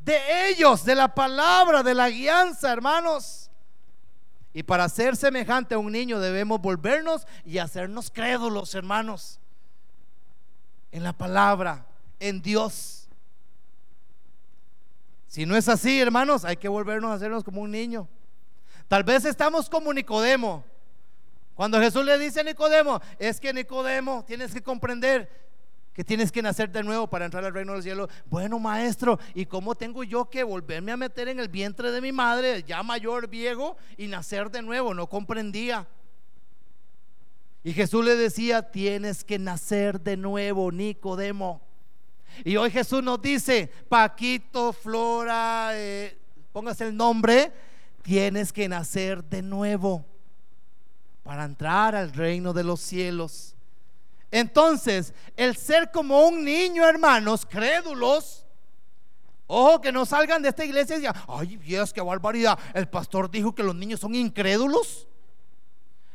de 0.00 0.50
ellos, 0.50 0.84
de 0.84 0.94
la 0.94 1.08
palabra, 1.08 1.82
de 1.82 1.94
la 1.94 2.10
guianza, 2.10 2.70
hermanos? 2.70 3.50
Y 4.52 4.64
para 4.64 4.86
ser 4.90 5.16
semejante 5.16 5.76
a 5.76 5.78
un 5.78 5.90
niño 5.90 6.20
debemos 6.20 6.60
volvernos 6.60 7.26
y 7.42 7.56
hacernos 7.56 8.10
crédulos, 8.10 8.74
hermanos, 8.74 9.40
en 10.92 11.04
la 11.04 11.14
palabra, 11.14 11.86
en 12.20 12.42
Dios. 12.42 13.08
Si 15.26 15.46
no 15.46 15.56
es 15.56 15.70
así, 15.70 15.98
hermanos, 15.98 16.44
hay 16.44 16.58
que 16.58 16.68
volvernos 16.68 17.12
a 17.12 17.14
hacernos 17.14 17.44
como 17.44 17.62
un 17.62 17.70
niño. 17.70 18.06
Tal 18.88 19.04
vez 19.04 19.24
estamos 19.24 19.70
como 19.70 19.90
Nicodemo. 19.94 20.66
Cuando 21.58 21.80
Jesús 21.80 22.04
le 22.04 22.16
dice 22.20 22.38
a 22.38 22.44
Nicodemo, 22.44 23.00
es 23.18 23.40
que 23.40 23.52
Nicodemo, 23.52 24.24
tienes 24.24 24.54
que 24.54 24.62
comprender 24.62 25.28
que 25.92 26.04
tienes 26.04 26.30
que 26.30 26.40
nacer 26.40 26.70
de 26.70 26.84
nuevo 26.84 27.08
para 27.08 27.24
entrar 27.24 27.44
al 27.44 27.52
reino 27.52 27.72
del 27.72 27.82
cielo. 27.82 28.08
Bueno, 28.26 28.60
maestro, 28.60 29.18
¿y 29.34 29.44
cómo 29.44 29.74
tengo 29.74 30.04
yo 30.04 30.30
que 30.30 30.44
volverme 30.44 30.92
a 30.92 30.96
meter 30.96 31.26
en 31.26 31.40
el 31.40 31.48
vientre 31.48 31.90
de 31.90 32.00
mi 32.00 32.12
madre, 32.12 32.62
ya 32.62 32.84
mayor, 32.84 33.26
viejo, 33.26 33.76
y 33.96 34.06
nacer 34.06 34.52
de 34.52 34.62
nuevo? 34.62 34.94
No 34.94 35.08
comprendía. 35.08 35.88
Y 37.64 37.72
Jesús 37.72 38.04
le 38.04 38.14
decía, 38.14 38.70
tienes 38.70 39.24
que 39.24 39.40
nacer 39.40 40.00
de 40.00 40.16
nuevo, 40.16 40.70
Nicodemo. 40.70 41.60
Y 42.44 42.56
hoy 42.56 42.70
Jesús 42.70 43.02
nos 43.02 43.20
dice, 43.20 43.68
Paquito, 43.88 44.72
Flora, 44.72 45.70
eh, 45.72 46.16
póngase 46.52 46.84
el 46.86 46.96
nombre, 46.96 47.50
tienes 48.02 48.52
que 48.52 48.68
nacer 48.68 49.24
de 49.24 49.42
nuevo 49.42 50.06
para 51.28 51.44
entrar 51.44 51.94
al 51.94 52.14
reino 52.14 52.54
de 52.54 52.64
los 52.64 52.80
cielos. 52.80 53.54
Entonces, 54.30 55.12
el 55.36 55.58
ser 55.58 55.90
como 55.90 56.26
un 56.26 56.42
niño, 56.42 56.88
hermanos, 56.88 57.44
crédulos, 57.44 58.46
ojo 59.46 59.78
que 59.78 59.92
no 59.92 60.06
salgan 60.06 60.40
de 60.40 60.48
esta 60.48 60.64
iglesia 60.64 60.96
y 60.96 61.00
digan, 61.00 61.16
ay, 61.28 61.58
Dios, 61.58 61.92
qué 61.92 62.00
barbaridad, 62.00 62.58
el 62.72 62.88
pastor 62.88 63.30
dijo 63.30 63.54
que 63.54 63.62
los 63.62 63.74
niños 63.74 64.00
son 64.00 64.14
incrédulos. 64.14 65.06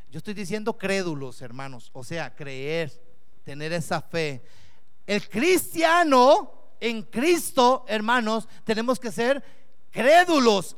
Yo 0.10 0.18
estoy 0.18 0.34
diciendo 0.34 0.80
crédulos, 0.80 1.44
hermanos, 1.44 1.92
o 1.94 2.04
sea, 2.04 2.34
creer, 2.34 2.92
tener 3.44 3.72
esa 3.72 4.02
fe. 4.02 4.44
El 5.06 5.30
cristiano 5.30 6.72
en 6.80 7.04
Cristo, 7.04 7.86
hermanos, 7.88 8.48
tenemos 8.64 9.00
que 9.00 9.12
ser 9.12 9.44
crédulos, 9.92 10.76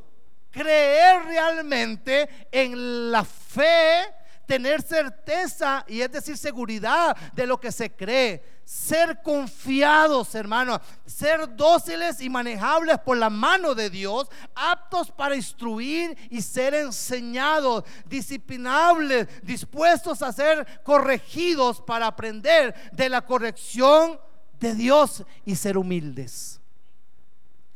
creer 0.51 1.23
realmente 1.23 2.27
en 2.51 3.13
la 3.13 3.23
fe 3.23 4.13
tener 4.46 4.82
certeza 4.82 5.84
y 5.88 6.02
es 6.02 6.12
decir 6.12 6.38
seguridad 6.38 7.16
de 7.34 7.48
lo 7.48 7.60
que 7.60 7.72
se 7.72 7.91
cree. 7.91 8.43
Ser 8.64 9.22
confiados, 9.22 10.34
hermanos, 10.34 10.80
ser 11.06 11.56
dóciles 11.56 12.20
y 12.20 12.30
manejables 12.30 12.98
por 13.00 13.18
la 13.18 13.30
mano 13.30 13.76
de 13.76 13.91
Dios, 13.91 14.28
aptos 14.56 15.12
para 15.12 15.36
instruir 15.36 16.18
y 16.32 16.41
ser 16.41 16.74
enseñados, 16.74 17.84
disciplinables, 18.08 19.28
dispuestos 19.43 20.24
a 20.24 20.34
ser 20.34 20.82
corregidos 20.84 21.80
para 21.82 22.08
aprender 22.08 22.74
de 22.91 23.10
la 23.10 23.24
corrección 23.24 24.20
de 24.60 24.74
Dios 24.74 25.24
y 25.46 25.56
ser 25.56 25.78
humildes. 25.78 26.60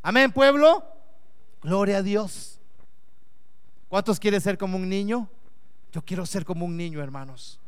Amén, 0.02 0.32
pueblo. 0.32 0.84
Gloria 1.62 1.98
a 1.98 2.02
Dios. 2.02 2.60
¿Cuántos 3.90 4.20
quieren 4.20 4.40
ser 4.40 4.58
como 4.58 4.78
un 4.78 4.88
niño? 4.88 5.30
Yo 5.92 6.04
quiero 6.04 6.26
ser 6.26 6.46
como 6.46 6.66
un 6.66 6.78
niño, 6.78 7.02
hermanos. 7.02 7.60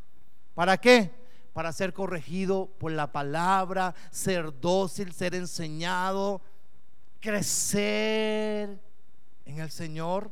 ¿Para 0.53 0.77
qué? 0.77 1.11
Para 1.53 1.73
ser 1.73 1.93
corregido 1.93 2.69
por 2.79 2.91
la 2.91 3.11
palabra, 3.11 3.95
ser 4.11 4.59
dócil, 4.59 5.11
ser 5.11 5.35
enseñado, 5.35 6.41
crecer 7.19 8.79
en 9.45 9.59
el 9.59 9.71
Señor. 9.71 10.31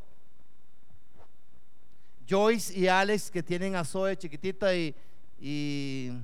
Joyce 2.29 2.77
y 2.77 2.87
Alex 2.87 3.31
que 3.31 3.41
tienen 3.41 3.75
a 3.75 3.83
Zoe 3.83 4.15
chiquitita 4.15 4.73
y, 4.75 4.95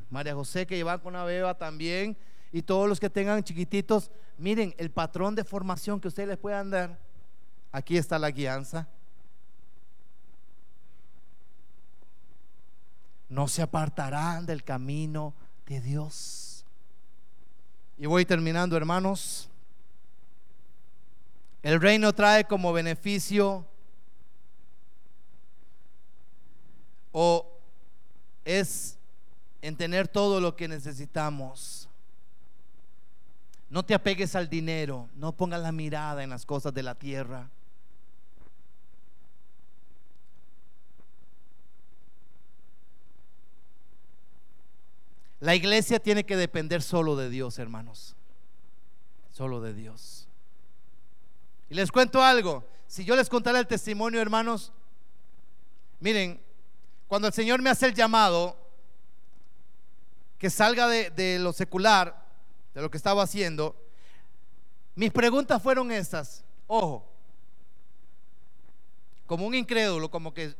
María 0.10 0.36
José 0.36 0.68
que 0.68 0.76
llevan 0.76 1.00
con 1.00 1.16
a 1.16 1.24
beba 1.24 1.58
también 1.58 2.18
y 2.52 2.62
todos 2.62 2.88
los 2.88 3.00
que 3.00 3.10
tengan 3.10 3.44
chiquititos, 3.44 4.12
miren 4.38 4.76
el 4.78 4.92
patrón 4.92 5.36
de 5.36 5.44
formación 5.44 6.00
que 6.00 6.10
ustedes 6.10 6.30
les 6.30 6.38
puedan 6.38 6.70
dar. 6.70 7.00
Aquí 7.72 7.98
está 7.98 8.20
la 8.20 8.30
guianza. 8.30 8.88
No 13.30 13.48
se 13.48 13.62
apartarán 13.62 14.46
del 14.46 14.64
camino 14.64 15.34
de 15.66 15.82
Dios. 15.82 16.66
Y 17.98 18.06
voy 18.06 18.26
terminando, 18.26 18.76
hermanos. 18.76 19.50
El 21.64 21.82
reino 21.82 22.14
trae 22.14 22.46
como 22.46 22.74
beneficio 22.74 23.66
o 27.12 27.48
es 28.44 28.98
en 29.62 29.76
tener 29.76 30.08
todo 30.08 30.40
lo 30.40 30.56
que 30.56 30.68
necesitamos. 30.68 31.90
No 33.70 33.84
te 33.84 33.96
apegues 33.96 34.36
al 34.36 34.48
dinero, 34.48 35.10
no 35.16 35.32
pongas 35.32 35.62
la 35.62 35.72
mirada 35.72 36.24
en 36.24 36.30
las 36.30 36.46
cosas 36.46 36.74
de 36.74 36.84
la 36.84 36.94
tierra. 36.94 37.50
La 45.40 45.56
iglesia 45.56 46.00
tiene 46.00 46.26
que 46.26 46.38
depender 46.38 46.82
solo 46.82 47.16
de 47.16 47.30
Dios, 47.30 47.60
hermanos. 47.60 48.16
Solo 49.32 49.62
de 49.62 49.74
Dios. 49.74 50.28
Y 51.70 51.76
les 51.76 51.92
cuento 51.92 52.24
algo. 52.24 52.64
Si 52.88 53.04
yo 53.04 53.16
les 53.16 53.28
contara 53.28 53.60
el 53.60 53.68
testimonio, 53.68 54.22
hermanos, 54.22 54.72
miren, 56.00 56.42
cuando 57.08 57.28
el 57.28 57.34
Señor 57.34 57.62
me 57.62 57.70
hace 57.70 57.88
el 57.88 57.94
llamado, 57.94 58.58
que 60.38 60.50
salga 60.50 60.88
de, 60.88 61.40
lo 61.40 61.52
secular, 61.52 62.26
de 62.74 62.82
lo 62.82 62.90
que 62.90 62.98
estaba 62.98 63.24
haciendo, 63.24 63.76
mis 64.96 65.12
preguntas 65.12 65.62
fueron 65.62 65.92
estas. 65.92 66.46
Ojo, 66.68 67.06
como 69.26 69.46
un 69.46 69.56
incrédulo, 69.56 70.10
como 70.10 70.34
que 70.34 70.56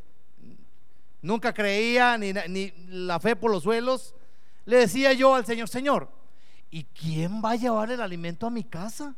nunca 1.22 1.54
creía 1.54 2.18
ni, 2.18 2.34
ni 2.50 2.74
la 2.88 3.20
fe 3.20 3.36
por 3.36 3.52
los 3.52 3.64
suelos 3.64 4.14
le 4.66 4.78
decía 4.78 5.14
yo 5.14 5.36
al 5.36 5.46
Señor, 5.46 5.70
Señor, 5.70 6.10
¿y 6.72 6.84
quién 6.84 7.42
va 7.44 7.52
a 7.52 7.56
llevar 7.56 7.92
el 7.92 8.02
alimento 8.02 8.48
a 8.48 8.50
mi 8.50 8.64
casa? 8.64 9.16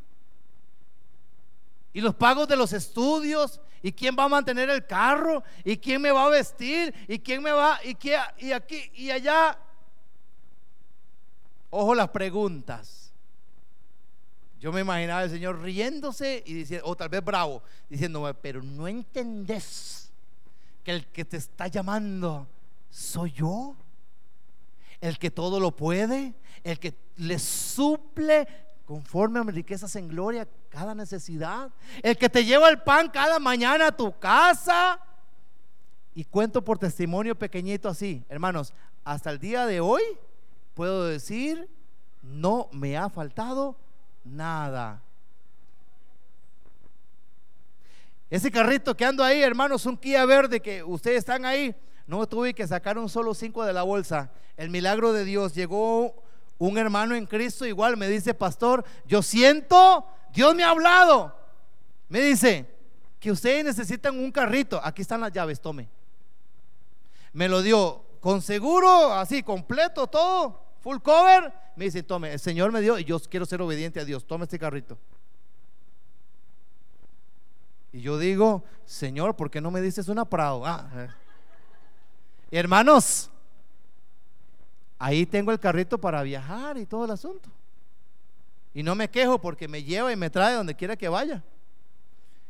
Y 1.94 2.02
los 2.02 2.14
pagos 2.16 2.48
de 2.48 2.56
los 2.56 2.74
estudios, 2.74 3.60
¿y 3.82 3.92
quién 3.92 4.16
va 4.18 4.26
a 4.26 4.30
mantener 4.30 4.70
el 4.70 4.86
carro? 4.86 5.44
¿Y 5.64 5.78
quién 5.78 6.02
me 6.02 6.12
va 6.12 6.26
a 6.26 6.30
vestir? 6.30 6.94
¿Y 7.08 7.20
quién 7.20 7.42
me 7.42 7.52
va? 7.52 7.80
¿Y, 7.84 7.96
qué, 7.96 8.18
y 8.38 8.52
aquí 8.52 8.92
y 8.94 9.10
allá? 9.10 9.58
Ojo 11.70 11.96
las 11.96 12.10
preguntas. 12.10 13.14
Yo 14.60 14.72
me 14.72 14.82
imaginaba 14.82 15.22
al 15.22 15.30
Señor 15.30 15.62
riéndose 15.62 16.44
y 16.46 16.54
diciendo, 16.54 16.88
o 16.88 16.96
tal 16.96 17.10
vez 17.10 17.24
bravo, 17.24 17.64
diciéndome, 17.90 18.34
pero 18.34 18.62
no 18.62 18.88
entendés 18.88 20.12
que 20.84 20.92
el 20.92 21.08
que 21.08 21.26
te 21.26 21.38
está 21.38 21.68
llamando 21.68 22.48
soy 22.90 23.32
yo 23.32 23.76
el 25.02 25.18
que 25.20 25.32
todo 25.32 25.60
lo 25.60 25.76
puede, 25.76 26.34
el 26.64 26.80
que 26.80 26.96
le 27.18 27.40
suple 27.40 28.48
conforme 28.86 29.40
a 29.40 29.44
mis 29.44 29.56
riquezas 29.56 29.96
en 29.96 30.08
gloria 30.08 30.48
cada 30.70 30.96
necesidad, 30.96 31.72
el 32.02 32.18
que 32.18 32.30
te 32.30 32.46
lleva 32.46 32.70
el 32.70 32.82
pan 32.82 33.10
cada 33.10 33.40
mañana 33.40 33.88
a 33.88 33.92
tu 33.96 34.18
casa. 34.18 35.00
Y 36.16 36.24
cuento 36.24 36.64
por 36.64 36.80
testimonio 36.80 37.38
pequeñito 37.38 37.90
así, 37.90 38.24
hermanos, 38.30 38.74
hasta 39.04 39.30
el 39.30 39.40
día 39.40 39.66
de 39.66 39.80
hoy 39.80 40.02
puedo 40.74 41.06
decir, 41.06 41.70
no 42.22 42.70
me 42.72 42.98
ha 42.98 43.10
faltado 43.10 43.76
nada. 44.24 45.02
Ese 48.30 48.52
carrito 48.52 48.96
que 48.96 49.06
ando 49.06 49.24
ahí, 49.24 49.42
hermanos, 49.42 49.86
un 49.86 49.98
Kia 49.98 50.26
verde 50.26 50.60
que 50.60 50.84
ustedes 50.84 51.20
están 51.20 51.46
ahí, 51.46 51.74
no 52.08 52.26
tuve 52.26 52.54
que 52.54 52.66
sacar 52.66 52.98
un 52.98 53.10
solo 53.10 53.34
cinco 53.34 53.66
de 53.66 53.74
la 53.74 53.84
bolsa. 53.84 54.32
El 54.56 54.70
milagro 54.70 55.12
de 55.12 55.26
Dios. 55.26 55.54
Llegó 55.54 56.24
un 56.58 56.78
hermano 56.78 57.16
en 57.16 57.26
Cristo 57.26 57.66
igual. 57.66 57.98
Me 57.98 58.08
dice, 58.08 58.34
pastor, 58.34 58.86
yo 59.06 59.22
siento, 59.22 60.08
Dios 60.34 60.56
me 60.56 60.64
ha 60.64 60.70
hablado. 60.70 61.38
Me 62.08 62.22
dice 62.22 62.66
que 63.20 63.30
ustedes 63.30 63.66
necesitan 63.66 64.18
un 64.18 64.32
carrito. 64.32 64.80
Aquí 64.82 65.02
están 65.02 65.20
las 65.20 65.34
llaves, 65.34 65.60
tome. 65.60 65.90
Me 67.34 67.50
lo 67.50 67.62
dio 67.62 68.06
con 68.22 68.42
seguro, 68.42 69.14
así, 69.14 69.44
completo, 69.44 70.08
todo, 70.08 70.64
full 70.80 71.00
cover. 71.00 71.52
Me 71.76 71.86
dice, 71.86 72.04
tome, 72.04 72.32
el 72.32 72.40
Señor 72.40 72.72
me 72.72 72.80
dio 72.80 72.98
y 72.98 73.04
yo 73.04 73.20
quiero 73.20 73.46
ser 73.46 73.62
obediente 73.62 74.00
a 74.00 74.06
Dios. 74.06 74.26
Tome 74.26 74.46
este 74.46 74.58
carrito. 74.58 74.98
Y 77.92 78.00
yo 78.00 78.18
digo, 78.18 78.64
Señor, 78.86 79.36
¿por 79.36 79.52
qué 79.52 79.60
no 79.60 79.72
me 79.72 79.82
dices 79.82 80.08
una 80.08 80.24
Prado? 80.24 80.66
Ah, 80.66 80.90
eh. 80.96 81.27
Hermanos, 82.50 83.30
ahí 84.98 85.26
tengo 85.26 85.52
el 85.52 85.60
carrito 85.60 85.98
para 85.98 86.22
viajar 86.24 86.78
y 86.78 86.86
todo 86.86 87.06
el 87.06 87.12
asunto. 87.12 87.50
Y 88.74 88.84
no 88.84 88.96
me 88.96 89.10
quejo 89.10 89.40
porque 89.40 89.68
me 89.68 89.84
lleva 89.84 90.12
y 90.12 90.16
me 90.16 90.30
trae 90.30 90.54
donde 90.54 90.76
quiera 90.76 90.96
que 90.96 91.10
vaya. 91.10 91.44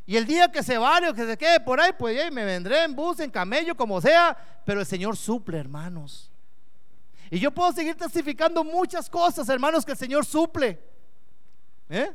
Y 0.05 0.15
el 0.15 0.25
día 0.25 0.49
que 0.51 0.63
se 0.63 0.77
vaya 0.77 1.09
o 1.09 1.13
que 1.13 1.25
se 1.25 1.37
quede 1.37 1.59
por 1.59 1.81
ahí, 1.81 1.91
pues 1.97 2.31
me 2.31 2.45
vendré 2.45 2.83
en 2.83 2.95
bus, 2.95 3.19
en 3.19 3.29
camello, 3.29 3.75
como 3.75 3.99
sea. 3.99 4.37
Pero 4.65 4.79
el 4.79 4.85
Señor 4.85 5.17
suple, 5.17 5.57
hermanos. 5.57 6.31
Y 7.29 7.39
yo 7.39 7.51
puedo 7.51 7.71
seguir 7.73 7.95
testificando 7.95 8.63
muchas 8.63 9.09
cosas, 9.09 9.49
hermanos, 9.49 9.85
que 9.85 9.91
el 9.91 9.97
Señor 9.97 10.25
suple. 10.25 10.79
¿Eh? 11.89 12.11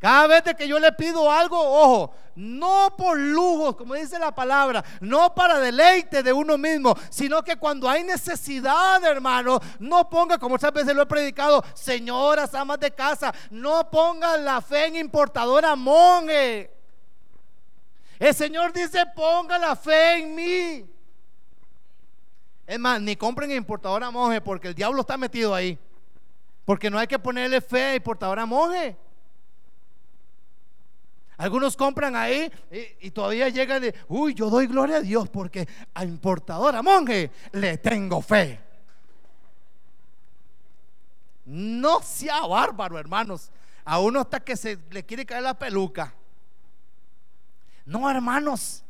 Cada 0.00 0.26
vez 0.26 0.42
que 0.56 0.66
yo 0.66 0.78
le 0.80 0.92
pido 0.92 1.30
algo, 1.30 1.58
ojo, 1.60 2.14
no 2.34 2.94
por 2.96 3.18
lujos, 3.18 3.76
como 3.76 3.94
dice 3.94 4.18
la 4.18 4.34
palabra, 4.34 4.82
no 5.00 5.34
para 5.34 5.60
deleite 5.60 6.22
de 6.22 6.32
uno 6.32 6.56
mismo, 6.56 6.96
sino 7.10 7.42
que 7.42 7.56
cuando 7.56 7.86
hay 7.86 8.02
necesidad, 8.02 9.04
hermano, 9.04 9.60
no 9.78 10.08
ponga, 10.08 10.38
como 10.38 10.54
muchas 10.54 10.72
veces 10.72 10.94
lo 10.94 11.02
he 11.02 11.06
predicado, 11.06 11.62
señoras, 11.74 12.54
amas 12.54 12.80
de 12.80 12.90
casa, 12.92 13.34
no 13.50 13.90
pongan 13.90 14.42
la 14.42 14.62
fe 14.62 14.86
en 14.86 14.96
importadora 14.96 15.76
monje. 15.76 16.74
El 18.18 18.34
Señor 18.34 18.72
dice, 18.72 19.04
ponga 19.14 19.58
la 19.58 19.76
fe 19.76 20.20
en 20.20 20.34
mí. 20.34 20.90
Es 22.66 22.78
más, 22.78 23.02
ni 23.02 23.16
compren 23.16 23.50
importadora 23.50 24.10
monje 24.10 24.40
porque 24.40 24.68
el 24.68 24.74
diablo 24.74 25.02
está 25.02 25.18
metido 25.18 25.54
ahí. 25.54 25.78
Porque 26.64 26.88
no 26.88 26.98
hay 26.98 27.06
que 27.06 27.18
ponerle 27.18 27.60
fe 27.60 27.84
a 27.84 27.94
importadora 27.96 28.46
monje. 28.46 28.96
Algunos 31.40 31.74
compran 31.74 32.14
ahí 32.16 32.52
y, 33.00 33.10
todavía 33.12 33.48
llegan 33.48 33.80
de, 33.80 33.94
uy, 34.08 34.34
yo 34.34 34.50
doy 34.50 34.66
gloria 34.66 34.98
a 34.98 35.00
Dios 35.00 35.26
porque 35.30 35.66
a 35.94 36.04
importadora 36.04 36.82
monje 36.82 37.30
le 37.52 37.78
tengo 37.78 38.20
fe. 38.20 38.60
No 41.46 42.02
sea 42.02 42.42
bárbaro, 42.42 42.98
hermanos. 42.98 43.50
A 43.86 44.00
uno 44.00 44.20
hasta 44.20 44.40
que 44.40 44.54
se 44.54 44.78
le 44.90 45.02
quiere 45.06 45.24
caer 45.24 45.44
la 45.44 45.58
peluca. 45.58 46.12
No, 47.86 48.10
hermanos. 48.10 48.84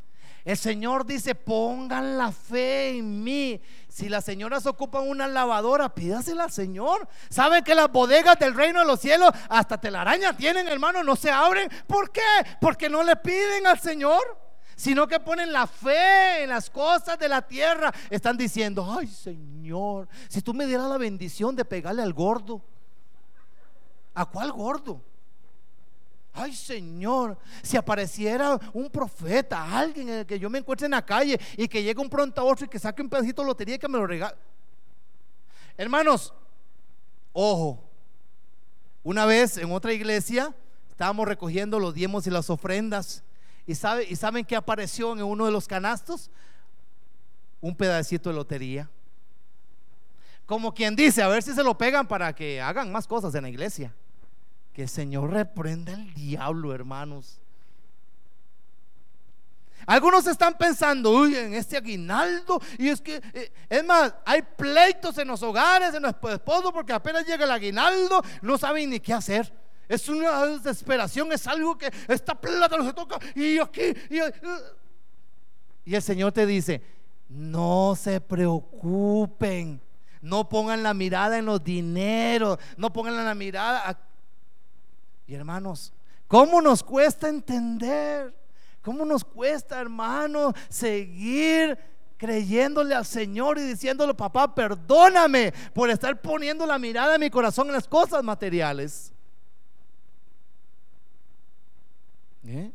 El 0.45 0.57
Señor 0.57 1.05
dice, 1.05 1.34
pongan 1.34 2.16
la 2.16 2.32
fe 2.32 2.97
en 2.97 3.22
mí. 3.22 3.61
Si 3.88 4.09
las 4.09 4.24
señoras 4.24 4.66
ocupan 4.66 5.09
una 5.09 5.28
lavadora, 5.28 5.95
pídasela 5.95 6.45
al 6.45 6.53
Señor. 6.53 7.09
¿Saben 7.28 7.62
que 7.62 7.74
las 7.74 7.91
bodegas 7.91 8.38
del 8.38 8.55
reino 8.55 8.80
de 8.80 8.86
los 8.86 9.01
cielos 9.01 9.30
hasta 9.49 9.78
telaraña 9.78 10.36
tienen, 10.36 10.68
hermano? 10.68 11.03
No 11.03 11.16
se 11.16 11.30
abren. 11.30 11.68
¿Por 11.86 12.11
qué? 12.11 12.20
Porque 12.61 12.88
no 12.88 13.03
le 13.03 13.16
piden 13.16 13.66
al 13.66 13.78
Señor, 13.78 14.22
sino 14.76 15.07
que 15.07 15.20
ponen 15.20 15.53
la 15.53 15.66
fe 15.66 16.45
en 16.45 16.49
las 16.51 16.70
cosas 16.70 17.18
de 17.18 17.28
la 17.28 17.43
tierra. 17.43 17.93
Están 18.09 18.36
diciendo, 18.36 18.97
ay 18.99 19.09
Señor, 19.09 20.09
si 20.28 20.41
tú 20.41 20.55
me 20.55 20.66
dieras 20.66 20.88
la 20.88 20.99
bendición 20.99 21.55
de 21.55 21.64
pegarle 21.64 22.03
al 22.03 22.14
gordo. 22.14 22.62
¿A 24.14 24.24
cuál 24.24 24.53
gordo? 24.53 25.03
Ay 26.33 26.55
Señor, 26.55 27.37
si 27.62 27.76
apareciera 27.76 28.59
un 28.72 28.89
profeta, 28.89 29.76
alguien 29.76 30.09
en 30.09 30.18
el 30.20 30.26
que 30.26 30.39
yo 30.39 30.49
me 30.49 30.59
encuentre 30.59 30.85
en 30.85 30.93
la 30.93 31.05
calle 31.05 31.41
y 31.57 31.66
que 31.66 31.83
llegue 31.83 32.01
un 32.01 32.09
pronto 32.09 32.41
a 32.41 32.45
otro 32.45 32.66
y 32.66 32.68
que 32.68 32.78
saque 32.78 33.03
un 33.03 33.09
pedacito 33.09 33.43
de 33.43 33.49
lotería 33.49 33.74
y 33.74 33.78
que 33.78 33.89
me 33.89 33.99
lo 33.99 34.07
regale. 34.07 34.37
Hermanos, 35.76 36.33
ojo, 37.33 37.83
una 39.03 39.26
vez 39.26 39.57
en 39.57 39.72
otra 39.72 39.93
iglesia 39.93 40.55
estábamos 40.89 41.26
recogiendo 41.26 41.81
los 41.81 41.95
diezmos 41.95 42.26
y 42.26 42.31
las 42.31 42.49
ofrendas 42.51 43.24
y, 43.66 43.74
sabe, 43.74 44.07
y 44.09 44.14
saben 44.14 44.45
que 44.45 44.55
apareció 44.55 45.12
en 45.12 45.22
uno 45.22 45.47
de 45.47 45.53
los 45.53 45.66
canastos 45.66 46.31
un 47.61 47.74
pedacito 47.74 48.31
de 48.31 48.37
lotería. 48.37 48.89
Como 50.47 50.74
quien 50.74 50.95
dice, 50.97 51.22
a 51.22 51.28
ver 51.28 51.43
si 51.43 51.55
se 51.55 51.62
lo 51.62 51.76
pegan 51.76 52.07
para 52.07 52.35
que 52.35 52.61
hagan 52.61 52.91
más 52.93 53.07
cosas 53.07 53.35
en 53.35 53.43
la 53.43 53.49
iglesia. 53.49 53.95
El 54.83 54.89
Señor 54.89 55.31
reprenda 55.31 55.95
al 55.95 56.14
diablo, 56.14 56.74
hermanos. 56.74 57.41
Algunos 59.87 60.26
están 60.26 60.57
pensando, 60.57 61.11
uy, 61.11 61.35
en 61.37 61.55
este 61.55 61.76
aguinaldo. 61.76 62.61
Y 62.78 62.89
es 62.89 63.01
que, 63.01 63.20
eh, 63.33 63.53
es 63.68 63.85
más, 63.85 64.14
hay 64.24 64.43
pleitos 64.43 65.16
en 65.18 65.28
los 65.28 65.43
hogares, 65.43 65.95
en 65.95 66.03
los 66.03 66.14
esposos, 66.31 66.72
porque 66.72 66.93
apenas 66.93 67.26
llega 67.26 67.45
el 67.45 67.51
aguinaldo, 67.51 68.22
no 68.43 68.59
saben 68.59 68.91
ni 68.91 69.01
qué 69.01 69.12
hacer. 69.12 69.53
Es 69.89 70.09
una 70.09 70.47
desesperación, 70.47 71.33
es 71.33 71.47
algo 71.47 71.76
que 71.76 71.91
esta 72.07 72.35
plata 72.35 72.76
no 72.76 72.85
se 72.85 72.93
toca. 72.93 73.18
Y 73.35 73.59
aquí, 73.59 73.93
y, 74.09 74.20
uh. 74.20 74.31
y 75.85 75.95
el 75.95 76.03
Señor 76.03 76.33
te 76.33 76.47
dice, 76.47 76.83
no 77.28 77.97
se 77.97 78.20
preocupen. 78.20 79.81
No 80.22 80.49
pongan 80.49 80.83
la 80.83 80.93
mirada 80.93 81.39
en 81.39 81.47
los 81.47 81.64
dineros, 81.64 82.59
no 82.76 82.93
pongan 82.93 83.24
la 83.24 83.35
mirada 83.35 83.89
y 85.31 85.35
hermanos, 85.37 85.93
¿cómo 86.26 86.61
nos 86.61 86.83
cuesta 86.83 87.28
entender? 87.28 88.35
¿Cómo 88.83 89.05
nos 89.05 89.22
cuesta, 89.22 89.81
hermano, 89.81 90.53
seguir 90.68 91.78
creyéndole 92.16 92.97
al 92.97 93.07
Señor 93.07 93.57
y 93.59 93.62
diciéndole, 93.62 94.12
papá, 94.12 94.53
perdóname 94.53 95.55
por 95.72 95.89
estar 95.89 96.20
poniendo 96.20 96.66
la 96.66 96.81
mirada 96.81 97.14
en 97.14 97.20
mi 97.20 97.31
corazón 97.31 97.68
en 97.68 97.74
las 97.74 97.87
cosas 97.87 98.24
materiales? 98.24 99.12
¿Eh? 102.45 102.72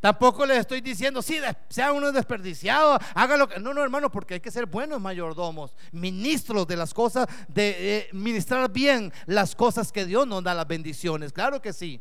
Tampoco 0.00 0.46
les 0.46 0.58
estoy 0.58 0.80
diciendo, 0.80 1.20
sí, 1.20 1.36
sea 1.68 1.92
uno 1.92 2.10
desperdiciado, 2.10 2.98
hágalo. 3.14 3.48
No, 3.60 3.74
no, 3.74 3.82
hermano, 3.82 4.10
porque 4.10 4.34
hay 4.34 4.40
que 4.40 4.50
ser 4.50 4.64
buenos 4.64 4.98
mayordomos, 4.98 5.76
ministros 5.92 6.66
de 6.66 6.76
las 6.76 6.94
cosas, 6.94 7.28
de 7.48 7.98
eh, 7.98 8.08
ministrar 8.12 8.72
bien 8.72 9.12
las 9.26 9.54
cosas 9.54 9.92
que 9.92 10.06
Dios 10.06 10.26
nos 10.26 10.42
da 10.42 10.54
las 10.54 10.66
bendiciones. 10.66 11.32
Claro 11.34 11.60
que 11.60 11.74
sí. 11.74 12.00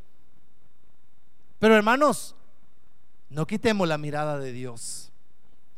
Pero 1.59 1.75
hermanos, 1.75 2.35
no 3.29 3.45
quitemos 3.45 3.85
la 3.85 3.97
mirada 3.97 4.39
de 4.39 4.53
Dios. 4.53 5.11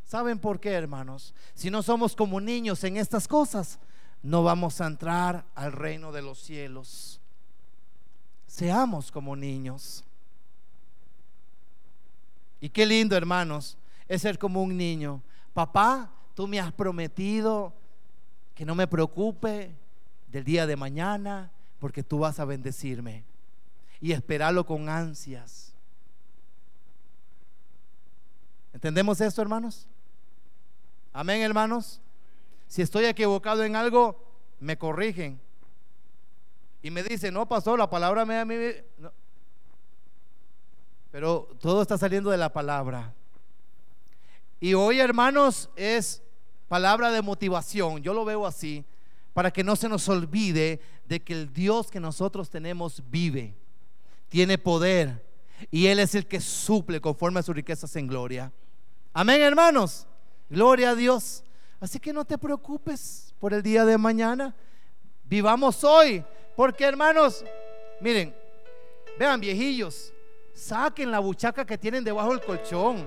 ¿Saben 0.04 0.38
por 0.38 0.60
qué, 0.60 0.70
hermanos? 0.70 1.34
Si 1.54 1.70
no 1.70 1.82
somos 1.82 2.14
como 2.14 2.40
niños 2.40 2.84
en 2.84 2.98
estas 2.98 3.26
cosas, 3.26 3.80
no 4.22 4.44
vamos 4.44 4.80
a 4.80 4.86
entrar 4.86 5.44
al 5.56 5.72
reino 5.72 6.12
de 6.12 6.22
los 6.22 6.38
cielos. 6.38 7.20
Seamos 8.46 9.10
como 9.10 9.34
niños. 9.34 10.04
Y 12.62 12.70
qué 12.70 12.86
lindo, 12.86 13.16
hermanos, 13.16 13.76
es 14.06 14.22
ser 14.22 14.38
como 14.38 14.62
un 14.62 14.76
niño. 14.76 15.20
Papá, 15.52 16.08
tú 16.32 16.46
me 16.46 16.60
has 16.60 16.72
prometido 16.72 17.74
que 18.54 18.64
no 18.64 18.76
me 18.76 18.86
preocupe 18.86 19.74
del 20.28 20.44
día 20.44 20.64
de 20.64 20.76
mañana 20.76 21.50
porque 21.80 22.04
tú 22.04 22.20
vas 22.20 22.38
a 22.38 22.44
bendecirme. 22.44 23.24
Y 24.00 24.12
esperarlo 24.12 24.64
con 24.64 24.88
ansias. 24.88 25.74
¿Entendemos 28.72 29.20
esto, 29.20 29.42
hermanos? 29.42 29.88
Amén, 31.12 31.42
hermanos. 31.42 32.00
Si 32.68 32.80
estoy 32.80 33.06
equivocado 33.06 33.64
en 33.64 33.74
algo, 33.74 34.24
me 34.60 34.78
corrigen. 34.78 35.40
Y 36.80 36.92
me 36.92 37.02
dicen, 37.02 37.34
no 37.34 37.48
pasó, 37.48 37.76
la 37.76 37.90
palabra 37.90 38.24
me 38.24 38.44
mi... 38.44 38.56
No. 38.98 39.12
Pero 41.12 41.48
todo 41.60 41.82
está 41.82 41.96
saliendo 41.96 42.30
de 42.30 42.38
la 42.38 42.52
palabra. 42.52 43.14
Y 44.58 44.74
hoy, 44.74 44.98
hermanos, 44.98 45.70
es 45.76 46.22
palabra 46.66 47.12
de 47.12 47.22
motivación. 47.22 48.02
Yo 48.02 48.14
lo 48.14 48.24
veo 48.24 48.46
así, 48.46 48.84
para 49.34 49.52
que 49.52 49.62
no 49.62 49.76
se 49.76 49.88
nos 49.88 50.08
olvide 50.08 50.80
de 51.06 51.20
que 51.20 51.34
el 51.34 51.52
Dios 51.52 51.90
que 51.90 52.00
nosotros 52.00 52.50
tenemos 52.50 53.02
vive, 53.10 53.54
tiene 54.28 54.58
poder 54.58 55.22
y 55.70 55.86
Él 55.86 55.98
es 55.98 56.14
el 56.14 56.26
que 56.26 56.40
suple 56.40 57.00
conforme 57.00 57.40
a 57.40 57.42
sus 57.42 57.54
riquezas 57.54 57.94
en 57.96 58.06
gloria. 58.06 58.52
Amén, 59.12 59.40
hermanos. 59.40 60.06
Gloria 60.48 60.90
a 60.90 60.94
Dios. 60.94 61.44
Así 61.80 62.00
que 62.00 62.12
no 62.12 62.24
te 62.24 62.38
preocupes 62.38 63.34
por 63.38 63.52
el 63.52 63.62
día 63.62 63.84
de 63.84 63.98
mañana. 63.98 64.54
Vivamos 65.24 65.84
hoy. 65.84 66.24
Porque, 66.56 66.84
hermanos, 66.84 67.44
miren, 68.00 68.34
vean, 69.18 69.40
viejillos, 69.40 70.12
Saquen 70.54 71.10
la 71.10 71.18
buchaca 71.18 71.64
que 71.64 71.78
tienen 71.78 72.04
debajo 72.04 72.30
del 72.30 72.40
colchón. 72.40 73.06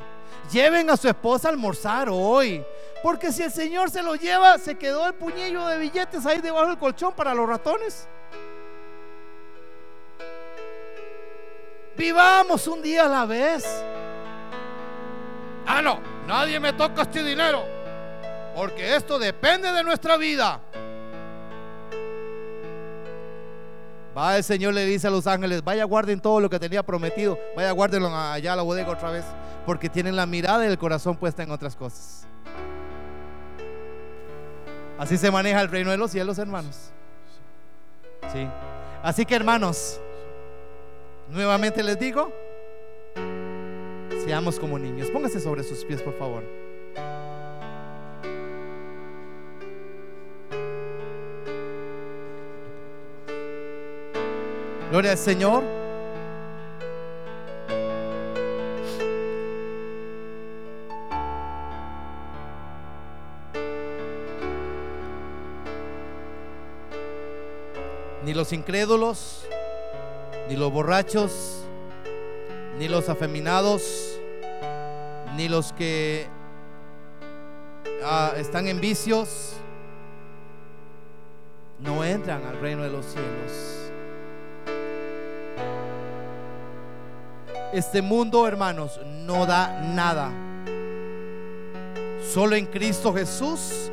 Lleven 0.52 0.90
a 0.90 0.98
su 0.98 1.08
esposa 1.08 1.48
a 1.48 1.52
almorzar 1.52 2.10
hoy. 2.10 2.64
Porque 3.04 3.32
si 3.32 3.44
el 3.44 3.52
Señor 3.52 3.90
se 3.92 4.02
lo 4.02 4.16
lleva, 4.16 4.58
se 4.58 4.76
quedó 4.76 5.06
el 5.08 5.14
puñillo 5.14 5.66
de 5.68 5.78
billetes 5.78 6.26
ahí 6.26 6.42
debajo 6.42 6.68
del 6.68 6.78
colchón 6.78 7.14
para 7.14 7.34
los 7.34 7.48
ratones. 7.48 8.08
Vivamos 11.96 12.68
un 12.68 12.82
día 12.82 13.06
a 13.06 13.08
la 13.08 13.26
vez. 13.26 13.64
Ah, 15.66 15.82
no, 15.82 16.00
nadie 16.28 16.60
me 16.60 16.74
toca 16.74 17.04
este 17.04 17.24
dinero. 17.24 17.64
Porque 18.56 18.96
esto 18.96 19.18
depende 19.20 19.72
de 19.72 19.84
nuestra 19.84 20.18
vida. 20.18 20.62
Va 24.18 24.38
el 24.38 24.44
Señor 24.44 24.74
le 24.74 24.86
dice 24.86 25.08
a 25.08 25.10
los 25.10 25.28
ángeles, 25.28 25.64
vaya 25.64 25.84
guarden 25.84 26.22
todo 26.22 26.40
lo 26.40 26.50
que 26.50 26.58
tenía 26.58 26.84
prometido, 26.84 27.38
vaya 27.56 27.72
guárdenlo 27.72 28.08
allá 28.16 28.54
a 28.54 28.56
la 28.56 28.62
bodega 28.62 28.90
otra 28.90 29.12
vez, 29.12 29.26
porque 29.66 29.90
tienen 29.90 30.16
la 30.16 30.26
mirada 30.26 30.64
y 30.66 30.70
el 30.70 30.78
corazón 30.78 31.18
puesta 31.18 31.44
en 31.44 31.52
otras 31.52 31.76
cosas. 31.76 32.26
Así 34.98 35.18
se 35.18 35.30
maneja 35.30 35.60
el 35.60 35.68
reino 35.68 35.92
de 35.92 35.98
los 35.98 36.12
cielos, 36.12 36.38
hermanos. 36.38 36.92
Sí. 38.32 38.48
Así 39.04 39.26
que, 39.26 39.36
hermanos, 39.36 40.00
nuevamente 41.30 41.84
les 41.84 42.00
digo, 42.00 42.32
seamos 44.26 44.58
como 44.58 44.80
niños. 44.80 45.12
Póngase 45.12 45.42
sobre 45.42 45.64
sus 45.64 45.84
pies, 45.84 46.02
por 46.02 46.18
favor. 46.18 46.65
Gloria 54.96 55.12
al 55.12 55.18
Señor. 55.18 55.62
Ni 68.24 68.34
los 68.34 68.54
incrédulos, 68.54 69.46
ni 70.48 70.56
los 70.56 70.72
borrachos, 70.72 71.66
ni 72.80 72.88
los 72.88 73.10
afeminados, 73.10 74.18
ni 75.36 75.50
los 75.50 75.74
que 75.74 76.26
ah, 78.02 78.32
están 78.38 78.70
en 78.70 78.80
vicios, 78.80 79.58
no 81.82 82.06
entran 82.06 82.46
al 82.46 82.62
reino 82.62 82.84
de 82.84 82.92
los 82.92 83.06
cielos. 83.06 83.75
Este 87.76 88.02
mundo, 88.02 88.48
hermanos, 88.48 89.02
no 89.26 89.46
da 89.46 89.82
nada. 89.82 90.32
Solo 92.34 92.56
en 92.56 92.68
Cristo 92.68 93.14
Jesús 93.14 93.92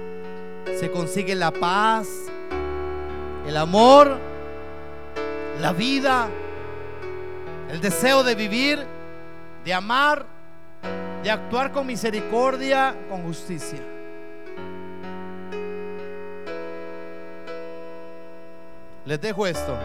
se 0.79 0.89
consigue 0.93 1.35
la 1.35 1.51
paz, 1.51 2.07
el 3.45 3.57
amor, 3.57 4.19
la 5.61 5.73
vida, 5.73 6.29
el 7.73 7.81
deseo 7.81 8.23
de 8.23 8.37
vivir, 8.37 8.87
de 9.65 9.75
amar, 9.75 10.27
de 11.25 11.33
actuar 11.33 11.73
con 11.73 11.85
misericordia, 11.85 12.95
con 13.11 13.25
justicia. 13.25 13.81
Les 19.05 19.21
dejo 19.21 19.45
esto. 19.45 19.77